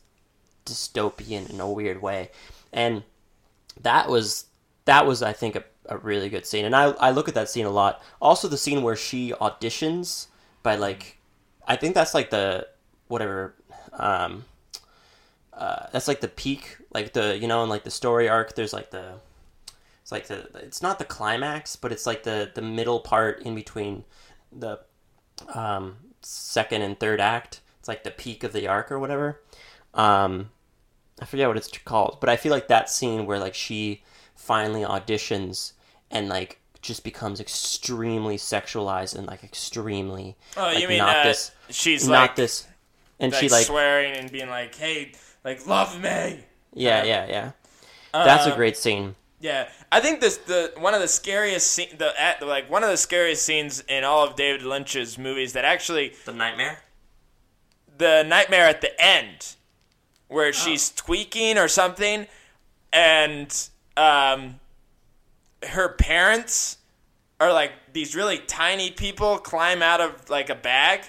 dystopian 0.66 1.48
in 1.48 1.60
a 1.60 1.70
weird 1.70 2.02
way. 2.02 2.30
And 2.72 3.04
that 3.80 4.08
was 4.08 4.46
that 4.84 5.06
was 5.06 5.22
I 5.22 5.32
think 5.32 5.56
a, 5.56 5.64
a 5.86 5.96
really 5.96 6.28
good 6.28 6.46
scene. 6.46 6.64
And 6.64 6.76
I 6.76 6.90
I 6.90 7.10
look 7.10 7.28
at 7.28 7.34
that 7.34 7.48
scene 7.48 7.66
a 7.66 7.70
lot. 7.70 8.02
Also 8.20 8.48
the 8.48 8.58
scene 8.58 8.82
where 8.82 8.96
she 8.96 9.32
auditions 9.32 10.26
by 10.62 10.76
like 10.76 11.18
I 11.66 11.76
think 11.76 11.94
that's 11.94 12.14
like 12.14 12.30
the 12.30 12.68
whatever 13.06 13.54
um 13.94 14.44
uh, 15.58 15.86
that's 15.92 16.06
like 16.06 16.20
the 16.20 16.28
peak, 16.28 16.78
like 16.94 17.12
the 17.12 17.36
you 17.36 17.48
know, 17.48 17.64
in 17.64 17.68
like 17.68 17.82
the 17.82 17.90
story 17.90 18.28
arc. 18.28 18.54
There's 18.54 18.72
like 18.72 18.92
the, 18.92 19.14
it's 20.02 20.12
like 20.12 20.28
the 20.28 20.48
it's 20.54 20.80
not 20.80 21.00
the 21.00 21.04
climax, 21.04 21.74
but 21.74 21.90
it's 21.90 22.06
like 22.06 22.22
the 22.22 22.50
the 22.54 22.62
middle 22.62 23.00
part 23.00 23.42
in 23.42 23.56
between 23.56 24.04
the 24.52 24.78
um, 25.52 25.96
second 26.22 26.82
and 26.82 26.98
third 26.98 27.20
act. 27.20 27.60
It's 27.80 27.88
like 27.88 28.04
the 28.04 28.12
peak 28.12 28.44
of 28.44 28.52
the 28.52 28.68
arc 28.68 28.92
or 28.92 29.00
whatever. 29.00 29.40
Um, 29.94 30.50
I 31.20 31.24
forget 31.24 31.48
what 31.48 31.56
it's 31.56 31.76
called, 31.78 32.18
but 32.20 32.30
I 32.30 32.36
feel 32.36 32.52
like 32.52 32.68
that 32.68 32.88
scene 32.88 33.26
where 33.26 33.40
like 33.40 33.54
she 33.54 34.04
finally 34.36 34.82
auditions 34.82 35.72
and 36.08 36.28
like 36.28 36.60
just 36.80 37.02
becomes 37.02 37.40
extremely 37.40 38.36
sexualized 38.36 39.16
and 39.16 39.26
like 39.26 39.42
extremely 39.42 40.36
Oh, 40.56 40.62
like, 40.62 40.78
you 40.78 40.86
mean 40.86 40.98
not 40.98 41.16
uh, 41.16 41.22
this 41.24 41.50
she's 41.70 42.06
not 42.06 42.20
like, 42.20 42.36
this 42.36 42.68
and 43.18 43.32
like 43.32 43.40
she 43.40 43.48
like 43.48 43.66
swearing 43.66 44.12
and 44.12 44.30
being 44.30 44.48
like, 44.48 44.76
"Hey, 44.76 45.12
like 45.44 45.66
love 45.66 46.00
me." 46.00 46.44
yeah 46.74 47.04
yeah 47.04 47.26
yeah. 47.26 47.50
That's 48.22 48.46
a 48.46 48.52
Um, 48.52 48.56
great 48.56 48.76
scene. 48.76 49.16
Yeah, 49.40 49.68
I 49.92 50.00
think 50.00 50.20
this 50.20 50.36
the 50.38 50.72
one 50.78 50.94
of 50.94 51.00
the 51.00 51.08
scariest 51.08 51.70
scene, 51.70 51.96
the 51.96 52.12
at, 52.20 52.44
like 52.44 52.68
one 52.68 52.82
of 52.82 52.90
the 52.90 52.96
scariest 52.96 53.44
scenes 53.44 53.80
in 53.88 54.02
all 54.04 54.24
of 54.26 54.34
David 54.36 54.62
Lynch's 54.62 55.16
movies 55.18 55.52
that 55.52 55.64
actually 55.64 56.14
the 56.24 56.32
nightmare? 56.32 56.82
The 57.96 58.22
nightmare 58.22 58.66
at 58.66 58.80
the 58.80 59.00
end 59.00 59.54
where 60.28 60.52
she's 60.52 60.90
tweaking 60.90 61.58
or 61.58 61.68
something 61.68 62.26
and 62.92 63.68
um 63.96 64.60
her 65.68 65.90
parents 65.90 66.78
are 67.40 67.52
like 67.52 67.72
these 67.92 68.14
really 68.16 68.38
tiny 68.38 68.90
people 68.90 69.38
climb 69.38 69.82
out 69.82 70.00
of 70.00 70.28
like 70.30 70.50
a 70.50 70.54
bag. 70.54 71.00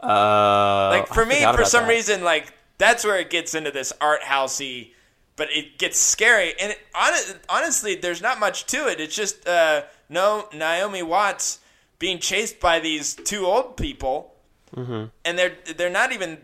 Uh, 0.00 0.88
like 0.90 1.08
for 1.08 1.24
me 1.24 1.42
for 1.54 1.64
some 1.64 1.84
that. 1.84 1.90
reason 1.90 2.24
like 2.24 2.53
that's 2.78 3.04
where 3.04 3.18
it 3.18 3.30
gets 3.30 3.54
into 3.54 3.70
this 3.70 3.92
art 4.00 4.22
housey 4.22 4.90
but 5.36 5.48
it 5.50 5.78
gets 5.78 5.98
scary. 5.98 6.54
And 6.60 6.72
it, 6.72 6.78
hon- 6.92 7.40
honestly 7.48 7.96
there's 7.96 8.22
not 8.22 8.38
much 8.38 8.66
to 8.66 8.86
it. 8.88 9.00
It's 9.00 9.16
just 9.16 9.46
uh 9.48 9.82
no 10.08 10.48
naomi 10.52 11.02
watts 11.02 11.58
being 11.98 12.18
chased 12.18 12.60
by 12.60 12.80
these 12.80 13.14
two 13.14 13.46
old 13.46 13.76
people. 13.76 14.30
Mm-hmm. 14.74 15.04
and 15.24 15.38
they're 15.38 15.54
they're 15.76 15.88
not 15.88 16.10
even 16.10 16.38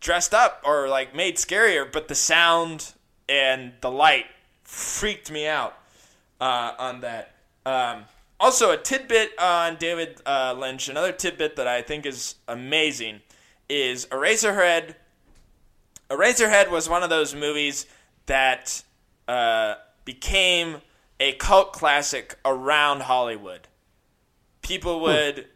dressed 0.00 0.34
up 0.34 0.62
or 0.62 0.88
like 0.88 1.14
made 1.14 1.36
scarier 1.36 1.90
but 1.90 2.06
the 2.08 2.14
sound 2.14 2.92
and 3.30 3.72
the 3.80 3.90
light 3.90 4.26
freaked 4.62 5.30
me 5.30 5.46
out 5.46 5.74
uh, 6.38 6.72
on 6.78 7.00
that. 7.00 7.34
Um, 7.64 8.04
also 8.38 8.70
a 8.70 8.76
tidbit 8.76 9.30
on 9.38 9.76
david 9.76 10.20
uh, 10.26 10.54
lynch 10.56 10.88
another 10.88 11.12
tidbit 11.12 11.56
that 11.56 11.66
i 11.66 11.82
think 11.82 12.06
is 12.06 12.36
amazing 12.46 13.20
is 13.68 14.06
eraserhead. 14.06 14.94
Eraserhead 16.10 16.70
was 16.70 16.88
one 16.88 17.02
of 17.02 17.10
those 17.10 17.34
movies 17.34 17.86
that 18.26 18.82
uh, 19.26 19.74
became 20.04 20.80
a 21.20 21.32
cult 21.34 21.72
classic 21.72 22.38
around 22.44 23.02
hollywood. 23.02 23.68
People 24.62 25.00
would 25.00 25.46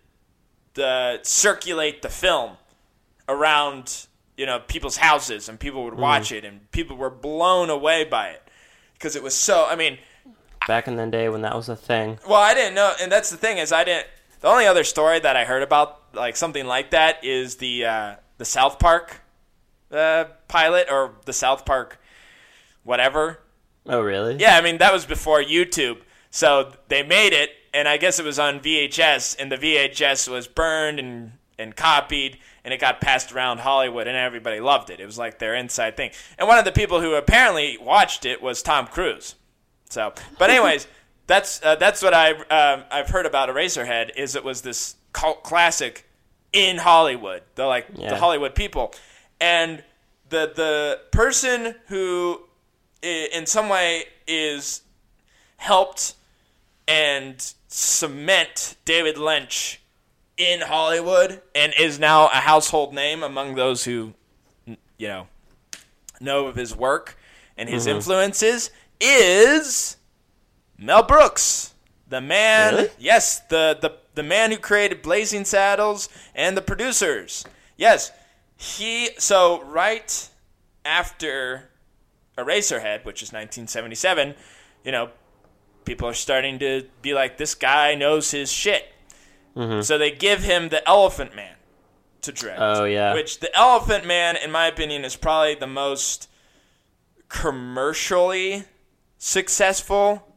uh, 0.83 1.19
circulate 1.23 2.03
the 2.03 2.09
film 2.09 2.57
around 3.29 4.07
you 4.37 4.47
know 4.47 4.59
people's 4.59 4.97
houses 4.97 5.49
and 5.49 5.61
people 5.61 5.85
would 5.85 5.95
watch 5.95 6.33
it 6.33 6.45
and 6.45 6.71
people 6.73 6.97
were 6.97 7.11
blown 7.11 7.71
away 7.71 8.05
by 8.05 8.29
it. 8.29 8.43
Because 8.95 9.17
it 9.17 9.23
was 9.23 9.35
so 9.35 9.67
i 9.69 9.77
mean 9.77 9.99
back 10.69 10.87
in 10.87 10.97
the 10.97 11.07
day 11.07 11.29
when 11.29 11.43
that 11.43 11.55
was 11.57 11.69
a 11.69 11.77
thing. 11.77 12.19
well 12.29 12.41
i 12.41 12.55
didn't 12.55 12.75
know 12.75 12.93
and 13.01 13.11
that's 13.11 13.31
the 13.31 13.37
thing 13.37 13.59
is 13.59 13.73
i 13.73 13.85
didn't 13.85 14.07
the 14.41 14.49
only 14.49 14.67
other 14.67 14.85
story 14.85 15.19
that 15.19 15.37
i 15.37 15.45
heard 15.45 15.63
about 15.63 16.02
like 16.15 16.37
something 16.37 16.67
like 16.67 16.91
that 16.91 17.25
is 17.25 17.57
the 17.57 17.85
uh, 17.87 18.15
the 18.39 18.45
south 18.45 18.79
park 18.79 19.21
uh, 19.91 20.25
pilot 20.49 20.89
or 20.91 21.13
the 21.27 21.33
south 21.33 21.65
park 21.65 21.99
whatever 22.85 23.39
Oh, 23.87 24.01
really? 24.01 24.37
yeah, 24.37 24.57
I 24.57 24.61
mean 24.61 24.79
that 24.79 24.93
was 24.93 25.05
before 25.07 25.43
YouTube. 25.43 25.99
So 26.31 26.73
they 26.89 27.03
made 27.03 27.33
it, 27.33 27.51
and 27.75 27.87
I 27.89 27.97
guess 27.97 28.19
it 28.19 28.25
was 28.25 28.39
on 28.39 28.61
VHS, 28.61 29.37
and 29.39 29.51
the 29.51 29.57
VHS 29.57 30.29
was 30.31 30.47
burned 30.47 30.99
and 31.01 31.33
and 31.59 31.77
copied, 31.77 32.39
and 32.65 32.73
it 32.73 32.81
got 32.81 33.01
passed 33.01 33.33
around 33.33 33.59
Hollywood, 33.59 34.07
and 34.07 34.17
everybody 34.17 34.61
loved 34.61 34.89
it. 34.91 35.01
It 35.01 35.07
was 35.07 35.19
like 35.19 35.39
their 35.39 35.55
inside 35.55 35.97
thing. 35.97 36.13
And 36.39 36.49
one 36.49 36.59
of 36.59 36.65
the 36.65 36.73
people 36.73 37.01
who 37.01 37.15
apparently 37.15 37.77
watched 37.77 38.25
it 38.25 38.41
was 38.41 38.63
Tom 38.63 38.87
Cruise. 38.87 39.35
So, 39.91 40.15
but 40.39 40.49
anyways, 40.49 40.87
that's 41.27 41.61
uh, 41.65 41.75
that's 41.77 42.03
what 42.03 42.15
I 42.15 42.31
um, 42.33 42.85
I've 42.91 43.09
heard 43.09 43.27
about 43.27 43.49
Eraserhead 43.49 44.17
is 44.17 44.37
it 44.37 44.45
was 44.45 44.63
this 44.63 44.95
cult 45.13 45.43
classic 45.43 46.09
in 46.53 46.79
Hollywood. 46.79 47.43
The 47.55 47.67
like 47.67 47.95
the 47.95 48.17
Hollywood 48.17 48.55
people, 48.55 48.95
and 49.41 49.83
the 50.29 50.53
the 50.55 51.01
person 51.11 51.75
who 51.89 52.43
in 53.03 53.47
some 53.47 53.69
way 53.69 54.05
is 54.27 54.83
helped 55.57 56.15
and 56.87 57.55
cement 57.69 58.77
David 58.85 59.19
Lynch 59.19 59.81
in 60.37 60.61
Hollywood 60.61 61.41
and 61.55 61.73
is 61.79 61.99
now 61.99 62.27
a 62.27 62.41
household 62.41 62.93
name 62.93 63.23
among 63.23 63.55
those 63.55 63.85
who 63.85 64.15
you 64.67 65.09
know 65.09 65.27
know 66.21 66.47
of 66.47 66.57
his 66.57 66.75
work 66.77 67.17
and 67.57 67.69
his 67.69 67.87
mm-hmm. 67.87 67.97
influences 67.97 68.71
is 69.01 69.97
Mel 70.79 71.03
Brooks, 71.03 71.75
the 72.09 72.21
man. 72.21 72.75
Really? 72.75 72.89
Yes, 72.99 73.41
the, 73.49 73.79
the 73.81 73.91
the 74.15 74.23
man 74.23 74.51
who 74.51 74.59
created 74.59 75.03
Blazing 75.03 75.45
Saddles 75.45 76.09
and 76.35 76.57
the 76.57 76.63
producers. 76.63 77.45
Yes, 77.77 78.13
he. 78.57 79.11
So 79.19 79.63
right 79.65 80.29
after 80.85 81.71
Eraserhead, 82.37 83.05
which 83.05 83.23
is 83.23 83.29
1977, 83.29 84.35
you 84.85 84.93
know, 84.93 85.11
people 85.85 86.09
are 86.09 86.15
starting 86.15 86.59
to 86.61 86.87
be 87.01 87.15
like, 87.15 87.39
this 87.39 87.55
guy 87.55 87.95
knows 87.95 88.31
his 88.31 88.51
shit. 88.51 88.87
Mm-hmm. 89.57 89.83
So 89.83 89.99
they 89.99 90.11
give 90.11 90.43
him 90.43 90.69
the 90.71 90.87
Elephant 90.89 91.37
Man 91.37 91.57
to 92.23 92.33
direct. 92.33 92.61
Oh, 92.61 92.85
yeah. 92.85 93.15
Which 93.15 93.41
the 93.41 93.55
Elephant 93.57 94.07
Man, 94.07 94.37
in 94.37 94.51
my 94.51 94.67
opinion, 94.67 95.05
is 95.05 95.17
probably 95.17 95.55
the 95.55 95.67
most 95.67 96.29
commercially 97.29 98.65
successful 99.19 100.37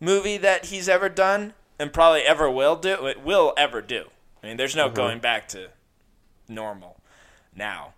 movie 0.00 0.36
that 0.38 0.66
he's 0.66 0.88
ever 0.88 1.08
done, 1.08 1.54
and 1.82 1.92
probably 1.92 2.20
ever 2.20 2.48
will 2.48 2.76
do. 2.76 3.06
It 3.08 3.22
will 3.22 3.52
ever 3.56 3.82
do. 3.82 4.04
I 4.42 4.46
mean, 4.46 4.56
there's 4.56 4.76
no 4.76 4.88
going 4.88 5.18
back 5.18 5.48
to 5.48 5.68
normal 6.48 6.96
now. 7.56 7.94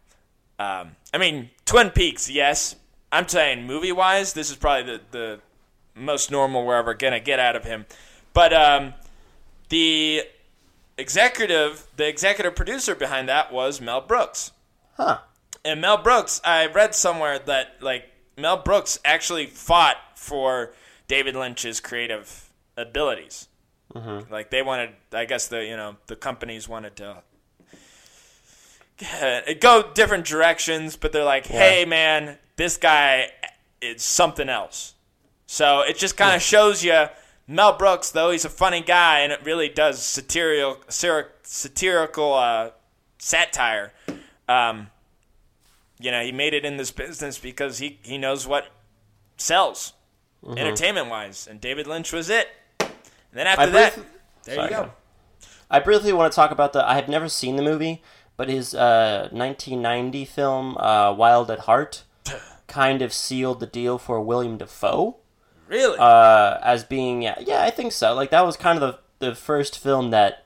Um, 0.59 0.97
I 1.13 1.19
mean, 1.19 1.51
Twin 1.67 1.91
Peaks, 1.91 2.31
yes. 2.31 2.77
I'm 3.13 3.29
saying 3.29 3.67
movie 3.67 3.93
wise, 3.93 4.33
this 4.33 4.51
is 4.51 4.57
probably 4.57 4.95
the, 4.95 5.01
the 5.11 5.41
most 5.95 6.31
normal 6.31 6.65
we're 6.65 6.77
ever 6.77 6.95
gonna 6.95 7.21
get 7.21 7.39
out 7.39 7.57
of 7.57 7.65
him. 7.65 7.85
But 8.33 8.55
um, 8.55 8.95
the 9.69 10.23
executive, 10.97 11.87
the 11.97 12.09
executive 12.09 12.57
producer 12.57 12.95
behind 12.95 13.29
that 13.29 13.53
was 13.53 13.83
Mel 13.83 14.01
Brooks. 14.01 14.53
Huh. 14.97 15.19
And 15.63 15.81
Mel 15.81 15.99
Brooks, 15.99 16.41
I 16.43 16.67
read 16.67 16.95
somewhere 16.95 17.39
that 17.39 17.77
like 17.81 18.07
Mel 18.39 18.57
Brooks 18.57 18.99
actually 19.05 19.47
fought 19.47 19.97
for 20.15 20.73
David 21.07 21.37
Lynch's 21.37 21.81
creative 21.81 22.51
abilities. 22.79 23.49
Like 24.31 24.51
they 24.51 24.63
wanted, 24.63 24.91
I 25.13 25.25
guess 25.25 25.47
the 25.49 25.65
you 25.65 25.77
know 25.77 25.97
the 26.07 26.17
companies 26.17 26.69
wanted 26.69 26.97
to 26.97 27.23
go 29.61 29.91
different 29.95 30.27
directions, 30.27 30.97
but 30.97 31.13
they're 31.13 31.25
like, 31.25 31.47
hey 31.47 31.85
man, 31.85 32.39
this 32.57 32.77
guy 32.77 33.31
is 33.81 34.03
something 34.03 34.49
else. 34.49 34.95
So 35.47 35.81
it 35.83 35.99
just 35.99 36.17
kind 36.17 36.35
of 36.35 36.43
shows 36.43 36.83
you 36.83 37.07
Mel 37.47 37.77
Brooks, 37.77 38.11
though 38.11 38.31
he's 38.31 38.45
a 38.45 38.51
funny 38.51 38.81
guy, 38.81 39.21
and 39.21 39.33
it 39.33 39.41
really 39.45 39.69
does 39.69 40.03
satirical, 40.03 40.83
satir- 40.89 41.29
satirical 41.43 42.35
uh, 42.35 42.71
satire. 43.19 43.93
Um, 44.49 44.89
you 45.99 46.11
know, 46.11 46.23
he 46.23 46.33
made 46.33 46.55
it 46.55 46.65
in 46.65 46.77
this 46.77 46.91
business 46.91 47.39
because 47.39 47.79
he, 47.79 47.99
he 48.03 48.19
knows 48.19 48.47
what 48.47 48.69
sells, 49.37 49.93
entertainment 50.59 51.09
wise, 51.09 51.47
and 51.47 51.61
David 51.61 51.87
Lynch 51.87 52.13
was 52.13 52.29
it. 52.31 52.49
And 53.35 53.41
then 53.41 53.47
after 53.49 53.63
I 53.63 53.67
that, 53.67 53.95
briefly- 53.95 54.11
there 54.45 54.55
Sorry, 54.55 54.71
you 54.71 54.77
go. 54.77 54.91
I 55.71 55.81
briefly 55.81 56.13
want 56.13 56.33
to 56.33 56.37
talk 56.37 56.51
about 56.53 56.73
the. 56.73 56.89
I 56.89 56.95
have 56.95 57.09
never 57.09 57.29
seen 57.29 57.57
the 57.57 57.63
movie, 57.63 58.01
but 58.37 58.49
his 58.49 58.75
uh, 58.75 59.29
1990 59.33 60.25
film 60.25 60.77
uh, 60.77 61.13
Wild 61.13 61.51
at 61.51 61.61
Heart 61.61 62.05
kind 62.69 63.03
of 63.03 63.13
sealed 63.13 63.59
the 63.61 63.67
deal 63.67 63.99
for 63.99 64.21
William 64.21 64.57
Dafoe 64.59 65.17
Really? 65.67 65.97
uh, 65.99 66.59
as 66.63 66.85
being 66.85 67.23
yeah, 67.23 67.39
yeah, 67.41 67.65
I 67.65 67.71
think 67.71 67.93
so. 67.93 68.15
Like 68.15 68.31
that 68.31 68.45
was 68.47 68.57
kind 68.57 68.81
of 68.81 68.99
the 69.21 69.27
the 69.31 69.35
first 69.35 69.79
film 69.79 70.11
that 70.11 70.45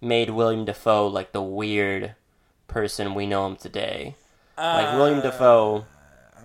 made 0.00 0.28
William 0.30 0.64
Dafoe 0.66 1.06
like 1.06 1.32
the 1.32 1.40
weird 1.42 2.14
person 2.68 3.14
we 3.14 3.26
know 3.26 3.46
him 3.46 3.56
today. 3.56 4.16
like 4.58 4.94
William 4.98 5.20
Dafoe, 5.22 5.86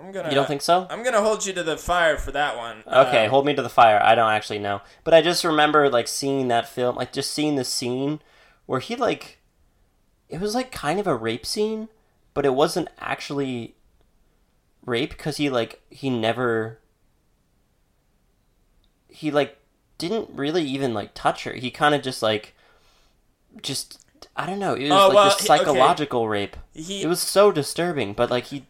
I'm 0.01 0.11
gonna, 0.11 0.29
you 0.29 0.35
don't 0.35 0.47
think 0.47 0.61
so? 0.61 0.87
I'm 0.89 1.03
gonna 1.03 1.21
hold 1.21 1.45
you 1.45 1.53
to 1.53 1.63
the 1.63 1.77
fire 1.77 2.17
for 2.17 2.31
that 2.31 2.57
one. 2.57 2.83
Okay, 2.87 3.25
Uh, 3.25 3.29
hold 3.29 3.45
me 3.45 3.53
to 3.53 3.61
the 3.61 3.69
fire. 3.69 4.01
I 4.01 4.15
don't 4.15 4.31
actually 4.31 4.59
know, 4.59 4.81
but 5.03 5.13
I 5.13 5.21
just 5.21 5.43
remember 5.43 5.89
like 5.89 6.07
seeing 6.07 6.47
that 6.47 6.67
film, 6.67 6.95
like 6.95 7.13
just 7.13 7.31
seeing 7.31 7.55
the 7.55 7.63
scene 7.63 8.19
where 8.65 8.79
he 8.79 8.95
like, 8.95 9.39
it 10.29 10.39
was 10.41 10.55
like 10.55 10.71
kind 10.71 10.99
of 10.99 11.05
a 11.07 11.15
rape 11.15 11.45
scene, 11.45 11.87
but 12.33 12.45
it 12.45 12.53
wasn't 12.55 12.87
actually 12.99 13.75
rape 14.85 15.11
because 15.11 15.37
he 15.37 15.49
like 15.49 15.81
he 15.91 16.09
never, 16.09 16.79
he 19.07 19.29
like 19.31 19.57
didn't 19.97 20.29
really 20.33 20.63
even 20.63 20.93
like 20.93 21.11
touch 21.13 21.43
her. 21.43 21.53
He 21.53 21.69
kind 21.71 21.93
of 21.93 22.01
just 22.01 22.21
like, 22.23 22.55
just 23.61 24.03
I 24.35 24.45
don't 24.45 24.59
know. 24.59 24.73
It 24.73 24.83
was 24.83 24.91
Oh, 24.91 25.07
like 25.07 25.15
well, 25.15 25.23
this 25.25 25.39
he- 25.39 25.51
okay. 25.51 25.63
psychological 25.63 26.27
rape. 26.27 26.57
He- 26.73 27.03
it 27.03 27.07
was 27.07 27.19
so 27.19 27.51
disturbing, 27.51 28.13
but 28.13 28.31
like 28.31 28.45
he. 28.45 28.65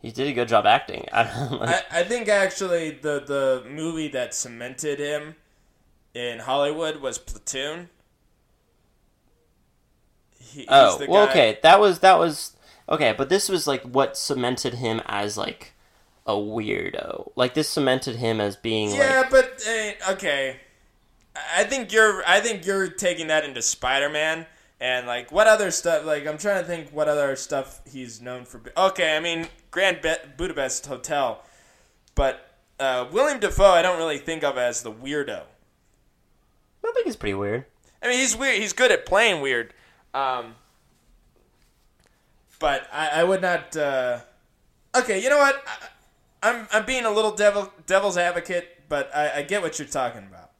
He 0.00 0.10
did 0.10 0.28
a 0.28 0.32
good 0.32 0.48
job 0.48 0.64
acting. 0.66 1.06
I. 1.12 1.22
I, 1.22 2.00
I 2.00 2.02
think 2.04 2.28
actually 2.28 2.90
the 2.90 3.20
the 3.20 3.68
movie 3.68 4.08
that 4.08 4.34
cemented 4.34 4.98
him 4.98 5.36
in 6.14 6.40
Hollywood 6.40 6.96
was 7.02 7.18
Platoon. 7.18 7.88
He, 10.38 10.66
Oh, 10.68 10.98
well, 11.08 11.26
guy- 11.26 11.30
okay. 11.32 11.58
That 11.62 11.80
was 11.80 12.00
that 12.00 12.18
was 12.18 12.56
okay, 12.88 13.14
but 13.16 13.28
this 13.28 13.48
was 13.48 13.66
like 13.66 13.82
what 13.82 14.16
cemented 14.16 14.74
him 14.74 15.00
as 15.06 15.36
like 15.36 15.74
a 16.26 16.32
weirdo. 16.32 17.32
Like 17.36 17.54
this 17.54 17.68
cemented 17.68 18.16
him 18.16 18.40
as 18.40 18.56
being 18.56 18.90
Yeah, 18.94 19.20
like 19.20 19.30
but 19.30 19.62
uh, 19.68 20.12
okay. 20.12 20.56
I 21.54 21.62
think 21.64 21.92
you're. 21.92 22.22
I 22.26 22.40
think 22.40 22.66
you're 22.66 22.88
taking 22.88 23.28
that 23.28 23.44
into 23.44 23.62
Spider-Man 23.62 24.46
and 24.80 25.06
like 25.06 25.30
what 25.30 25.46
other 25.46 25.70
stuff. 25.70 26.04
Like 26.04 26.26
I'm 26.26 26.38
trying 26.38 26.60
to 26.60 26.66
think 26.66 26.90
what 26.90 27.06
other 27.08 27.36
stuff 27.36 27.80
he's 27.90 28.20
known 28.20 28.44
for. 28.44 28.60
Okay, 28.76 29.16
I 29.16 29.20
mean 29.20 29.46
Grand 29.70 30.00
Budapest 30.36 30.86
Hotel, 30.86 31.42
but 32.14 32.54
uh, 32.78 33.06
William 33.12 33.38
Dafoe 33.40 33.70
I 33.70 33.82
don't 33.82 33.98
really 33.98 34.18
think 34.18 34.42
of 34.42 34.58
as 34.58 34.82
the 34.82 34.92
weirdo. 34.92 35.42
I 36.84 36.92
think 36.94 37.06
he's 37.06 37.16
pretty 37.16 37.34
weird. 37.34 37.66
I 38.02 38.08
mean, 38.08 38.18
he's 38.18 38.36
weird. 38.36 38.58
He's 38.60 38.72
good 38.72 38.90
at 38.90 39.04
playing 39.06 39.42
weird. 39.42 39.72
Um, 40.14 40.54
but 42.58 42.86
I, 42.92 43.20
I 43.20 43.24
would 43.24 43.42
not. 43.42 43.76
Uh, 43.76 44.20
okay, 44.96 45.22
you 45.22 45.28
know 45.30 45.38
what? 45.38 45.62
I, 45.66 46.50
I'm 46.50 46.68
I'm 46.72 46.84
being 46.86 47.04
a 47.04 47.10
little 47.10 47.32
devil 47.34 47.72
devil's 47.86 48.16
advocate, 48.16 48.82
but 48.88 49.14
I, 49.14 49.38
I 49.38 49.42
get 49.42 49.62
what 49.62 49.78
you're 49.78 49.88
talking 49.88 50.26
about. 50.28 50.50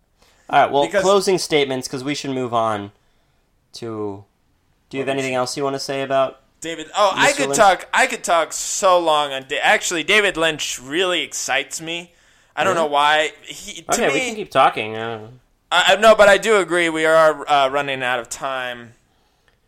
All 0.49 0.63
right, 0.63 0.71
well, 0.73 0.85
Because- 0.85 1.03
closing 1.03 1.39
statements 1.39 1.87
because 1.89 2.05
we 2.05 2.15
should 2.15 2.31
move 2.31 2.53
on 2.55 2.93
to. 3.75 4.25
Do 4.89 4.97
you 4.97 5.03
have 5.03 5.09
anything 5.09 5.35
else 5.35 5.57
you 5.57 5.63
want 5.63 5.75
to 5.77 5.81
say 5.81 6.03
about? 6.03 6.41
David. 6.61 6.91
Oh, 6.97 7.13
I 7.17 7.33
could 7.33 7.49
Lynch? 7.49 7.57
talk. 7.57 7.89
I 7.93 8.07
could 8.07 8.23
talk 8.25 8.53
so 8.53 8.99
long 8.99 9.33
on. 9.33 9.45
Da- 9.49 9.61
Actually, 9.61 10.03
David 10.05 10.37
Lynch 10.37 10.79
really 10.81 11.23
excites 11.23 11.81
me. 11.81 12.13
I 12.55 12.65
don't 12.65 12.75
know 12.75 12.87
why. 12.87 13.33
He, 13.45 13.83
to 13.83 13.93
Okay, 13.95 14.09
me, 14.09 14.13
we 14.13 14.21
can 14.27 14.35
keep 14.35 14.51
talking. 14.51 14.97
Uh, 14.97 15.31
I, 15.73 15.95
I 15.95 15.97
no, 15.97 16.15
but 16.15 16.29
I 16.29 16.37
do 16.39 16.57
agree. 16.57 16.89
We 16.89 17.05
are 17.07 17.49
uh, 17.49 17.69
running 17.69 18.03
out 18.03 18.19
of 18.19 18.29
time, 18.29 18.93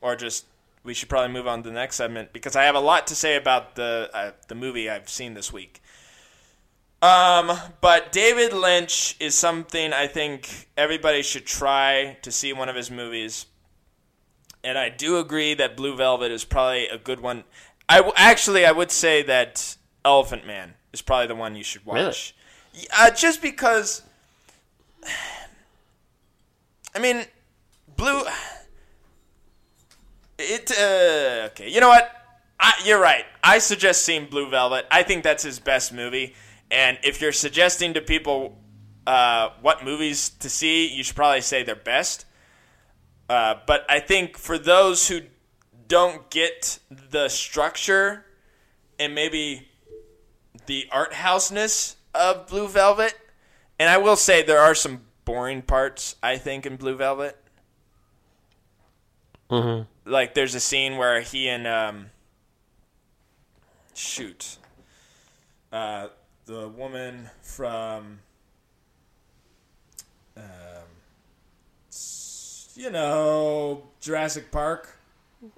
or 0.00 0.16
just 0.16 0.44
we 0.84 0.94
should 0.94 1.08
probably 1.08 1.32
move 1.32 1.46
on 1.46 1.62
to 1.62 1.68
the 1.68 1.74
next 1.74 1.96
segment 1.96 2.32
because 2.32 2.56
I 2.56 2.64
have 2.64 2.74
a 2.74 2.80
lot 2.80 3.06
to 3.08 3.14
say 3.14 3.36
about 3.36 3.76
the 3.76 4.10
uh, 4.12 4.32
the 4.48 4.54
movie 4.54 4.90
I've 4.90 5.08
seen 5.08 5.34
this 5.34 5.52
week. 5.52 5.80
Um, 7.00 7.50
but 7.80 8.12
David 8.12 8.52
Lynch 8.52 9.16
is 9.18 9.36
something 9.36 9.92
I 9.92 10.06
think 10.06 10.68
everybody 10.76 11.22
should 11.22 11.46
try 11.46 12.16
to 12.22 12.30
see 12.30 12.52
one 12.52 12.68
of 12.68 12.76
his 12.76 12.92
movies, 12.92 13.46
and 14.64 14.78
I 14.78 14.88
do 14.88 15.18
agree 15.18 15.54
that 15.54 15.76
Blue 15.76 15.96
Velvet 15.96 16.30
is 16.30 16.44
probably 16.44 16.88
a 16.88 16.98
good 16.98 17.20
one. 17.20 17.44
I 17.88 17.96
w- 17.96 18.14
actually 18.16 18.64
I 18.64 18.72
would 18.72 18.90
say 18.90 19.22
that 19.24 19.76
Elephant 20.04 20.46
Man 20.46 20.74
is 20.92 21.02
probably 21.02 21.26
the 21.26 21.34
one 21.34 21.56
you 21.56 21.64
should 21.64 21.84
watch. 21.84 22.34
Y- 22.74 22.84
Uh, 22.96 23.10
just 23.10 23.42
because. 23.42 24.02
I 26.94 26.98
mean, 26.98 27.24
Blue. 27.96 28.22
It 30.38 30.72
uh, 30.72 31.46
okay. 31.52 31.68
You 31.70 31.80
know 31.80 31.88
what? 31.88 32.10
I, 32.58 32.72
you're 32.84 33.00
right. 33.00 33.24
I 33.44 33.58
suggest 33.58 34.04
seeing 34.04 34.26
Blue 34.26 34.48
Velvet. 34.50 34.86
I 34.90 35.02
think 35.04 35.22
that's 35.22 35.42
his 35.44 35.60
best 35.60 35.92
movie. 35.92 36.34
And 36.70 36.98
if 37.04 37.20
you're 37.20 37.32
suggesting 37.32 37.94
to 37.94 38.00
people 38.00 38.58
uh, 39.06 39.50
what 39.60 39.84
movies 39.84 40.30
to 40.40 40.48
see, 40.48 40.88
you 40.88 41.04
should 41.04 41.14
probably 41.16 41.42
say 41.42 41.62
their 41.62 41.76
best. 41.76 42.24
Uh, 43.32 43.54
but 43.66 43.86
I 43.88 43.98
think 43.98 44.36
for 44.36 44.58
those 44.58 45.08
who 45.08 45.22
don't 45.88 46.28
get 46.28 46.78
the 46.90 47.30
structure 47.30 48.26
and 48.98 49.14
maybe 49.14 49.68
the 50.66 50.86
art 50.92 51.14
houseness 51.14 51.96
of 52.14 52.46
Blue 52.46 52.68
Velvet, 52.68 53.14
and 53.78 53.88
I 53.88 53.96
will 53.96 54.16
say 54.16 54.42
there 54.42 54.58
are 54.58 54.74
some 54.74 55.00
boring 55.24 55.62
parts 55.62 56.14
I 56.22 56.36
think 56.36 56.66
in 56.66 56.76
Blue 56.76 56.94
Velvet. 56.94 57.38
mhm. 59.50 59.86
Like 60.04 60.34
there's 60.34 60.54
a 60.54 60.60
scene 60.60 60.98
where 60.98 61.22
he 61.22 61.48
and 61.48 61.66
um, 61.66 62.10
shoot, 63.94 64.58
uh, 65.72 66.08
the 66.44 66.68
woman 66.68 67.30
from 67.40 68.18
um, 70.36 70.42
s- 71.90 72.61
you 72.74 72.90
know 72.90 73.82
Jurassic 74.00 74.50
Park. 74.50 74.96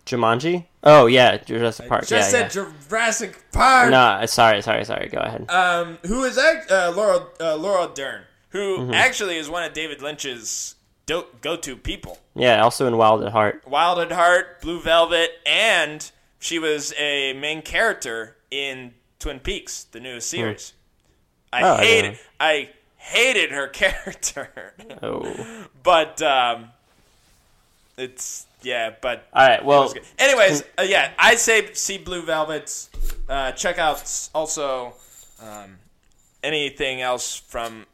Jumanji? 0.06 0.64
Oh 0.82 1.06
yeah, 1.06 1.36
Jurassic 1.36 1.88
Park. 1.88 2.06
Just 2.06 2.32
yeah, 2.32 2.48
said 2.48 2.68
Jurassic 2.88 3.44
Park. 3.52 3.90
No, 3.90 4.24
sorry, 4.26 4.62
sorry, 4.62 4.84
sorry. 4.84 5.08
Go 5.08 5.18
ahead. 5.18 5.50
Um, 5.50 5.98
who 6.06 6.24
is 6.24 6.38
act- 6.38 6.70
uh, 6.70 6.92
Laurel 6.96 7.28
uh, 7.40 7.56
Laurel 7.56 7.88
Dern, 7.88 8.22
who 8.50 8.78
Mm-hmm. 8.78 8.94
actually 8.94 9.36
is 9.36 9.48
one 9.50 9.62
of 9.62 9.72
David 9.74 10.00
Lynch's 10.00 10.76
do- 11.06 11.26
go-to 11.42 11.76
people. 11.76 12.18
yeah, 12.34 12.62
also 12.62 12.86
in 12.86 12.96
Wild 12.96 13.22
at 13.24 13.32
Heart. 13.32 13.64
Wild 13.68 13.98
at 13.98 14.10
Heart, 14.12 14.62
Blue 14.62 14.80
Velvet, 14.80 15.30
and 15.44 16.10
she 16.38 16.58
was 16.58 16.94
a 16.98 17.34
main 17.34 17.60
character 17.60 18.36
in 18.50 18.94
Twin 19.18 19.38
Peaks, 19.40 19.84
the 19.84 20.00
newest 20.00 20.30
series. 20.30 20.72
I 21.52 21.62
Oh, 21.62 21.74
I 21.74 21.84
hated. 21.84 22.18
I 22.40 22.70
hated 22.96 23.50
her 23.50 23.66
character, 23.82 24.72
Oh. 25.02 25.66
but 25.82 26.22
um, 26.22 26.70
it's 27.96 28.46
yeah, 28.62 28.94
but 29.00 29.26
All 29.32 29.46
right. 29.46 29.64
Well. 29.64 29.92
Anyways, 30.18 30.64
uh, 30.78 30.82
yeah, 30.82 31.12
I 31.18 31.36
say 31.36 31.72
see 31.74 31.98
Blue 31.98 32.22
Velvets. 32.22 32.90
Uh, 33.28 33.52
check 33.52 33.78
out 33.78 34.28
also 34.34 34.94
um, 35.42 35.76
anything 36.42 37.00
else 37.00 37.36
from 37.36 37.86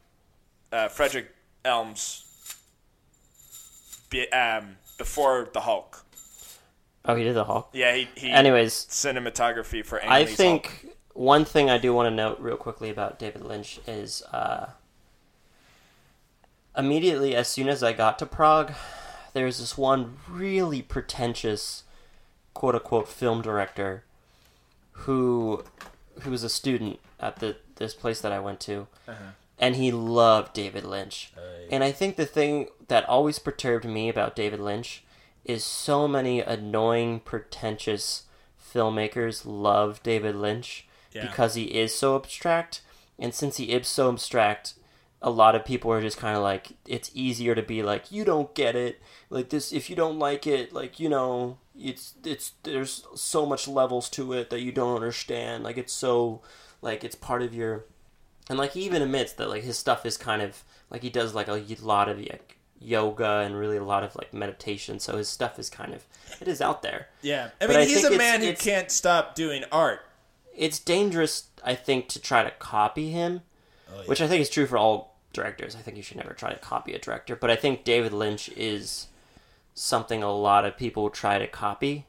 uh, 0.71 0.87
Frederick 0.87 1.33
Elmes 1.63 2.25
be, 4.09 4.31
um, 4.31 4.77
before 4.97 5.49
the 5.53 5.61
Hulk. 5.61 6.03
oh, 7.05 7.15
he 7.15 7.23
did 7.23 7.35
the 7.35 7.45
Hulk. 7.45 7.69
Yeah, 7.73 7.95
he, 7.95 8.07
he 8.15 8.29
Anyways, 8.29 8.73
cinematography 8.73 9.85
for 9.85 9.99
Ang 9.99 10.09
I 10.09 10.23
Lee's 10.23 10.35
think 10.35 10.81
Hulk. 10.83 10.95
one 11.13 11.45
thing 11.45 11.69
I 11.69 11.77
do 11.77 11.93
want 11.93 12.07
to 12.07 12.15
note 12.15 12.39
real 12.39 12.57
quickly 12.57 12.89
about 12.89 13.19
David 13.19 13.43
Lynch 13.43 13.79
is 13.87 14.21
uh, 14.33 14.67
immediately 16.77 17.35
as 17.35 17.47
soon 17.47 17.67
as 17.69 17.83
I 17.83 17.93
got 17.93 18.19
to 18.19 18.25
Prague, 18.25 18.73
there 19.33 19.45
was 19.45 19.59
this 19.59 19.77
one 19.77 20.17
really 20.29 20.81
pretentious, 20.81 21.83
quote 22.53 22.75
unquote, 22.75 23.07
film 23.07 23.41
director 23.41 24.03
who 24.91 25.63
who 26.21 26.31
was 26.31 26.43
a 26.43 26.49
student 26.49 26.99
at 27.19 27.37
the 27.37 27.57
this 27.75 27.93
place 27.93 28.21
that 28.21 28.31
I 28.31 28.39
went 28.39 28.59
to, 28.61 28.87
uh-huh. 29.07 29.31
and 29.57 29.75
he 29.75 29.91
loved 29.91 30.53
David 30.53 30.83
Lynch. 30.83 31.31
And 31.71 31.83
I 31.83 31.91
think 31.91 32.15
the 32.15 32.25
thing 32.25 32.67
that 32.89 33.07
always 33.07 33.39
perturbed 33.39 33.85
me 33.85 34.09
about 34.09 34.35
David 34.35 34.59
Lynch 34.59 35.03
is 35.45 35.63
so 35.63 36.07
many 36.07 36.41
annoying, 36.41 37.21
pretentious 37.21 38.23
filmmakers 38.61 39.43
love 39.45 40.03
David 40.03 40.35
Lynch 40.35 40.85
Yeah. 41.11 41.25
because 41.25 41.55
he 41.55 41.63
is 41.63 41.95
so 41.95 42.15
abstract. 42.15 42.81
And 43.17 43.33
since 43.33 43.57
he 43.57 43.71
is 43.71 43.87
so 43.87 44.09
abstract, 44.11 44.73
a 45.21 45.29
lot 45.29 45.55
of 45.55 45.63
people 45.65 45.91
are 45.91 46.01
just 46.01 46.17
kind 46.17 46.35
of 46.35 46.41
like, 46.43 46.73
it's 46.87 47.11
easier 47.13 47.53
to 47.55 47.61
be 47.61 47.83
like, 47.83 48.11
you 48.11 48.25
don't 48.25 48.53
get 48.55 48.75
it. 48.75 49.01
Like 49.29 49.49
this, 49.49 49.71
if 49.71 49.89
you 49.89 49.95
don't 49.95 50.17
like 50.19 50.47
it, 50.47 50.73
like 50.73 50.99
you 50.99 51.09
know, 51.09 51.57
it's 51.77 52.15
it's 52.25 52.53
there's 52.63 53.05
so 53.15 53.45
much 53.45 53.67
levels 53.67 54.09
to 54.09 54.33
it 54.33 54.49
that 54.49 54.61
you 54.61 54.71
don't 54.71 54.95
understand. 54.95 55.63
Like 55.63 55.77
it's 55.77 55.93
so, 55.93 56.41
like 56.81 57.03
it's 57.03 57.15
part 57.15 57.41
of 57.41 57.53
your 57.53 57.85
and 58.49 58.57
like 58.57 58.73
he 58.73 58.81
even 58.81 59.01
admits 59.01 59.33
that 59.33 59.49
like 59.49 59.63
his 59.63 59.77
stuff 59.77 60.05
is 60.05 60.17
kind 60.17 60.41
of 60.41 60.63
like 60.89 61.01
he 61.01 61.09
does 61.09 61.33
like 61.33 61.47
a 61.47 61.63
lot 61.81 62.09
of 62.09 62.19
like 62.19 62.57
yoga 62.79 63.43
and 63.45 63.55
really 63.55 63.77
a 63.77 63.83
lot 63.83 64.03
of 64.03 64.15
like 64.15 64.33
meditation 64.33 64.99
so 64.99 65.15
his 65.17 65.29
stuff 65.29 65.59
is 65.59 65.69
kind 65.69 65.93
of 65.93 66.05
it 66.41 66.47
is 66.47 66.59
out 66.61 66.81
there 66.81 67.07
Yeah, 67.21 67.51
I 67.61 67.67
mean, 67.67 67.77
I 67.77 67.85
he's 67.85 68.03
a 68.03 68.17
man 68.17 68.41
who 68.41 68.53
can't 68.53 68.89
stop 68.91 69.35
doing 69.35 69.63
art. 69.71 70.01
it's 70.53 70.79
dangerous 70.79 71.45
i 71.63 71.75
think 71.75 72.09
to 72.09 72.19
try 72.19 72.43
to 72.43 72.51
copy 72.51 73.11
him 73.11 73.41
oh, 73.93 74.01
which 74.07 74.19
i 74.19 74.27
think 74.27 74.41
is 74.41 74.49
true 74.49 74.65
for 74.65 74.77
all 74.77 75.10
directors. 75.33 75.75
I 75.75 75.79
think 75.79 75.97
you 75.97 76.03
should 76.03 76.17
never 76.17 76.33
try 76.33 76.51
to 76.51 76.59
copy 76.59 76.93
a 76.93 76.99
director 76.99 77.35
but 77.35 77.49
i 77.49 77.55
think 77.55 77.83
david 77.83 78.11
lynch 78.13 78.49
is 78.49 79.07
something 79.73 80.21
a 80.21 80.31
lot 80.31 80.65
of 80.65 80.77
people 80.77 81.09
try 81.09 81.37
to 81.39 81.47
copy. 81.47 82.05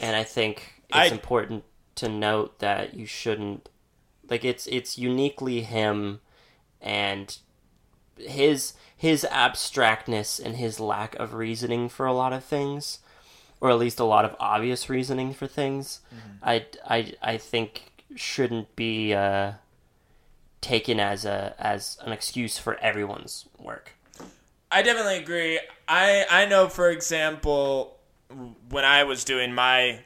And 0.00 0.14
i 0.16 0.22
think 0.24 0.82
it's 0.88 0.96
I- 0.96 1.06
important 1.06 1.64
to 1.96 2.08
note 2.08 2.60
that 2.60 2.94
you 2.94 3.06
shouldn't 3.06 3.68
like 4.28 4.44
it's 4.44 4.66
it's 4.68 4.96
uniquely 4.96 5.62
him 5.62 6.20
and 6.80 7.36
his 8.16 8.74
his 8.96 9.24
abstractness 9.30 10.38
and 10.38 10.56
his 10.56 10.78
lack 10.78 11.14
of 11.16 11.34
reasoning 11.34 11.88
for 11.88 12.06
a 12.06 12.12
lot 12.12 12.32
of 12.32 12.44
things 12.44 13.00
or 13.60 13.70
at 13.70 13.78
least 13.78 13.98
a 14.00 14.04
lot 14.04 14.24
of 14.24 14.34
obvious 14.38 14.88
reasoning 14.88 15.34
for 15.34 15.46
things 15.46 16.00
I, 16.42 16.66
I 16.88 17.12
I 17.20 17.36
think 17.38 18.04
shouldn't 18.14 18.74
be 18.76 19.12
uh, 19.14 19.52
taken 20.60 21.00
as 21.00 21.24
a 21.24 21.54
as 21.58 21.96
an 22.04 22.12
excuse 22.12 22.58
for 22.58 22.76
everyone's 22.80 23.46
work 23.58 23.92
I 24.72 24.82
definitely 24.82 25.16
agree. 25.16 25.58
I 25.88 26.24
I 26.30 26.46
know, 26.46 26.68
for 26.68 26.90
example, 26.90 27.98
when 28.68 28.84
I 28.84 29.02
was 29.02 29.24
doing 29.24 29.52
my 29.52 29.98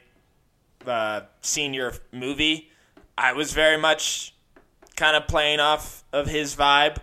uh, 0.87 1.21
senior 1.41 1.93
movie, 2.11 2.71
I 3.15 3.33
was 3.33 3.53
very 3.53 3.77
much 3.77 4.33
kind 4.95 5.15
of 5.15 5.27
playing 5.27 5.59
off 5.59 6.03
of 6.11 6.25
his 6.27 6.55
vibe 6.55 6.97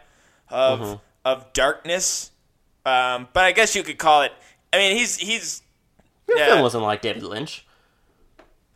of 0.48 0.80
Mm-hmm. 0.80 0.94
of 1.24 1.52
darkness. 1.52 2.32
Um, 2.84 3.28
but 3.32 3.44
I 3.44 3.52
guess 3.52 3.76
you 3.76 3.84
could 3.84 3.98
call 3.98 4.22
it. 4.22 4.32
I 4.72 4.78
mean, 4.78 4.96
he's 4.96 5.16
he's 5.18 5.62
your 6.26 6.38
Yeah. 6.38 6.46
film 6.46 6.62
wasn't 6.62 6.82
like 6.82 7.00
David 7.00 7.22
Lynch 7.22 7.64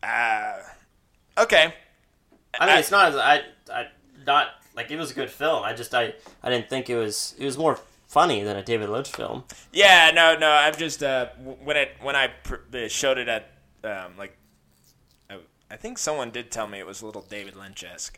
uh, 0.01 0.53
okay. 1.37 1.73
I 2.59 2.65
mean 2.65 2.75
I- 2.75 2.79
it's 2.79 2.91
not 2.91 3.09
as 3.09 3.15
I 3.17 3.41
I 3.73 3.87
not 4.25 4.47
like 4.77 4.89
it 4.91 4.97
was 4.97 5.11
a 5.11 5.13
good 5.13 5.29
film 5.29 5.63
I 5.63 5.73
just 5.73 5.93
I 5.93 6.13
I 6.41 6.49
didn't 6.49 6.69
think 6.69 6.89
it 6.89 6.95
was 6.95 7.35
it 7.37 7.43
was 7.45 7.57
more 7.57 7.77
funny 8.07 8.41
than 8.43 8.55
a 8.55 8.63
David 8.63 8.87
Lynch 8.87 9.09
film 9.09 9.43
Yeah, 9.73 10.11
no, 10.13 10.37
no. 10.37 10.49
I'm 10.49 10.73
just 10.75 11.03
uh, 11.03 11.27
when 11.63 11.75
it 11.75 11.91
when 12.01 12.15
I 12.15 12.27
pr- 12.27 12.55
uh, 12.73 12.87
showed 12.87 13.17
it 13.17 13.27
at 13.27 13.49
um, 13.83 14.13
like 14.17 14.37
I, 15.29 15.39
I 15.69 15.75
think 15.75 15.97
someone 15.97 16.29
did 16.31 16.49
tell 16.51 16.67
me 16.67 16.79
it 16.79 16.85
was 16.87 17.01
a 17.01 17.05
little 17.05 17.21
David 17.23 17.55
Lynch 17.57 17.83
esque, 17.83 18.17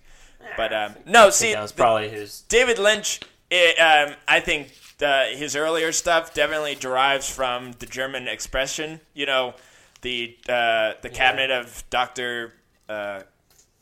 but 0.55 0.72
um, 0.74 0.93
no. 1.05 1.30
See, 1.32 1.53
that 1.53 1.62
was 1.62 1.72
the- 1.72 1.78
probably 1.78 2.10
his 2.10 2.41
David 2.41 2.78
Lynch. 2.78 3.20
It, 3.51 3.78
um, 3.80 4.16
I 4.28 4.39
think 4.39 4.72
uh, 5.01 5.26
his 5.26 5.55
earlier 5.55 5.91
stuff 5.91 6.34
definitely 6.36 6.76
derives 6.76 7.28
from 7.30 7.72
the 7.80 7.86
German 7.88 8.28
expression. 8.28 8.99
You 9.16 9.26
know, 9.26 9.53
the 10.01 10.38
uh, 10.47 10.93
the 11.01 11.10
cabinet 11.10 11.49
of 11.51 11.84
Doctor 11.89 12.53
uh, 12.88 13.22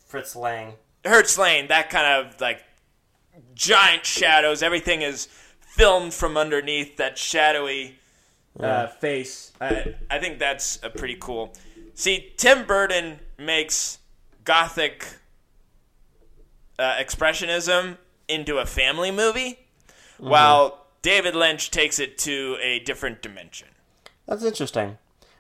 Fritz 0.06 0.36
Lang 0.36 0.74
Hertz 1.08 1.38
Lane. 1.38 1.68
That 1.68 1.90
kind 1.90 2.26
of 2.26 2.40
like 2.42 2.64
giant 3.56 4.06
shadows. 4.06 4.62
Everything 4.62 5.02
is 5.02 5.28
filmed 5.60 6.14
from 6.14 6.38
underneath 6.38 6.98
that 6.98 7.18
shadowy 7.18 7.96
uh, 8.60 8.88
face. 8.88 9.52
I, 9.62 9.96
I 10.10 10.20
think 10.20 10.40
that's 10.40 10.80
a 10.84 10.90
pretty 10.90 11.18
cool. 11.20 11.54
See, 11.94 12.34
Tim 12.38 12.66
Burton 12.66 13.20
makes 13.38 14.00
gothic 14.44 15.06
uh, 16.80 16.96
expressionism 16.96 17.98
into 18.28 18.58
a 18.58 18.66
family 18.66 19.12
movie, 19.12 19.60
while 20.18 20.86
David 21.02 21.36
Lynch 21.36 21.72
takes 21.72 22.00
it 22.00 22.18
to 22.20 22.58
a 22.62 22.80
different 22.80 23.22
dimension. 23.22 23.70
That's 24.28 24.44
interesting. 24.44 24.98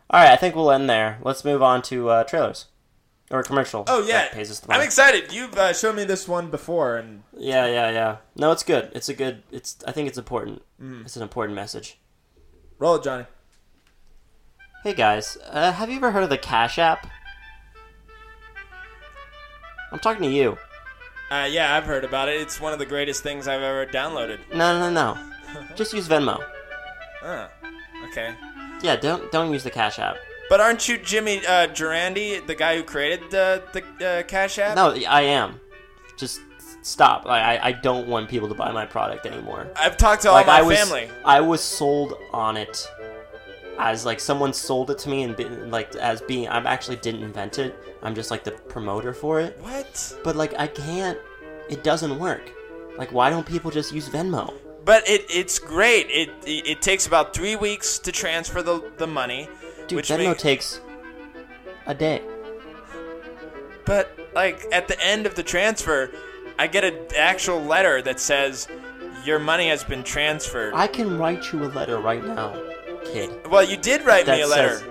All 0.09 0.22
right, 0.22 0.32
I 0.32 0.36
think 0.38 0.55
we'll 0.55 0.72
end 0.72 0.89
there. 0.89 1.20
Let's 1.22 1.43
move 1.43 1.61
on 1.61 1.82
to 1.84 2.09
uh, 2.09 2.24
trailers 2.24 2.68
or 3.32 3.44
commercial. 3.44 3.84
Oh 3.88 4.06
yeah, 4.06 4.30
pays 4.30 4.50
us 4.50 4.60
the 4.60 4.72
I'm 4.72 4.82
excited. 4.82 5.34
You've 5.34 5.56
uh, 5.58 5.74
shown 5.74 5.96
me 5.96 6.04
this 6.04 6.28
one 6.28 6.50
before, 6.50 6.98
and 6.98 7.24
yeah, 7.36 7.66
yeah, 7.66 7.92
yeah. 7.92 8.18
No, 8.36 8.52
it's 8.52 8.64
good. 8.64 8.92
It's 8.94 9.10
a 9.10 9.14
good. 9.14 9.44
It's. 9.52 9.78
I 9.86 9.92
think 9.92 10.08
it's 10.08 10.18
important. 10.18 10.62
Mm. 10.82 11.02
It's 11.02 11.16
an 11.16 11.24
important 11.24 11.56
message. 11.56 11.98
roll 12.80 12.96
it, 12.96 13.04
Johnny. 13.04 13.26
Hey 14.84 14.94
guys, 14.94 15.38
uh, 15.50 15.72
have 15.74 15.90
you 15.90 15.98
ever 15.98 16.12
heard 16.12 16.24
of 16.24 16.30
the 16.30 16.38
Cash 16.38 16.80
App? 16.80 17.08
I'm 19.92 20.00
talking 20.00 20.24
to 20.24 20.30
you. 20.30 20.58
Uh, 21.30 21.48
yeah, 21.50 21.76
I've 21.76 21.84
heard 21.84 22.06
about 22.06 22.30
it. 22.30 22.40
It's 22.40 22.62
one 22.62 22.72
of 22.72 22.80
the 22.80 22.86
greatest 22.86 23.22
things 23.22 23.48
I've 23.48 23.62
ever 23.62 23.86
downloaded. 23.86 24.40
No, 24.54 24.80
no, 24.80 24.90
no. 24.90 25.66
Just 25.76 25.94
use 25.94 26.08
Venmo. 26.08 26.42
Oh, 27.24 27.50
okay. 28.10 28.34
Yeah, 28.82 28.96
don't 28.96 29.30
don't 29.32 29.52
use 29.52 29.64
the 29.64 29.72
Cash 29.72 30.00
App. 30.00 30.18
But 30.50 30.62
aren't 30.62 30.88
you 30.88 30.98
Jimmy 30.98 31.45
uh, 31.45 31.68
the 31.68 32.56
guy 32.58 32.78
who 32.78 32.84
created 32.84 33.30
the 33.32 33.64
the 33.74 34.08
uh, 34.08 34.24
Cash 34.24 34.60
App? 34.60 34.76
No, 34.76 34.95
I 35.08 35.22
am. 35.22 35.60
Just 36.18 36.41
stop. 36.82 37.26
I, 37.26 37.58
I 37.58 37.68
I 37.68 37.72
don't 37.74 38.08
want 38.08 38.30
people 38.30 38.48
to 38.48 38.56
buy 38.56 38.72
my 38.72 38.86
product 38.86 39.26
anymore. 39.26 39.68
I've 39.76 39.98
talked 39.98 40.22
to 40.24 40.30
all 40.30 40.36
like 40.36 40.48
my 40.48 40.60
I 40.60 40.62
was, 40.62 40.78
family. 40.78 41.10
I 41.26 41.41
was 41.41 41.62
sold 41.62 42.14
on 42.32 42.56
it 42.58 42.88
as 43.78 44.06
like 44.06 44.20
someone 44.20 44.54
sold 44.54 44.89
it 44.89 44.98
to 45.00 45.10
me 45.10 45.24
and 45.24 45.36
been, 45.36 45.70
like 45.70 45.95
as 45.95 46.22
being. 46.22 46.48
I 46.48 46.58
actually 46.60 46.98
didn't 46.98 47.24
invent 47.24 47.60
it. 47.60 47.76
I'm 48.02 48.16
just 48.16 48.32
like 48.32 48.43
the 48.43 48.52
promoter 48.52 49.14
for 49.14 49.39
it. 49.39 49.58
What? 49.60 50.18
But 50.24 50.36
like 50.36 50.58
I 50.58 50.68
can't. 50.68 51.18
It 51.70 51.84
doesn't 51.84 52.18
work. 52.18 52.52
Like 52.98 53.12
why 53.12 53.30
don't 53.30 53.45
people 53.45 53.70
just 53.70 53.93
use 53.93 54.08
Venmo? 54.08 54.54
But 54.86 55.08
it 55.10 55.26
it's 55.30 55.60
great. 55.60 56.08
It 56.10 56.30
it, 56.45 56.68
it 56.68 56.82
takes 56.82 57.06
about 57.06 57.34
three 57.34 57.58
weeks 57.58 58.00
to 58.00 58.12
transfer 58.12 58.62
the 58.62 58.89
the 58.98 59.08
money. 59.08 59.50
Dude, 59.88 59.98
which 59.98 60.10
Venmo 60.10 60.30
make- 60.30 60.38
takes 60.38 60.80
a 61.86 61.94
day. 61.96 62.22
But 63.86 64.12
like 64.36 64.66
at 64.72 64.88
the 64.88 65.00
end 65.04 65.26
of 65.26 65.36
the 65.36 65.44
transfer, 65.44 66.12
I 66.60 66.68
get 66.68 66.84
an 66.84 66.96
actual 67.16 67.62
letter 67.62 68.02
that 68.02 68.20
says 68.20 68.68
your 69.24 69.40
money 69.40 69.70
has 69.70 69.84
been 69.84 70.04
transferred. 70.04 70.74
I 70.76 70.88
can 70.88 71.18
write 71.18 71.52
you 71.54 71.64
a 71.64 71.68
letter 71.70 72.00
right 72.00 72.24
now, 72.24 72.54
kid. 73.06 73.30
well, 73.50 73.64
you 73.64 73.78
did 73.78 74.06
write 74.06 74.28
me 74.28 74.42
a 74.42 74.48
letter, 74.48 74.78
says- 74.80 74.84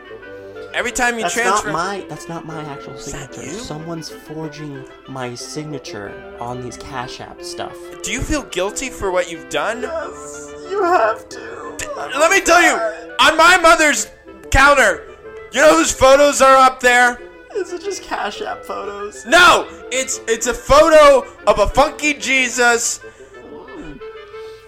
Every 0.74 0.92
time 0.92 1.14
you 1.14 1.22
That's 1.22 1.32
transfer, 1.32 1.68
not 1.68 1.72
my. 1.72 2.04
That's 2.06 2.28
not 2.28 2.44
my 2.44 2.60
actual 2.64 2.98
signature. 2.98 3.48
Someone's 3.48 4.10
forging 4.10 4.84
my 5.08 5.34
signature 5.34 6.12
on 6.38 6.60
these 6.60 6.76
Cash 6.76 7.20
App 7.20 7.40
stuff. 7.42 7.74
do 8.02 8.12
you 8.12 8.20
feel 8.20 8.42
guilty 8.42 8.90
for 8.90 9.10
what 9.10 9.30
you've 9.30 9.48
done? 9.48 9.80
Yes, 9.82 10.52
you 10.70 10.82
have 10.82 11.26
to. 11.30 11.76
Let 11.96 12.30
me 12.30 12.40
tell 12.42 12.60
you, 12.62 12.74
on 13.20 13.38
my 13.38 13.56
mother's 13.56 14.08
counter, 14.56 15.04
you 15.52 15.60
know 15.60 15.76
whose 15.76 15.92
photos 15.92 16.40
are 16.40 16.56
up 16.56 16.80
there? 16.80 17.20
Is 17.54 17.72
it 17.72 17.82
just 17.82 18.02
Cash 18.02 18.40
App 18.42 18.64
photos? 18.64 19.24
No, 19.26 19.66
it's 19.92 20.20
it's 20.28 20.46
a 20.46 20.54
photo 20.54 21.26
of 21.46 21.58
a 21.58 21.66
funky 21.68 22.14
Jesus, 22.14 23.00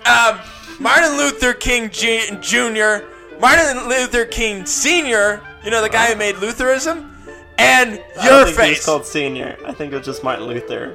um, 0.07 0.39
Martin 0.81 1.17
Luther 1.17 1.53
King 1.55 1.91
G- 1.91 2.29
Jr., 2.41 3.05
Martin 3.41 3.89
Luther 3.89 4.25
King 4.25 4.65
Sr. 4.67 5.41
You 5.65 5.71
know 5.71 5.83
the 5.83 5.89
guy 5.89 6.07
who 6.13 6.17
made 6.17 6.37
Lutheranism, 6.37 7.11
and 7.59 8.03
I 8.21 8.25
your 8.25 8.45
don't 8.45 8.55
think 8.55 8.63
he 8.63 8.71
was 8.71 8.85
called 8.85 9.05
Senior. 9.07 9.57
I 9.67 9.73
think 9.73 9.93
it 9.93 9.97
was 9.97 10.07
just 10.07 10.23
Martin 10.25 10.47
Luther. 10.47 10.95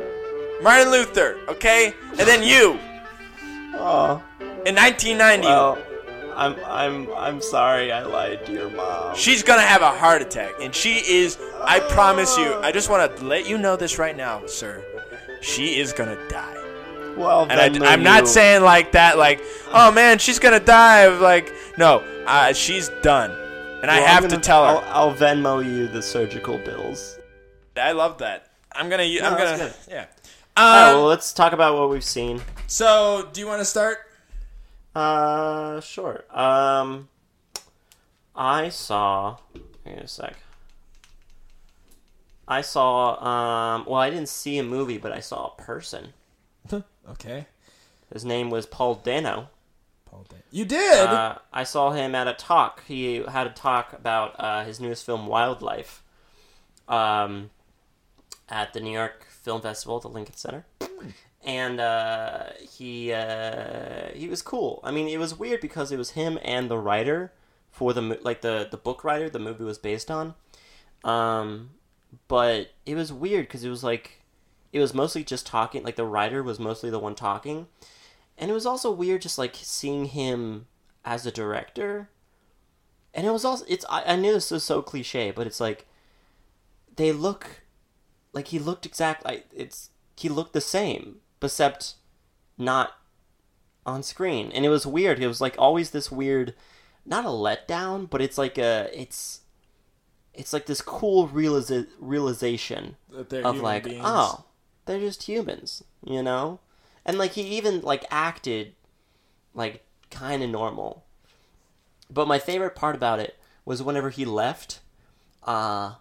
Martin 0.62 0.90
Luther. 0.92 1.38
Okay, 1.48 1.94
and 2.12 2.20
then 2.20 2.42
you 2.44 2.80
Oh, 3.76 4.22
in 4.66 4.76
1990. 4.76 5.48
well, 5.48 5.78
I'm 6.36 6.56
I'm 6.66 7.14
I'm 7.14 7.42
sorry. 7.42 7.92
I 7.92 8.04
lied 8.04 8.46
to 8.46 8.52
your 8.52 8.70
mom. 8.70 9.16
She's 9.16 9.44
gonna 9.44 9.62
have 9.62 9.82
a 9.82 9.92
heart 9.92 10.22
attack, 10.22 10.54
and 10.62 10.74
she 10.74 10.96
is. 10.98 11.38
I 11.62 11.80
promise 11.80 12.38
you. 12.38 12.54
I 12.56 12.72
just 12.72 12.90
want 12.90 13.16
to 13.18 13.26
let 13.26 13.48
you 13.48 13.58
know 13.58 13.76
this 13.76 13.98
right 14.00 14.16
now, 14.16 14.46
sir. 14.48 14.84
She 15.42 15.80
is 15.80 15.94
gonna 15.94 16.18
die. 16.30 16.60
Well, 17.18 17.42
And 17.50 17.76
then 17.76 17.84
I, 17.84 17.94
am 17.94 18.02
not 18.02 18.28
saying 18.28 18.64
like 18.64 18.94
that, 18.94 19.18
like, 19.20 19.40
oh 19.72 19.92
man, 19.92 20.18
she's 20.18 20.40
gonna 20.40 20.60
die 20.60 21.08
like, 21.10 21.54
no, 21.78 22.00
uh, 22.26 22.54
she's 22.54 22.90
done, 23.04 23.30
and 23.84 23.92
I 23.92 24.00
Well, 24.00 24.04
I'm 24.04 24.10
have 24.10 24.24
gonna- 24.24 24.36
to 24.38 24.42
tell 24.42 24.66
her. 24.66 24.86
I'll, 24.88 25.10
I'll 25.10 25.16
Venmo 25.16 25.64
you 25.64 25.88
the 25.88 26.02
surgical 26.02 26.58
bills. 26.58 27.20
I 27.78 27.92
love 27.92 28.18
that. 28.20 28.48
I'm 28.72 28.90
gonna, 28.90 29.04
I'm 29.04 29.38
gonna, 29.38 29.72
yeah. 29.88 30.06
All 30.58 30.64
right, 30.74 30.90
Um, 30.92 30.96
well, 30.98 31.06
let's 31.06 31.34
talk 31.34 31.54
about 31.54 31.78
what 31.78 31.90
we've 31.92 32.04
seen. 32.04 32.42
so, 32.66 33.30
do 33.32 33.40
you 33.42 33.46
want 33.48 33.60
to 33.62 33.66
start? 33.66 34.00
Uh, 34.96 35.82
sure. 35.82 36.24
Um, 36.30 37.10
I 38.36 38.70
saw. 38.70 39.38
Wait 39.86 39.98
a 39.98 40.08
sec. 40.08 40.36
I 42.48 42.62
saw. 42.62 43.16
Um, 43.24 43.86
well, 43.86 44.00
I 44.00 44.10
didn't 44.10 44.30
see 44.30 44.58
a 44.58 44.64
movie, 44.64 44.98
but 44.98 45.12
I 45.12 45.20
saw 45.20 45.48
a 45.48 45.62
person. 45.62 46.14
Okay. 47.10 47.48
His 48.14 48.24
name 48.24 48.50
was 48.50 48.66
Paul 48.66 48.96
Dano. 48.96 49.50
Paul 50.06 50.26
Dano. 50.30 50.42
You 50.52 50.64
did. 50.64 51.06
Uh, 51.06 51.40
I 51.52 51.66
saw 51.66 51.92
him 51.92 52.16
at 52.16 52.30
a 52.30 52.34
talk. 52.34 52.82
He 52.88 53.16
had 53.16 53.46
a 53.46 53.50
talk 53.50 53.92
about 53.92 54.36
uh, 54.40 54.64
his 54.64 54.80
newest 54.80 55.06
film, 55.06 55.28
Wildlife, 55.28 56.02
um, 56.88 57.50
at 58.48 58.72
the 58.72 58.80
New 58.80 58.94
York 58.94 59.26
Film 59.30 59.62
Festival 59.62 59.98
at 59.98 60.04
the 60.04 60.08
Lincoln 60.08 60.38
Center. 60.38 60.66
And 61.44 61.80
uh, 61.80 62.46
he 62.60 63.12
uh, 63.12 64.10
he 64.14 64.30
was 64.30 64.42
cool. 64.42 64.80
I 64.84 64.92
mean, 64.92 65.08
it 65.08 65.18
was 65.20 65.38
weird 65.38 65.60
because 65.60 65.92
it 65.92 65.98
was 65.98 66.12
him 66.12 66.40
and 66.44 66.70
the 66.70 66.78
writer 66.78 67.34
for 67.70 67.94
the 67.94 68.20
like 68.24 68.42
the 68.42 68.68
the 68.70 68.78
book 68.78 69.04
writer 69.04 69.30
the 69.30 69.40
movie 69.40 69.64
was 69.64 69.78
based 69.78 70.10
on. 70.10 70.36
Um, 71.04 71.72
but 72.28 72.72
it 72.86 72.96
was 72.96 73.12
weird 73.12 73.48
because 73.48 73.64
it 73.66 73.70
was 73.70 73.84
like 73.84 74.22
it 74.72 74.80
was 74.80 74.94
mostly 74.94 75.24
just 75.24 75.46
talking. 75.46 75.84
Like 75.84 75.98
the 75.98 76.06
writer 76.06 76.42
was 76.42 76.60
mostly 76.60 76.90
the 76.90 77.00
one 77.00 77.16
talking, 77.16 77.68
and 78.38 78.50
it 78.50 78.54
was 78.54 78.66
also 78.66 78.90
weird 78.90 79.22
just 79.22 79.38
like 79.38 79.56
seeing 79.56 80.06
him 80.06 80.68
as 81.06 81.26
a 81.26 81.32
director 81.32 82.10
and 83.14 83.28
it 83.28 83.32
was 83.32 83.46
also 83.46 83.66
it's 83.68 83.86
I, 83.90 84.14
I 84.14 84.16
knew 84.16 84.34
this 84.34 84.52
was 84.52 84.64
so 84.64 84.82
cliche 84.82 85.32
but 85.32 85.48
it's 85.48 85.60
like 85.60 85.86
they 86.96 87.12
look 87.12 87.62
like 88.32 88.48
he 88.48 88.60
looked 88.60 88.86
exactly 88.86 89.44
it's 89.56 89.90
he 90.16 90.30
looked 90.30 90.54
the 90.54 90.62
same 90.62 91.18
except 91.44 91.96
not 92.58 92.94
on 93.86 94.04
screen. 94.04 94.52
And 94.54 94.66
it 94.66 94.70
was 94.70 94.86
weird. 94.86 95.20
It 95.20 95.28
was 95.28 95.42
like 95.42 95.56
always 95.58 95.92
this 95.92 96.12
weird 96.12 96.54
not 97.06 97.26
a 97.26 97.28
letdown 97.28 98.10
but 98.10 98.22
it's 98.22 98.38
like 98.38 98.58
a 98.58 98.90
it's 98.94 99.42
it's 100.34 100.54
like 100.54 100.66
this 100.68 100.82
cool 100.82 101.28
realisa- 101.28 101.88
realization 102.00 102.96
That 103.12 103.44
of 103.46 103.60
like 103.60 103.84
beings. 103.84 104.02
oh 104.06 104.46
they're 104.86 105.00
just 105.02 105.24
humans 105.24 105.84
you 106.06 106.24
know? 106.24 106.60
And 107.06 107.18
like 107.18 107.32
he 107.34 107.42
even 107.42 107.82
like 107.82 108.06
acted 108.10 108.74
like 109.54 109.84
kind 110.10 110.42
of 110.44 110.50
normal. 110.50 111.04
But 112.10 112.28
my 112.28 112.40
favorite 112.40 112.76
part 112.76 112.96
about 112.96 113.20
it 113.20 113.38
was 113.66 113.84
whenever 113.84 114.10
he 114.10 114.24
left 114.26 114.80
uh 115.44 115.96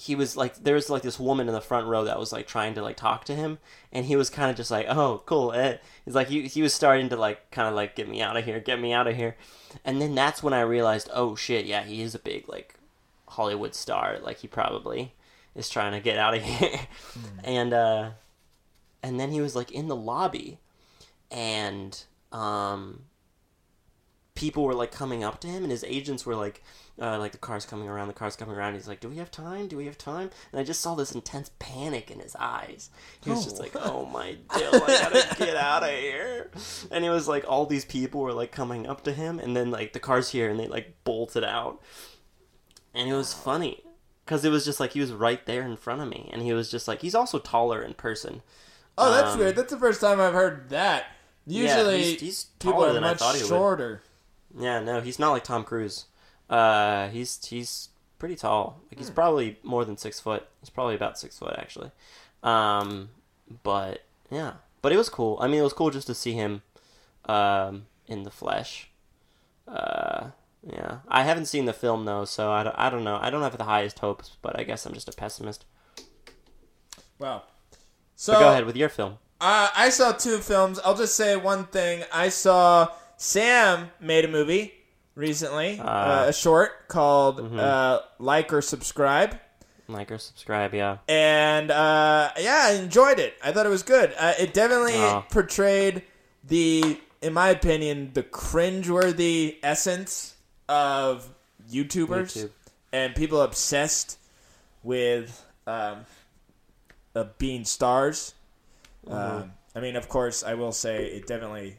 he 0.00 0.14
was 0.14 0.34
like 0.34 0.54
there 0.64 0.76
was 0.76 0.88
like 0.88 1.02
this 1.02 1.20
woman 1.20 1.46
in 1.46 1.52
the 1.52 1.60
front 1.60 1.86
row 1.86 2.04
that 2.04 2.18
was 2.18 2.32
like 2.32 2.46
trying 2.46 2.72
to 2.72 2.80
like 2.80 2.96
talk 2.96 3.22
to 3.22 3.34
him 3.34 3.58
and 3.92 4.06
he 4.06 4.16
was 4.16 4.30
kind 4.30 4.50
of 4.50 4.56
just 4.56 4.70
like 4.70 4.86
oh 4.88 5.22
cool 5.26 5.52
eh. 5.52 5.76
he's 6.06 6.14
like 6.14 6.28
he, 6.28 6.48
he 6.48 6.62
was 6.62 6.72
starting 6.72 7.10
to 7.10 7.16
like 7.16 7.50
kind 7.50 7.68
of 7.68 7.74
like 7.74 7.94
get 7.94 8.08
me 8.08 8.22
out 8.22 8.34
of 8.34 8.46
here 8.46 8.58
get 8.60 8.80
me 8.80 8.94
out 8.94 9.06
of 9.06 9.14
here. 9.14 9.36
And 9.84 10.00
then 10.00 10.14
that's 10.14 10.42
when 10.42 10.54
i 10.54 10.62
realized 10.62 11.10
oh 11.12 11.36
shit 11.36 11.66
yeah 11.66 11.82
he 11.82 12.00
is 12.00 12.14
a 12.14 12.18
big 12.18 12.48
like 12.48 12.76
hollywood 13.28 13.74
star 13.74 14.18
like 14.22 14.38
he 14.38 14.48
probably 14.48 15.12
is 15.54 15.68
trying 15.68 15.92
to 15.92 16.00
get 16.00 16.16
out 16.16 16.34
of 16.34 16.42
here 16.44 16.80
and 17.44 17.74
uh 17.74 18.10
and 19.02 19.20
then 19.20 19.30
he 19.30 19.42
was 19.42 19.54
like 19.54 19.70
in 19.70 19.88
the 19.88 19.96
lobby 19.96 20.58
and 21.30 22.04
um 22.32 23.02
people 24.34 24.64
were 24.64 24.74
like 24.74 24.90
coming 24.92 25.22
up 25.22 25.42
to 25.42 25.48
him 25.48 25.62
and 25.62 25.70
his 25.70 25.84
agents 25.84 26.24
were 26.24 26.34
like 26.34 26.62
uh, 27.00 27.18
like 27.18 27.32
the 27.32 27.38
car's 27.38 27.64
coming 27.64 27.88
around 27.88 28.08
the 28.08 28.12
car's 28.14 28.36
coming 28.36 28.54
around 28.54 28.74
he's 28.74 28.86
like 28.86 29.00
do 29.00 29.08
we 29.08 29.16
have 29.16 29.30
time 29.30 29.66
do 29.68 29.76
we 29.76 29.86
have 29.86 29.96
time 29.96 30.30
and 30.52 30.60
i 30.60 30.62
just 30.64 30.80
saw 30.80 30.94
this 30.94 31.12
intense 31.12 31.50
panic 31.58 32.10
in 32.10 32.18
his 32.20 32.36
eyes 32.38 32.90
he 33.22 33.30
was 33.30 33.44
just 33.44 33.56
Oh. 33.56 33.62
like 33.62 33.72
oh 33.76 34.04
my 34.06 34.32
dill 34.58 34.74
i 34.74 34.86
gotta 35.10 35.34
get 35.38 35.56
out 35.56 35.82
of 35.82 35.90
here 35.90 36.50
and 36.90 37.04
it 37.04 37.10
was 37.10 37.26
like 37.26 37.44
all 37.48 37.64
these 37.66 37.84
people 37.86 38.20
were 38.20 38.32
like 38.34 38.52
coming 38.52 38.86
up 38.86 39.02
to 39.04 39.12
him 39.12 39.38
and 39.38 39.56
then 39.56 39.70
like 39.70 39.92
the 39.94 40.00
car's 40.00 40.30
here 40.30 40.50
and 40.50 40.60
they 40.60 40.66
like 40.68 40.94
bolted 41.04 41.42
out 41.44 41.80
and 42.94 43.08
it 43.08 43.14
was 43.14 43.32
funny 43.32 43.82
because 44.24 44.44
it 44.44 44.50
was 44.50 44.64
just 44.64 44.78
like 44.80 44.92
he 44.92 45.00
was 45.00 45.12
right 45.12 45.46
there 45.46 45.62
in 45.62 45.76
front 45.76 46.00
of 46.02 46.08
me 46.08 46.28
and 46.32 46.42
he 46.42 46.52
was 46.52 46.70
just 46.70 46.86
like 46.86 47.00
he's 47.02 47.14
also 47.14 47.38
taller 47.38 47.82
in 47.82 47.94
person 47.94 48.42
Oh, 48.98 49.10
that's 49.14 49.32
Um, 49.32 49.38
weird. 49.38 49.56
That's 49.56 49.72
the 49.72 49.78
first 49.78 50.02
time 50.02 50.20
I've 50.20 50.34
heard 50.34 50.68
that. 50.70 51.06
Yeah, 51.46 51.62
Usually, 51.78 52.02
he's- 52.02 52.20
he's 52.20 52.44
people 52.58 52.72
taller 52.74 52.88
are 52.88 52.92
than 52.92 53.04
I 53.04 53.10
much 53.10 53.18
thought 53.20 53.34
he 53.34 53.40
would. 53.42 53.48
shorter. 53.48 54.02
Yeah, 54.58 54.80
no, 54.80 55.00
he's 55.00 55.18
not 55.18 55.30
like 55.30 55.44
Tom 55.44 55.64
Cruise. 55.64 56.04
Uh, 56.50 57.08
he's 57.08 57.42
he's 57.46 57.88
pretty 58.18 58.34
tall. 58.34 58.80
Like 58.90 58.98
he's 58.98 59.10
probably 59.10 59.58
more 59.62 59.84
than 59.84 59.96
six 59.96 60.20
foot. 60.20 60.46
He's 60.60 60.68
probably 60.68 60.96
about 60.96 61.18
six 61.18 61.38
foot 61.38 61.54
actually. 61.56 61.92
Um, 62.42 63.10
but 63.62 64.02
yeah, 64.30 64.54
but 64.82 64.92
it 64.92 64.96
was 64.96 65.08
cool. 65.08 65.38
I 65.40 65.46
mean, 65.46 65.60
it 65.60 65.62
was 65.62 65.72
cool 65.72 65.90
just 65.90 66.08
to 66.08 66.14
see 66.14 66.32
him, 66.32 66.62
um, 67.26 67.86
in 68.08 68.24
the 68.24 68.30
flesh. 68.30 68.90
Uh, 69.68 70.30
yeah, 70.66 70.98
I 71.08 71.22
haven't 71.22 71.46
seen 71.46 71.64
the 71.64 71.72
film 71.72 72.04
though, 72.04 72.24
so 72.24 72.50
I 72.50 72.64
don't, 72.64 72.76
I 72.76 72.90
don't 72.90 73.04
know. 73.04 73.18
I 73.20 73.30
don't 73.30 73.42
have 73.42 73.56
the 73.56 73.64
highest 73.64 74.00
hopes, 74.00 74.36
but 74.42 74.58
I 74.58 74.64
guess 74.64 74.84
I'm 74.84 74.92
just 74.92 75.08
a 75.08 75.12
pessimist. 75.12 75.64
Wow. 77.18 77.44
So 78.16 78.34
But 78.34 78.40
go 78.40 78.48
ahead 78.50 78.66
with 78.66 78.76
your 78.76 78.88
film. 78.88 79.18
Uh, 79.40 79.68
I 79.74 79.88
saw 79.88 80.12
two 80.12 80.38
films. 80.38 80.78
I'll 80.84 80.96
just 80.96 81.14
say 81.14 81.36
one 81.36 81.64
thing. 81.66 82.02
I 82.12 82.28
saw 82.28 82.88
Sam 83.16 83.90
made 84.00 84.24
a 84.24 84.28
movie 84.28 84.74
recently, 85.14 85.80
Ah. 85.82 86.22
uh, 86.24 86.28
a 86.28 86.32
short 86.32 86.88
called 86.88 87.38
Mm-hmm. 87.40 87.58
uh, 87.58 87.98
"Like 88.18 88.52
or 88.52 88.62
Subscribe," 88.62 89.38
Like 89.88 90.12
or 90.12 90.18
subscribe, 90.18 90.72
yeah. 90.72 90.98
and 91.08 91.70
uh, 91.70 92.30
yeah, 92.38 92.66
I 92.66 92.72
enjoyed 92.74 93.18
it. 93.18 93.34
I 93.42 93.50
thought 93.52 93.66
it 93.66 93.70
was 93.70 93.82
good. 93.82 94.14
Uh, 94.16 94.34
it 94.38 94.54
definitely 94.54 94.94
Oh. 94.96 95.24
portrayed 95.30 96.02
the, 96.44 97.00
in 97.20 97.32
my 97.32 97.48
opinion, 97.48 98.10
the 98.14 98.22
cringeworthy 98.22 99.56
essence 99.64 100.36
of 100.68 101.28
YouTubers 101.68 102.36
YouTube. 102.36 102.50
and 102.92 103.14
people 103.16 103.40
obsessed 103.42 104.18
with 104.84 105.44
um, 105.66 106.06
uh, 107.16 107.24
being 107.38 107.64
stars. 107.64 108.34
Um, 109.08 109.52
I 109.74 109.80
mean, 109.80 109.96
of 109.96 110.08
course, 110.08 110.44
I 110.44 110.54
will 110.54 110.72
say 110.72 111.06
it 111.06 111.26
definitely 111.26 111.78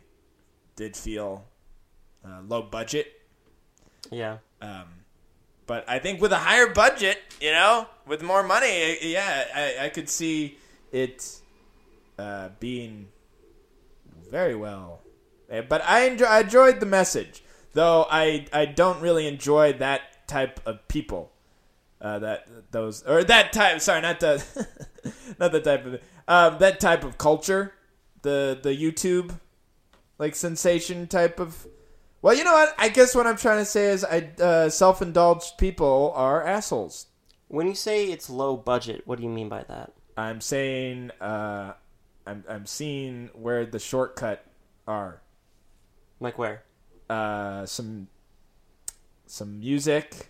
did 0.75 0.97
feel 0.97 1.45
uh, 2.25 2.41
low 2.45 2.61
budget. 2.61 3.07
Yeah. 4.11 4.37
Um, 4.61 4.85
but 5.65 5.89
I 5.89 5.99
think 5.99 6.21
with 6.21 6.31
a 6.31 6.37
higher 6.37 6.67
budget, 6.67 7.17
you 7.39 7.51
know, 7.51 7.87
with 8.05 8.21
more 8.21 8.43
money, 8.43 8.97
yeah, 9.01 9.45
I, 9.55 9.85
I 9.85 9.89
could 9.89 10.09
see 10.09 10.57
it 10.91 11.39
uh, 12.19 12.49
being 12.59 13.07
very 14.29 14.55
well. 14.55 14.99
Uh, 15.51 15.61
But 15.61 15.83
I, 15.83 16.01
enjoy, 16.07 16.25
I 16.25 16.41
enjoyed 16.41 16.79
the 16.79 16.85
message, 16.85 17.43
though 17.73 18.05
I, 18.09 18.47
I 18.53 18.65
don't 18.65 19.01
really 19.01 19.27
enjoy 19.27 19.73
that 19.73 20.27
type 20.27 20.59
of 20.65 20.87
people. 20.87 21.31
Uh, 22.01 22.17
that 22.17 22.47
those 22.71 23.03
or 23.03 23.23
that 23.23 23.53
type. 23.53 23.79
Sorry, 23.79 24.01
not 24.01 24.19
the 24.19 24.43
not 25.39 25.51
that 25.51 25.63
type 25.63 25.85
of 25.85 26.01
um, 26.27 26.57
that 26.57 26.79
type 26.79 27.03
of 27.03 27.19
culture. 27.19 27.73
The 28.23 28.57
the 28.59 28.75
YouTube 28.75 29.37
like 30.17 30.35
sensation 30.35 31.05
type 31.05 31.39
of 31.39 31.67
Well, 32.21 32.35
you 32.35 32.43
know 32.43 32.53
what? 32.53 32.75
I 32.77 32.89
guess 32.89 33.15
what 33.15 33.25
I'm 33.25 33.37
trying 33.37 33.59
to 33.59 33.65
say 33.65 33.85
is, 33.91 34.05
I 34.05 34.29
uh, 34.39 34.69
self-indulged 34.69 35.57
people 35.57 36.13
are 36.15 36.45
assholes. 36.45 37.07
When 37.47 37.67
you 37.67 37.75
say 37.75 38.05
it's 38.05 38.29
low 38.29 38.55
budget, 38.55 39.01
what 39.05 39.17
do 39.17 39.23
you 39.23 39.29
mean 39.29 39.49
by 39.49 39.63
that? 39.63 39.93
I'm 40.15 40.39
saying, 40.39 41.11
uh, 41.19 41.73
I'm 42.27 42.43
I'm 42.47 42.65
seeing 42.65 43.29
where 43.33 43.65
the 43.65 43.79
shortcut 43.79 44.45
are. 44.87 45.21
Like 46.19 46.37
where? 46.37 46.63
Uh, 47.09 47.65
some 47.65 48.07
some 49.25 49.59
music. 49.59 50.29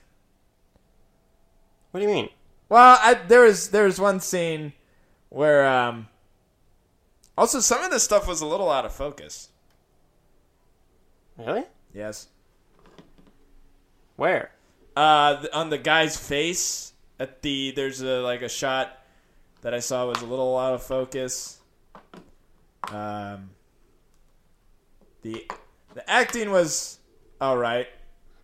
What 1.91 1.99
do 1.99 2.07
you 2.07 2.13
mean? 2.13 2.29
Well, 2.69 2.97
I, 3.01 3.15
there 3.15 3.41
was 3.41 3.69
there 3.69 3.83
was 3.83 3.99
one 3.99 4.19
scene 4.21 4.73
where 5.29 5.67
um. 5.67 6.07
Also, 7.37 7.59
some 7.59 7.81
of 7.83 7.91
this 7.91 8.03
stuff 8.03 8.27
was 8.27 8.41
a 8.41 8.45
little 8.45 8.69
out 8.69 8.85
of 8.85 8.93
focus. 8.93 9.49
Really? 11.37 11.63
Yes. 11.93 12.27
Where? 14.15 14.51
Uh, 14.95 15.45
on 15.53 15.69
the 15.69 15.77
guy's 15.77 16.17
face 16.17 16.93
at 17.19 17.41
the 17.41 17.71
there's 17.71 18.01
a 18.01 18.21
like 18.21 18.41
a 18.41 18.49
shot 18.49 18.99
that 19.61 19.73
I 19.73 19.79
saw 19.79 20.07
was 20.07 20.21
a 20.21 20.25
little 20.25 20.57
out 20.57 20.73
of 20.73 20.83
focus. 20.83 21.59
Um, 22.89 23.51
the 25.21 25.47
the 25.93 26.09
acting 26.09 26.51
was 26.51 26.99
all 27.39 27.57
right. 27.57 27.87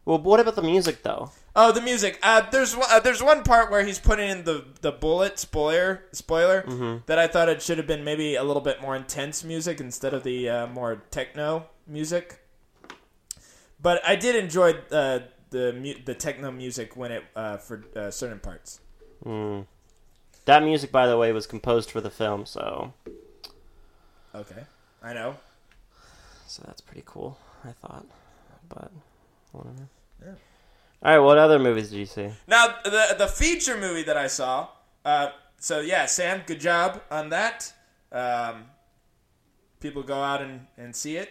Well, 0.05 0.19
what 0.19 0.39
about 0.39 0.55
the 0.55 0.61
music 0.61 1.03
though? 1.03 1.31
Oh, 1.55 1.71
the 1.71 1.81
music. 1.81 2.19
Uh, 2.21 2.47
there's 2.49 2.75
one- 2.75 2.87
uh, 2.89 2.99
there's 2.99 3.21
one 3.21 3.43
part 3.43 3.71
where 3.71 3.83
he's 3.83 3.99
putting 3.99 4.29
in 4.29 4.43
the 4.43 4.63
the 4.81 4.91
bullet 4.91 5.39
spoiler 5.39 6.03
spoiler 6.11 6.61
mm-hmm. 6.61 6.97
that 7.07 7.17
I 7.17 7.27
thought 7.27 7.49
it 7.49 7.61
should 7.61 7.79
have 7.79 7.87
been 7.87 8.03
maybe 8.03 8.35
a 8.35 8.43
little 8.43 8.61
bit 8.61 8.81
more 8.81 8.95
intense 8.95 9.43
music 9.43 9.79
instead 9.79 10.13
of 10.13 10.23
the 10.23 10.47
uh, 10.47 10.67
more 10.67 11.01
techno 11.09 11.65
music. 11.87 12.39
But 13.87 14.01
I 14.05 14.17
did 14.17 14.35
enjoy 14.35 14.73
uh, 14.91 15.19
the 15.49 15.71
mu- 15.71 16.03
the 16.03 16.13
techno 16.13 16.51
music 16.51 16.97
when 16.97 17.09
it 17.13 17.23
uh, 17.37 17.55
for 17.55 17.85
uh, 17.95 18.11
certain 18.11 18.37
parts. 18.39 18.81
Hmm. 19.23 19.61
That 20.43 20.61
music, 20.61 20.91
by 20.91 21.07
the 21.07 21.17
way, 21.17 21.31
was 21.31 21.47
composed 21.47 21.89
for 21.89 22.01
the 22.01 22.09
film, 22.09 22.45
so 22.45 22.93
Okay, 24.35 24.63
I 25.01 25.13
know. 25.13 25.37
so 26.47 26.63
that's 26.65 26.81
pretty 26.81 27.03
cool. 27.05 27.37
I 27.63 27.71
thought, 27.71 28.05
but 28.67 28.91
whatever. 29.53 29.87
Yeah. 30.21 30.33
All 31.01 31.11
right, 31.13 31.19
what 31.25 31.37
other 31.37 31.57
movies 31.57 31.89
did 31.89 31.99
you 31.99 32.07
see? 32.07 32.29
Now 32.45 32.75
the 32.83 33.15
the 33.17 33.27
feature 33.29 33.77
movie 33.77 34.03
that 34.03 34.17
I 34.17 34.27
saw. 34.27 34.67
Uh, 35.05 35.29
so 35.59 35.79
yeah, 35.79 36.07
Sam, 36.07 36.41
good 36.45 36.59
job 36.59 37.01
on 37.09 37.29
that. 37.29 37.71
Um, 38.11 38.65
people 39.79 40.03
go 40.03 40.21
out 40.21 40.41
and, 40.41 40.67
and 40.77 40.93
see 40.93 41.15
it 41.15 41.29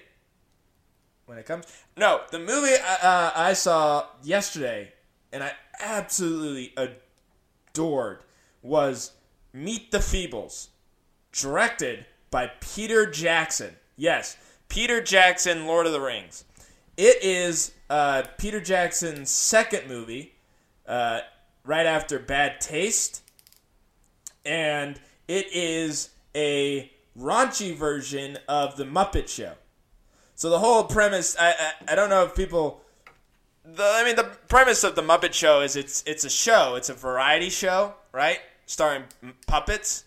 when 1.27 1.39
it 1.39 1.47
comes. 1.47 1.67
No, 1.97 2.23
the 2.31 2.39
movie 2.39 2.75
I, 2.75 2.95
uh, 3.03 3.33
I 3.35 3.53
saw 3.53 4.07
yesterday 4.23 4.93
and 5.33 5.43
I 5.43 5.53
absolutely 5.81 6.73
adored 6.77 8.21
was 8.63 9.13
Meet 9.53 9.91
the 9.91 9.99
Feebles, 9.99 10.69
directed 11.33 12.07
by 12.31 12.51
Peter 12.61 13.11
Jackson. 13.11 13.77
Yes, 13.97 14.37
Peter 14.69 15.01
Jackson, 15.01 15.67
Lord 15.67 15.87
of 15.87 15.93
the 15.93 16.01
Rings. 16.01 16.45
It 16.97 17.23
is 17.23 17.73
uh, 17.91 18.25
Peter 18.39 18.61
Jackson's 18.61 19.31
second 19.31 19.89
movie, 19.89 20.35
uh, 20.87 21.21
right 21.65 21.87
after 21.87 22.19
Bad 22.19 22.61
Taste, 22.61 23.23
and 24.45 25.01
it 25.29 25.47
is 25.53 26.11
a 26.35 26.91
raunchy 27.19 27.75
version 27.75 28.39
of 28.49 28.77
the 28.77 28.85
Muppet 28.85 29.29
Show. 29.29 29.55
So 30.37 30.51
the 30.51 30.59
whole 30.59 30.85
premise, 30.85 31.35
I, 31.41 31.49
I, 31.49 31.93
I 31.93 31.95
don't 31.95 32.11
know 32.11 32.25
if 32.25 32.37
people. 32.37 32.83
The, 33.65 33.83
I 33.83 34.05
mean, 34.05 34.17
the 34.17 34.31
premise 34.49 34.85
of 34.85 34.95
the 34.95 35.03
Muppet 35.03 35.33
Show 35.33 35.63
is 35.63 35.75
it's 35.75 36.05
it's 36.07 36.25
a 36.25 36.31
show. 36.31 36.77
It's 36.77 36.91
a 36.91 36.95
variety 36.95 37.49
show, 37.49 37.95
right? 38.13 38.39
Starring 38.67 39.05
puppets. 39.47 40.05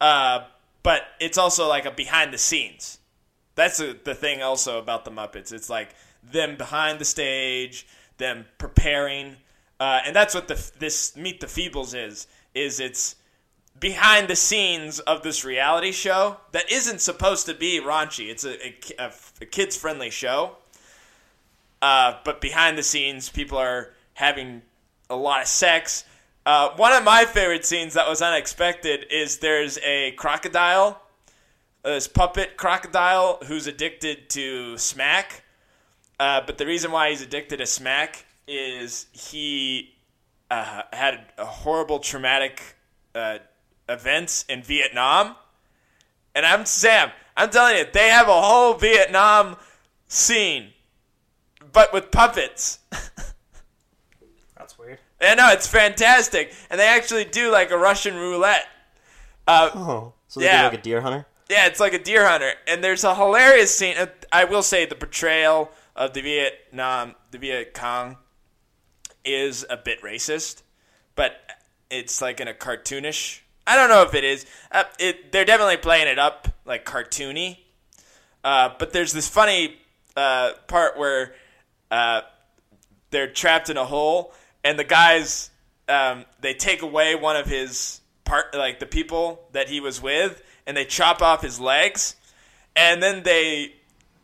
Uh, 0.00 0.46
but 0.82 1.02
it's 1.20 1.38
also 1.38 1.68
like 1.68 1.84
a 1.84 1.90
behind 1.90 2.32
the 2.32 2.38
scenes. 2.38 2.98
That's 3.54 3.78
a, 3.78 3.92
the 3.92 4.14
thing 4.14 4.42
also 4.42 4.78
about 4.78 5.04
the 5.04 5.10
Muppets. 5.10 5.52
It's 5.52 5.70
like 5.70 5.94
them 6.22 6.56
behind 6.56 6.98
the 6.98 7.04
stage, 7.04 7.86
them 8.16 8.46
preparing, 8.56 9.36
uh, 9.78 10.00
and 10.06 10.16
that's 10.16 10.34
what 10.34 10.48
the 10.48 10.70
this 10.78 11.14
Meet 11.14 11.40
the 11.40 11.46
Feebles 11.46 11.94
is. 11.94 12.26
Is 12.54 12.80
it's 12.80 13.16
behind 13.82 14.28
the 14.28 14.36
scenes 14.36 15.00
of 15.00 15.24
this 15.24 15.44
reality 15.44 15.90
show 15.90 16.36
that 16.52 16.70
isn't 16.70 17.00
supposed 17.00 17.46
to 17.46 17.52
be 17.52 17.80
raunchy. 17.80 18.30
It's 18.30 18.44
a, 18.44 18.68
a, 18.96 19.12
a- 19.40 19.44
kids 19.44 19.76
friendly 19.76 20.08
show. 20.08 20.52
Uh, 21.82 22.14
but 22.24 22.40
behind 22.40 22.78
the 22.78 22.82
scenes, 22.84 23.28
people 23.28 23.58
are 23.58 23.92
having 24.14 24.62
a 25.10 25.16
lot 25.16 25.42
of 25.42 25.48
sex. 25.48 26.04
Uh, 26.46 26.70
one 26.76 26.92
of 26.92 27.02
my 27.02 27.24
favorite 27.24 27.66
scenes 27.66 27.94
that 27.94 28.08
was 28.08 28.22
unexpected 28.22 29.04
is 29.10 29.38
there's 29.38 29.78
a 29.78 30.12
crocodile, 30.12 31.02
this 31.82 32.06
puppet 32.06 32.56
crocodile 32.56 33.40
who's 33.46 33.66
addicted 33.66 34.30
to 34.30 34.78
smack. 34.78 35.42
Uh, 36.20 36.40
but 36.46 36.56
the 36.56 36.66
reason 36.66 36.92
why 36.92 37.10
he's 37.10 37.20
addicted 37.20 37.56
to 37.56 37.66
smack 37.66 38.26
is 38.46 39.06
he 39.12 39.92
uh, 40.52 40.82
had 40.92 41.26
a 41.36 41.44
horrible 41.44 41.98
traumatic 41.98 42.62
uh, 43.16 43.38
events 43.88 44.44
in 44.48 44.62
Vietnam. 44.62 45.36
And 46.34 46.46
I'm 46.46 46.64
Sam. 46.66 47.10
I'm 47.36 47.50
telling 47.50 47.76
you, 47.76 47.84
they 47.92 48.08
have 48.08 48.28
a 48.28 48.40
whole 48.42 48.74
Vietnam 48.74 49.56
scene, 50.08 50.68
but 51.72 51.92
with 51.92 52.10
puppets. 52.10 52.78
That's 54.56 54.78
weird. 54.78 54.98
and 55.20 55.38
no, 55.38 55.48
it's 55.50 55.66
fantastic. 55.66 56.52
And 56.70 56.78
they 56.78 56.86
actually 56.86 57.24
do 57.24 57.50
like 57.50 57.70
a 57.70 57.78
Russian 57.78 58.14
roulette. 58.16 58.66
Uh, 59.46 59.70
Oh, 59.74 60.12
so 60.28 60.40
they 60.40 60.46
Yeah. 60.46 60.58
do 60.62 60.64
like 60.68 60.78
a 60.78 60.82
deer 60.82 61.00
hunter. 61.00 61.26
yeah, 61.48 61.66
it's 61.66 61.80
like 61.80 61.92
a 61.94 61.98
deer 61.98 62.26
hunter, 62.28 62.52
and 62.66 62.82
there's 62.82 63.04
a 63.04 63.14
hilarious 63.14 63.76
scene. 63.76 63.96
uh, 63.98 64.06
I 64.30 64.44
will 64.44 64.62
say 64.62 64.86
the 64.86 64.94
portrayal 64.94 65.70
of 65.96 66.14
the 66.14 66.22
Vietnam, 66.22 67.16
the 67.30 67.38
Viet 67.38 67.74
Cong, 67.74 68.16
is 69.24 69.66
a 69.68 69.76
bit 69.76 70.00
racist, 70.02 70.62
but 71.14 71.40
it's 71.90 72.22
like 72.22 72.40
in 72.40 72.48
a 72.48 72.54
cartoonish. 72.54 73.40
I 73.66 73.76
don't 73.76 73.88
know 73.88 74.02
if 74.02 74.14
it 74.14 74.24
is. 74.24 74.46
Uh, 74.70 74.84
it 74.98 75.32
they're 75.32 75.44
definitely 75.44 75.76
playing 75.76 76.08
it 76.08 76.18
up 76.18 76.48
like 76.64 76.84
cartoony. 76.84 77.58
Uh, 78.44 78.70
but 78.78 78.92
there's 78.92 79.12
this 79.12 79.28
funny 79.28 79.76
uh, 80.16 80.52
part 80.66 80.98
where 80.98 81.34
uh, 81.90 82.22
they're 83.10 83.30
trapped 83.30 83.70
in 83.70 83.76
a 83.76 83.84
hole, 83.84 84.34
and 84.64 84.78
the 84.78 84.84
guys 84.84 85.50
um, 85.88 86.24
they 86.40 86.54
take 86.54 86.82
away 86.82 87.14
one 87.14 87.36
of 87.36 87.46
his 87.46 88.00
part, 88.24 88.54
like 88.54 88.80
the 88.80 88.86
people 88.86 89.46
that 89.52 89.68
he 89.68 89.80
was 89.80 90.02
with, 90.02 90.42
and 90.66 90.76
they 90.76 90.84
chop 90.84 91.22
off 91.22 91.42
his 91.42 91.60
legs, 91.60 92.16
and 92.74 93.02
then 93.02 93.22
they, 93.22 93.74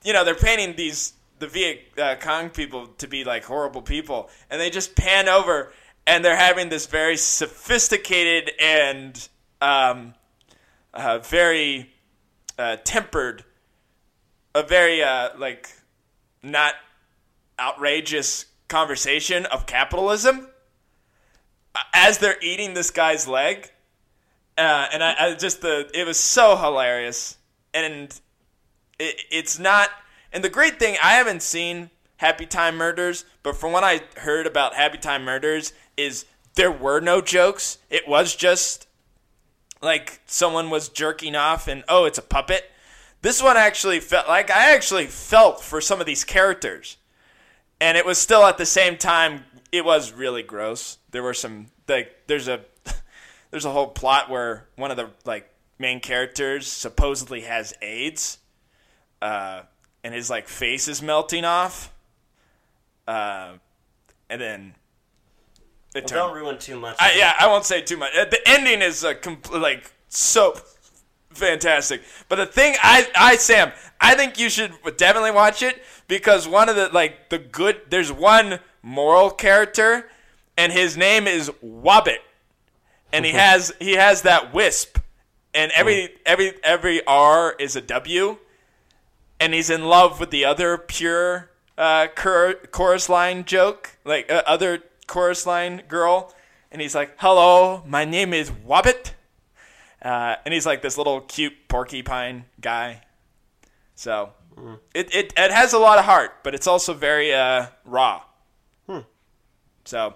you 0.02 0.12
know, 0.12 0.24
they're 0.24 0.34
painting 0.34 0.74
these 0.76 1.12
the 1.38 1.46
Viet 1.46 1.80
uh, 1.96 2.16
Cong 2.16 2.50
people 2.50 2.88
to 2.98 3.06
be 3.06 3.24
like 3.24 3.44
horrible 3.44 3.82
people, 3.82 4.30
and 4.50 4.60
they 4.60 4.70
just 4.70 4.96
pan 4.96 5.28
over, 5.28 5.72
and 6.08 6.24
they're 6.24 6.36
having 6.36 6.70
this 6.70 6.86
very 6.86 7.18
sophisticated 7.18 8.50
and 8.58 9.28
um, 9.60 10.14
uh, 10.94 11.18
very 11.18 11.90
uh, 12.58 12.76
tempered, 12.82 13.44
a 14.54 14.62
very 14.62 15.02
uh, 15.02 15.28
like 15.36 15.68
not 16.42 16.72
outrageous 17.60 18.46
conversation 18.68 19.44
of 19.46 19.66
capitalism 19.66 20.48
uh, 21.74 21.80
as 21.92 22.16
they're 22.18 22.40
eating 22.40 22.72
this 22.72 22.90
guy's 22.90 23.28
leg. 23.28 23.70
Uh, 24.56 24.86
and 24.90 25.04
I, 25.04 25.14
I 25.18 25.34
just 25.34 25.60
the 25.60 25.90
it 25.92 26.06
was 26.06 26.18
so 26.18 26.56
hilarious, 26.56 27.36
and 27.74 28.18
it, 28.98 29.20
it's 29.30 29.58
not. 29.58 29.90
And 30.32 30.42
the 30.42 30.48
great 30.48 30.78
thing 30.78 30.96
I 31.02 31.12
haven't 31.12 31.42
seen 31.42 31.90
Happy 32.16 32.46
Time 32.46 32.76
Murders, 32.76 33.26
but 33.42 33.56
from 33.56 33.72
what 33.72 33.84
I 33.84 34.00
heard 34.16 34.46
about 34.46 34.74
Happy 34.74 34.98
Time 34.98 35.24
Murders 35.24 35.74
is 35.98 36.24
there 36.54 36.72
were 36.72 37.00
no 37.00 37.20
jokes. 37.20 37.78
It 37.90 38.08
was 38.08 38.34
just 38.34 38.86
like 39.82 40.20
someone 40.26 40.70
was 40.70 40.88
jerking 40.88 41.36
off 41.36 41.68
and 41.68 41.84
oh, 41.88 42.04
it's 42.04 42.18
a 42.18 42.22
puppet. 42.22 42.70
This 43.20 43.42
one 43.42 43.56
actually 43.56 44.00
felt 44.00 44.28
like 44.28 44.50
I 44.50 44.72
actually 44.74 45.06
felt 45.06 45.60
for 45.60 45.80
some 45.80 46.00
of 46.00 46.06
these 46.06 46.24
characters 46.24 46.96
and 47.80 47.96
it 47.96 48.06
was 48.06 48.18
still 48.18 48.44
at 48.44 48.58
the 48.58 48.66
same 48.66 48.96
time 48.96 49.44
it 49.70 49.84
was 49.84 50.12
really 50.12 50.42
gross 50.42 50.98
there 51.10 51.22
were 51.22 51.34
some 51.34 51.66
like 51.86 52.26
there's 52.26 52.48
a 52.48 52.60
there's 53.50 53.64
a 53.64 53.70
whole 53.70 53.88
plot 53.88 54.30
where 54.30 54.66
one 54.76 54.90
of 54.90 54.96
the 54.96 55.10
like 55.24 55.50
main 55.78 56.00
characters 56.00 56.66
supposedly 56.66 57.42
has 57.42 57.72
aids 57.82 58.38
uh, 59.22 59.62
and 60.02 60.14
his 60.14 60.30
like 60.30 60.48
face 60.48 60.88
is 60.88 61.02
melting 61.02 61.44
off 61.44 61.92
uh, 63.06 63.52
and 64.28 64.40
then 64.40 64.74
it 65.98 66.04
Well, 66.04 66.08
turned 66.26 66.34
don't 66.34 66.42
ruin 66.44 66.58
too 66.58 66.78
much. 66.80 66.96
I, 66.98 67.14
yeah, 67.16 67.34
I 67.38 67.46
won't 67.46 67.64
say 67.64 67.82
too 67.82 67.96
much. 67.96 68.14
Uh, 68.16 68.24
The 68.24 68.40
ending 68.48 68.80
is 68.82 69.04
a 69.04 69.14
compl- 69.14 69.60
like 69.60 69.92
so 70.08 70.56
fantastic. 71.30 72.02
But 72.28 72.36
the 72.36 72.46
thing, 72.46 72.74
I, 72.82 73.06
I, 73.16 73.36
Sam, 73.36 73.72
I 74.00 74.14
think 74.14 74.38
you 74.38 74.48
should 74.48 74.72
definitely 74.96 75.30
watch 75.30 75.62
it 75.62 75.82
because 76.06 76.48
one 76.48 76.68
of 76.68 76.76
the 76.76 76.88
like 76.88 77.28
the 77.30 77.38
good. 77.38 77.82
There's 77.90 78.12
one 78.12 78.60
moral 78.82 79.30
character, 79.30 80.10
and 80.56 80.72
his 80.72 80.96
name 80.96 81.26
is 81.26 81.50
Wobbit, 81.62 82.20
and 83.12 83.24
he 83.24 83.32
has 83.32 83.72
he 83.80 83.92
has 83.92 84.22
that 84.22 84.54
wisp, 84.54 84.98
and 85.54 85.70
every 85.74 86.16
every 86.24 86.52
every 86.64 87.04
R 87.06 87.54
is 87.58 87.76
a 87.76 87.80
W, 87.80 88.38
and 89.40 89.54
he's 89.54 89.70
in 89.70 89.84
love 89.86 90.20
with 90.20 90.30
the 90.30 90.44
other 90.44 90.78
pure 90.78 91.50
uh, 91.76 92.08
chor- 92.14 92.54
chorus 92.70 93.08
line 93.08 93.44
joke, 93.44 93.98
like 94.04 94.30
uh, 94.30 94.42
other 94.46 94.82
chorus 95.08 95.44
line 95.46 95.82
girl, 95.88 96.32
and 96.70 96.80
he's 96.80 96.94
like, 96.94 97.14
"Hello, 97.18 97.82
my 97.86 98.04
name 98.04 98.32
is 98.32 98.50
Wabbit," 98.52 99.12
Uh, 100.00 100.36
and 100.44 100.54
he's 100.54 100.64
like 100.66 100.80
this 100.82 100.96
little 100.96 101.20
cute 101.22 101.54
porcupine 101.66 102.44
guy. 102.60 103.02
So 103.96 104.30
it, 104.94 105.12
it 105.12 105.32
it 105.36 105.50
has 105.50 105.72
a 105.72 105.78
lot 105.78 105.98
of 105.98 106.04
heart, 106.04 106.44
but 106.44 106.54
it's 106.54 106.66
also 106.68 106.94
very 106.94 107.34
uh, 107.34 107.66
raw. 107.84 108.22
So, 109.84 110.14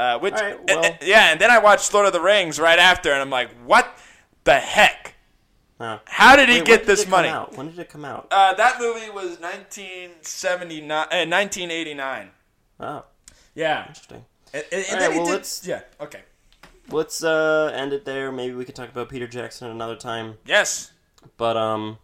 uh, 0.00 0.18
which 0.18 0.34
right, 0.34 0.58
and- 0.58 0.66
well- 0.68 0.84
and- 0.84 0.98
yeah, 1.02 1.30
and 1.30 1.40
then 1.40 1.50
I 1.50 1.58
watched 1.58 1.94
Lord 1.94 2.06
of 2.06 2.12
the 2.12 2.20
Rings 2.20 2.58
right 2.58 2.78
after, 2.78 3.12
and 3.12 3.20
I'm 3.22 3.30
like, 3.30 3.50
what 3.64 3.96
the 4.42 4.58
heck? 4.58 5.14
Huh. 5.78 6.00
How 6.06 6.34
did 6.34 6.48
he 6.48 6.56
Wait, 6.56 6.64
get 6.64 6.86
this 6.86 7.06
money? 7.06 7.28
out? 7.28 7.56
When 7.56 7.68
did 7.70 7.78
it 7.78 7.88
come 7.88 8.04
out? 8.04 8.26
Uh, 8.32 8.52
that 8.54 8.80
movie 8.80 9.10
was 9.10 9.38
1979, 9.38 10.90
uh, 10.90 11.06
1989. 11.26 12.30
Oh, 12.80 13.04
Yeah, 13.54 13.82
interesting. 13.86 14.24
And, 14.52 14.64
and- 14.72 14.72
and 14.72 14.84
All 14.94 14.98
then 15.00 15.10
right, 15.10 15.16
well, 15.16 15.26
did- 15.26 15.32
let's- 15.32 15.66
yeah, 15.66 15.80
okay, 16.00 16.20
Let's 16.90 17.22
uh, 17.24 17.70
end 17.74 17.92
it 17.92 18.04
there. 18.04 18.30
Maybe 18.32 18.54
we 18.54 18.64
could 18.64 18.74
talk 18.74 18.88
about 18.90 19.08
Peter 19.08 19.26
Jackson 19.26 19.70
another 19.70 19.96
time. 19.96 20.36
yes, 20.44 20.92
But 21.38 21.56
um, 21.56 21.98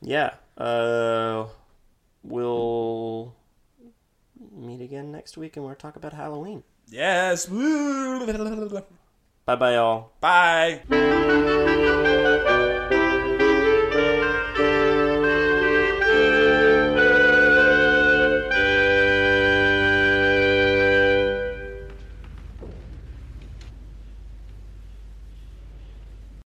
yeah. 0.00 0.34
Uh, 0.58 1.46
we'll 2.24 3.34
meet 4.52 4.80
again 4.80 5.12
next 5.12 5.36
week, 5.36 5.56
and 5.56 5.64
we'll 5.64 5.74
talk 5.76 5.96
about 5.96 6.12
Halloween. 6.14 6.64
yes. 6.88 7.46
Bye 7.46 8.84
bye, 9.56 9.74
y'all. 9.74 10.10
Bye. 10.20 12.26